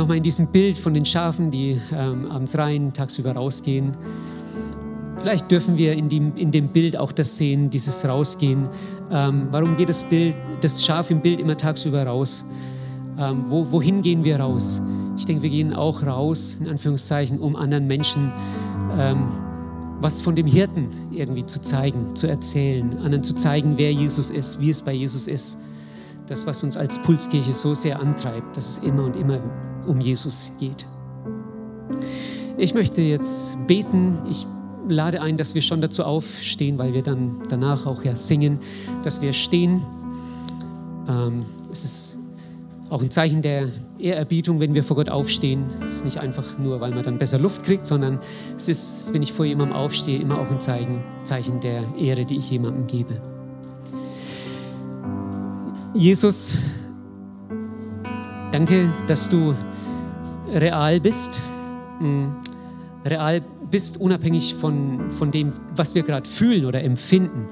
Nochmal 0.00 0.16
in 0.16 0.22
diesem 0.22 0.46
Bild 0.46 0.78
von 0.78 0.94
den 0.94 1.04
Schafen, 1.04 1.50
die 1.50 1.78
ähm, 1.92 2.30
abends 2.30 2.56
rein, 2.56 2.94
tagsüber 2.94 3.32
rausgehen. 3.32 3.92
Vielleicht 5.18 5.50
dürfen 5.50 5.76
wir 5.76 5.92
in, 5.92 6.08
die, 6.08 6.32
in 6.36 6.50
dem 6.50 6.68
Bild 6.68 6.96
auch 6.96 7.12
das 7.12 7.36
sehen, 7.36 7.68
dieses 7.68 8.08
Rausgehen. 8.08 8.66
Ähm, 9.10 9.48
warum 9.50 9.76
geht 9.76 9.90
das 9.90 10.04
Bild, 10.04 10.36
das 10.62 10.82
Schaf 10.82 11.10
im 11.10 11.20
Bild 11.20 11.38
immer 11.38 11.54
tagsüber 11.54 12.06
raus? 12.06 12.46
Ähm, 13.18 13.42
wo, 13.48 13.70
wohin 13.72 14.00
gehen 14.00 14.24
wir 14.24 14.40
raus? 14.40 14.80
Ich 15.18 15.26
denke, 15.26 15.42
wir 15.42 15.50
gehen 15.50 15.74
auch 15.74 16.02
raus, 16.02 16.56
in 16.58 16.68
Anführungszeichen, 16.68 17.38
um 17.38 17.54
anderen 17.54 17.86
Menschen 17.86 18.32
ähm, 18.98 19.28
was 20.00 20.22
von 20.22 20.34
dem 20.34 20.46
Hirten 20.46 20.88
irgendwie 21.10 21.44
zu 21.44 21.60
zeigen, 21.60 22.16
zu 22.16 22.26
erzählen, 22.26 22.96
anderen 23.00 23.22
zu 23.22 23.34
zeigen, 23.34 23.74
wer 23.76 23.92
Jesus 23.92 24.30
ist, 24.30 24.60
wie 24.60 24.70
es 24.70 24.80
bei 24.80 24.94
Jesus 24.94 25.26
ist. 25.26 25.58
Das, 26.30 26.46
was 26.46 26.62
uns 26.62 26.76
als 26.76 26.96
Pulskirche 27.00 27.52
so 27.52 27.74
sehr 27.74 27.98
antreibt, 27.98 28.56
dass 28.56 28.70
es 28.70 28.78
immer 28.78 29.02
und 29.02 29.16
immer 29.16 29.40
um 29.88 30.00
Jesus 30.00 30.52
geht. 30.60 30.86
Ich 32.56 32.72
möchte 32.72 33.00
jetzt 33.00 33.66
beten. 33.66 34.16
Ich 34.30 34.46
lade 34.88 35.22
ein, 35.22 35.36
dass 35.36 35.56
wir 35.56 35.62
schon 35.62 35.80
dazu 35.80 36.04
aufstehen, 36.04 36.78
weil 36.78 36.94
wir 36.94 37.02
dann 37.02 37.42
danach 37.48 37.84
auch 37.84 38.04
ja 38.04 38.14
singen, 38.14 38.60
dass 39.02 39.20
wir 39.20 39.32
stehen. 39.32 39.82
Ähm, 41.08 41.46
es 41.72 41.82
ist 41.84 42.18
auch 42.90 43.02
ein 43.02 43.10
Zeichen 43.10 43.42
der 43.42 43.68
Ehrerbietung, 43.98 44.60
wenn 44.60 44.72
wir 44.72 44.84
vor 44.84 44.94
Gott 44.94 45.08
aufstehen. 45.08 45.64
Es 45.84 45.94
ist 45.94 46.04
nicht 46.04 46.18
einfach 46.18 46.60
nur, 46.60 46.80
weil 46.80 46.92
man 46.92 47.02
dann 47.02 47.18
besser 47.18 47.40
Luft 47.40 47.64
kriegt, 47.64 47.86
sondern 47.86 48.20
es 48.56 48.68
ist, 48.68 49.12
wenn 49.12 49.24
ich 49.24 49.32
vor 49.32 49.46
jemandem 49.46 49.76
aufstehe, 49.76 50.20
immer 50.20 50.38
auch 50.38 50.48
ein 50.48 50.60
Zeichen, 50.60 51.02
Zeichen 51.24 51.58
der 51.58 51.82
Ehre, 51.98 52.24
die 52.24 52.36
ich 52.36 52.52
jemandem 52.52 52.86
gebe. 52.86 53.20
Jesus, 55.94 56.56
danke, 58.52 58.92
dass 59.08 59.28
du 59.28 59.56
real 60.52 61.00
bist. 61.00 61.42
Hm, 61.98 62.36
real 63.04 63.42
bist, 63.70 64.00
unabhängig 64.00 64.54
von, 64.54 65.10
von 65.10 65.32
dem, 65.32 65.50
was 65.74 65.96
wir 65.96 66.04
gerade 66.04 66.28
fühlen 66.28 66.64
oder 66.64 66.84
empfinden. 66.84 67.46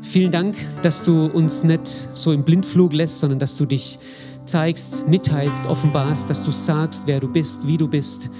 Vielen 0.00 0.30
Dank, 0.30 0.56
dass 0.80 1.04
du 1.04 1.26
uns 1.26 1.62
nicht 1.62 1.86
so 1.86 2.32
im 2.32 2.42
Blindflug 2.42 2.94
lässt, 2.94 3.20
sondern 3.20 3.38
dass 3.38 3.58
du 3.58 3.66
dich 3.66 3.98
zeigst, 4.46 5.06
mitteilst, 5.06 5.66
offenbarst, 5.66 6.30
dass 6.30 6.42
du 6.42 6.50
sagst, 6.50 7.02
wer 7.06 7.20
du 7.20 7.28
bist, 7.28 7.66
wie 7.66 7.76
du 7.76 7.86
bist, 7.86 8.30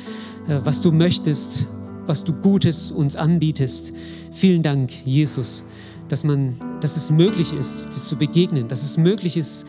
äh, 0.49 0.61
was 0.65 0.81
du 0.81 0.91
möchtest, 0.91 1.67
was 2.07 2.25
du 2.25 2.33
Gutes 2.33 2.91
uns 2.91 3.15
anbietest. 3.15 3.93
Vielen 4.33 4.63
Dank, 4.63 4.91
Jesus, 5.05 5.65
dass, 6.09 6.25
man, 6.25 6.57
dass 6.81 6.97
es 6.97 7.11
möglich 7.11 7.53
ist, 7.53 7.87
dir 7.87 8.03
zu 8.03 8.17
begegnen, 8.17 8.69
dass 8.69 8.83
es 8.83 8.99
möglich 8.99 9.37
ist, 9.37 9.67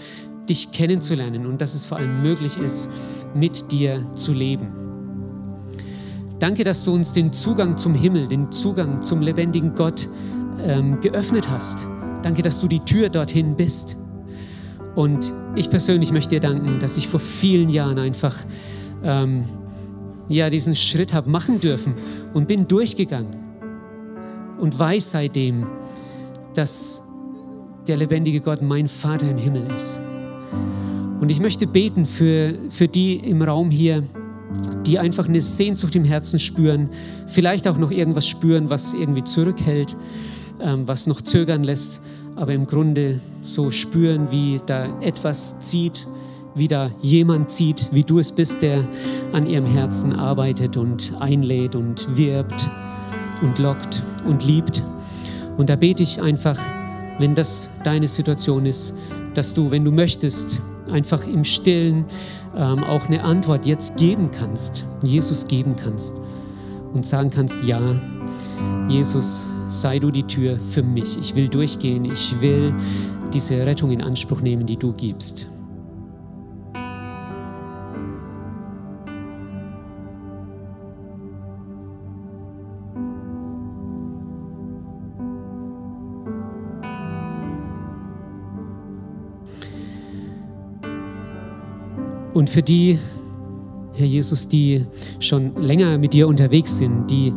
dich 0.47 0.71
kennenzulernen 0.71 1.45
und 1.45 1.61
dass 1.61 1.75
es 1.75 1.85
vor 1.85 1.97
allem 1.97 2.21
möglich 2.21 2.57
ist, 2.57 2.89
mit 3.35 3.71
dir 3.71 4.05
zu 4.13 4.33
leben. 4.33 4.67
Danke, 6.39 6.63
dass 6.63 6.83
du 6.85 6.93
uns 6.93 7.13
den 7.13 7.33
Zugang 7.33 7.77
zum 7.77 7.93
Himmel, 7.93 8.25
den 8.25 8.51
Zugang 8.51 9.01
zum 9.01 9.21
lebendigen 9.21 9.73
Gott 9.75 10.07
ähm, 10.63 10.99
geöffnet 11.01 11.49
hast. 11.49 11.87
Danke, 12.23 12.41
dass 12.41 12.59
du 12.59 12.67
die 12.67 12.79
Tür 12.79 13.09
dorthin 13.09 13.55
bist. 13.55 13.97
Und 14.95 15.33
ich 15.55 15.69
persönlich 15.69 16.11
möchte 16.11 16.35
dir 16.35 16.39
danken, 16.39 16.79
dass 16.79 16.97
ich 16.97 17.07
vor 17.07 17.19
vielen 17.19 17.69
Jahren 17.69 17.99
einfach 17.99 18.35
ähm, 19.03 19.45
ja, 20.29 20.49
diesen 20.49 20.75
Schritt 20.75 21.13
habe 21.13 21.29
machen 21.29 21.59
dürfen 21.59 21.93
und 22.33 22.47
bin 22.47 22.67
durchgegangen 22.67 23.33
und 24.59 24.77
weiß 24.77 25.11
seitdem, 25.11 25.67
dass 26.59 27.01
der 27.87 27.95
lebendige 27.95 28.41
Gott 28.41 28.61
mein 28.61 28.89
Vater 28.89 29.31
im 29.31 29.37
Himmel 29.37 29.65
ist. 29.73 30.01
Und 31.21 31.31
ich 31.31 31.39
möchte 31.39 31.65
beten 31.67 32.05
für, 32.05 32.53
für 32.69 32.89
die 32.89 33.15
im 33.15 33.41
Raum 33.41 33.71
hier, 33.71 34.03
die 34.85 34.99
einfach 34.99 35.29
eine 35.29 35.39
Sehnsucht 35.39 35.95
im 35.95 36.03
Herzen 36.03 36.37
spüren, 36.37 36.89
vielleicht 37.27 37.65
auch 37.65 37.77
noch 37.77 37.91
irgendwas 37.91 38.27
spüren, 38.27 38.69
was 38.69 38.93
irgendwie 38.93 39.23
zurückhält, 39.23 39.95
ähm, 40.59 40.85
was 40.85 41.07
noch 41.07 41.21
zögern 41.21 41.63
lässt, 41.63 42.01
aber 42.35 42.51
im 42.51 42.67
Grunde 42.67 43.21
so 43.41 43.71
spüren, 43.71 44.29
wie 44.29 44.59
da 44.65 44.99
etwas 44.99 45.61
zieht, 45.61 46.09
wie 46.55 46.67
da 46.67 46.89
jemand 46.99 47.51
zieht, 47.51 47.87
wie 47.93 48.03
du 48.03 48.19
es 48.19 48.33
bist, 48.33 48.63
der 48.63 48.85
an 49.31 49.47
ihrem 49.47 49.65
Herzen 49.65 50.11
arbeitet 50.11 50.75
und 50.75 51.13
einlädt 51.21 51.75
und 51.75 52.17
wirbt 52.17 52.69
und 53.41 53.59
lockt 53.59 54.03
und 54.25 54.45
liebt. 54.45 54.83
Und 55.59 55.69
da 55.69 55.75
bete 55.75 56.03
ich 56.03 56.21
einfach, 56.21 56.57
wenn 57.19 57.35
das 57.35 57.69
deine 57.83 58.07
Situation 58.07 58.65
ist, 58.65 58.93
dass 59.33 59.53
du, 59.53 59.71
wenn 59.71 59.83
du 59.83 59.91
möchtest, 59.91 60.61
einfach 60.89 61.27
im 61.27 61.43
Stillen 61.43 62.05
ähm, 62.55 62.81
auch 62.81 63.07
eine 63.07 63.25
Antwort 63.25 63.65
jetzt 63.65 63.97
geben 63.97 64.31
kannst, 64.31 64.87
Jesus 65.03 65.49
geben 65.49 65.75
kannst 65.75 66.15
und 66.93 67.05
sagen 67.05 67.29
kannst, 67.29 67.61
ja, 67.63 67.81
Jesus, 68.87 69.43
sei 69.67 69.99
du 69.99 70.11
die 70.11 70.23
Tür 70.23 70.57
für 70.57 70.81
mich. 70.81 71.19
Ich 71.19 71.35
will 71.35 71.49
durchgehen, 71.49 72.05
ich 72.05 72.39
will 72.39 72.73
diese 73.33 73.65
Rettung 73.65 73.91
in 73.91 74.01
Anspruch 74.01 74.39
nehmen, 74.39 74.65
die 74.65 74.77
du 74.77 74.93
gibst. 74.93 75.49
Und 92.39 92.49
für 92.49 92.63
die, 92.63 92.97
Herr 93.95 94.05
Jesus, 94.05 94.47
die 94.47 94.85
schon 95.19 95.61
länger 95.61 95.97
mit 95.97 96.13
dir 96.13 96.25
unterwegs 96.25 96.77
sind, 96.77 97.11
die 97.11 97.33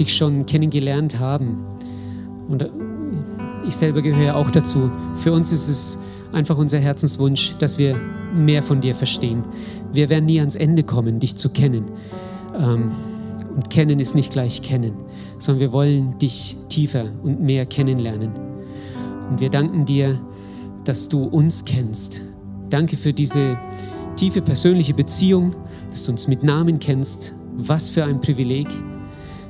dich 0.00 0.16
schon 0.16 0.46
kennengelernt 0.46 1.20
haben. 1.20 1.58
Und 2.48 2.66
ich 3.66 3.76
selber 3.76 4.00
gehöre 4.00 4.34
auch 4.34 4.50
dazu. 4.50 4.90
Für 5.14 5.34
uns 5.34 5.52
ist 5.52 5.68
es 5.68 5.98
einfach 6.32 6.56
unser 6.56 6.78
Herzenswunsch, 6.78 7.56
dass 7.58 7.76
wir 7.76 8.00
mehr 8.34 8.62
von 8.62 8.80
dir 8.80 8.94
verstehen. 8.94 9.44
Wir 9.92 10.08
werden 10.08 10.24
nie 10.24 10.40
ans 10.40 10.56
Ende 10.56 10.84
kommen, 10.84 11.20
dich 11.20 11.36
zu 11.36 11.50
kennen. 11.50 11.84
Ähm, 12.58 12.92
und 13.54 13.68
kennen 13.68 14.00
ist 14.00 14.14
nicht 14.14 14.32
gleich 14.32 14.62
kennen, 14.62 14.94
sondern 15.38 15.60
wir 15.60 15.72
wollen 15.72 16.16
dich 16.16 16.56
tiefer 16.70 17.12
und 17.22 17.42
mehr 17.42 17.66
kennenlernen. 17.66 18.32
Und 19.28 19.38
wir 19.38 19.50
danken 19.50 19.84
dir, 19.84 20.18
dass 20.84 21.10
du 21.10 21.24
uns 21.24 21.66
kennst. 21.66 22.22
Danke 22.70 22.96
für 22.96 23.12
diese 23.12 23.58
tiefe 24.16 24.40
persönliche 24.42 24.94
Beziehung, 24.94 25.50
dass 25.90 26.04
du 26.04 26.12
uns 26.12 26.26
mit 26.26 26.42
Namen 26.42 26.78
kennst. 26.78 27.34
Was 27.58 27.90
für 27.90 28.04
ein 28.04 28.20
Privileg. 28.20 28.68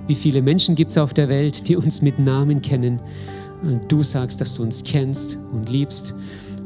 Wie 0.07 0.15
viele 0.15 0.43
Menschen 0.43 0.75
gibt 0.75 0.91
es 0.91 0.99
auf 0.99 1.15
der 1.15 1.29
Welt, 1.29 1.69
die 1.69 1.77
uns 1.77 2.03
mit 2.03 2.19
Namen 2.19 2.63
kennen. 2.63 3.01
Du 3.89 4.03
sagst, 4.03 4.41
dass 4.41 4.55
du 4.55 4.63
uns 4.63 4.85
kennst 4.85 5.39
und 5.53 5.69
liebst 5.69 6.15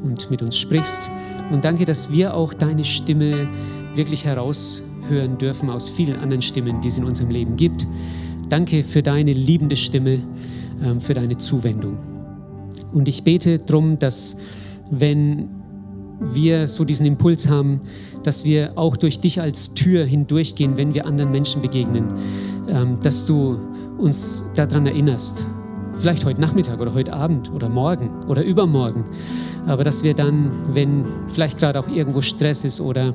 und 0.02 0.30
mit 0.30 0.42
uns 0.42 0.58
sprichst. 0.58 1.08
Und 1.50 1.64
danke, 1.64 1.84
dass 1.84 2.12
wir 2.12 2.34
auch 2.34 2.52
deine 2.52 2.84
Stimme 2.84 3.48
wirklich 3.94 4.24
heraushören 4.24 5.38
dürfen 5.38 5.70
aus 5.70 5.88
vielen 5.88 6.16
anderen 6.16 6.42
Stimmen, 6.42 6.80
die 6.80 6.88
es 6.88 6.98
in 6.98 7.04
unserem 7.04 7.30
Leben 7.30 7.56
gibt. 7.56 7.86
Danke 8.48 8.84
für 8.84 9.02
deine 9.02 9.32
liebende 9.32 9.76
Stimme, 9.76 10.22
ähm, 10.82 11.00
für 11.00 11.14
deine 11.14 11.36
Zuwendung. 11.36 11.98
Und 12.92 13.08
ich 13.08 13.24
bete 13.24 13.58
darum, 13.58 13.98
dass 13.98 14.36
wenn 14.90 15.59
wir 16.20 16.66
so 16.66 16.84
diesen 16.84 17.06
Impuls 17.06 17.48
haben, 17.48 17.80
dass 18.22 18.44
wir 18.44 18.72
auch 18.76 18.96
durch 18.96 19.20
dich 19.20 19.40
als 19.40 19.74
Tür 19.74 20.04
hindurchgehen, 20.04 20.76
wenn 20.76 20.94
wir 20.94 21.06
anderen 21.06 21.30
Menschen 21.30 21.62
begegnen, 21.62 22.04
ähm, 22.68 22.98
dass 23.02 23.26
du 23.26 23.58
uns 23.98 24.44
daran 24.54 24.86
erinnerst. 24.86 25.46
Vielleicht 25.94 26.24
heute 26.24 26.40
Nachmittag 26.40 26.80
oder 26.80 26.94
heute 26.94 27.12
Abend 27.12 27.52
oder 27.52 27.68
morgen 27.68 28.10
oder 28.28 28.44
übermorgen. 28.44 29.04
Aber 29.66 29.84
dass 29.84 30.02
wir 30.02 30.14
dann, 30.14 30.50
wenn 30.74 31.04
vielleicht 31.26 31.58
gerade 31.58 31.80
auch 31.80 31.88
irgendwo 31.88 32.20
Stress 32.20 32.64
ist 32.64 32.80
oder 32.80 33.14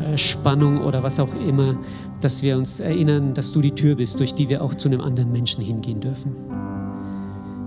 äh, 0.00 0.16
Spannung 0.16 0.82
oder 0.82 1.02
was 1.02 1.18
auch 1.20 1.34
immer, 1.34 1.76
dass 2.20 2.42
wir 2.42 2.56
uns 2.56 2.80
erinnern, 2.80 3.34
dass 3.34 3.52
du 3.52 3.60
die 3.60 3.72
Tür 3.72 3.96
bist, 3.96 4.20
durch 4.20 4.34
die 4.34 4.48
wir 4.48 4.62
auch 4.62 4.74
zu 4.74 4.88
einem 4.88 5.00
anderen 5.00 5.32
Menschen 5.32 5.62
hingehen 5.62 6.00
dürfen. 6.00 6.34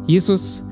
Jesus, 0.07 0.63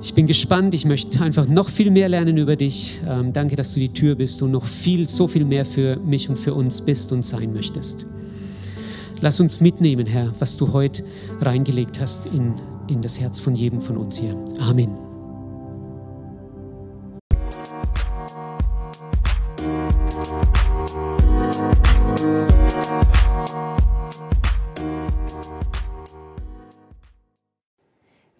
ich 0.00 0.14
bin 0.14 0.26
gespannt, 0.26 0.74
ich 0.74 0.84
möchte 0.84 1.20
einfach 1.22 1.48
noch 1.48 1.68
viel 1.68 1.90
mehr 1.90 2.08
lernen 2.08 2.36
über 2.36 2.56
dich. 2.56 3.00
Ähm, 3.06 3.32
danke, 3.32 3.56
dass 3.56 3.74
du 3.74 3.80
die 3.80 3.92
Tür 3.92 4.14
bist 4.14 4.42
und 4.42 4.52
noch 4.52 4.64
viel, 4.64 5.08
so 5.08 5.26
viel 5.26 5.44
mehr 5.44 5.64
für 5.64 5.96
mich 5.96 6.28
und 6.28 6.38
für 6.38 6.54
uns 6.54 6.80
bist 6.80 7.12
und 7.12 7.24
sein 7.24 7.52
möchtest. 7.52 8.06
Lass 9.20 9.40
uns 9.40 9.60
mitnehmen, 9.60 10.06
Herr, 10.06 10.32
was 10.38 10.56
du 10.56 10.72
heute 10.72 11.02
reingelegt 11.40 12.00
hast 12.00 12.26
in, 12.26 12.54
in 12.86 13.02
das 13.02 13.18
Herz 13.18 13.40
von 13.40 13.54
jedem 13.54 13.80
von 13.80 13.96
uns 13.96 14.18
hier. 14.18 14.36
Amen. 14.60 15.07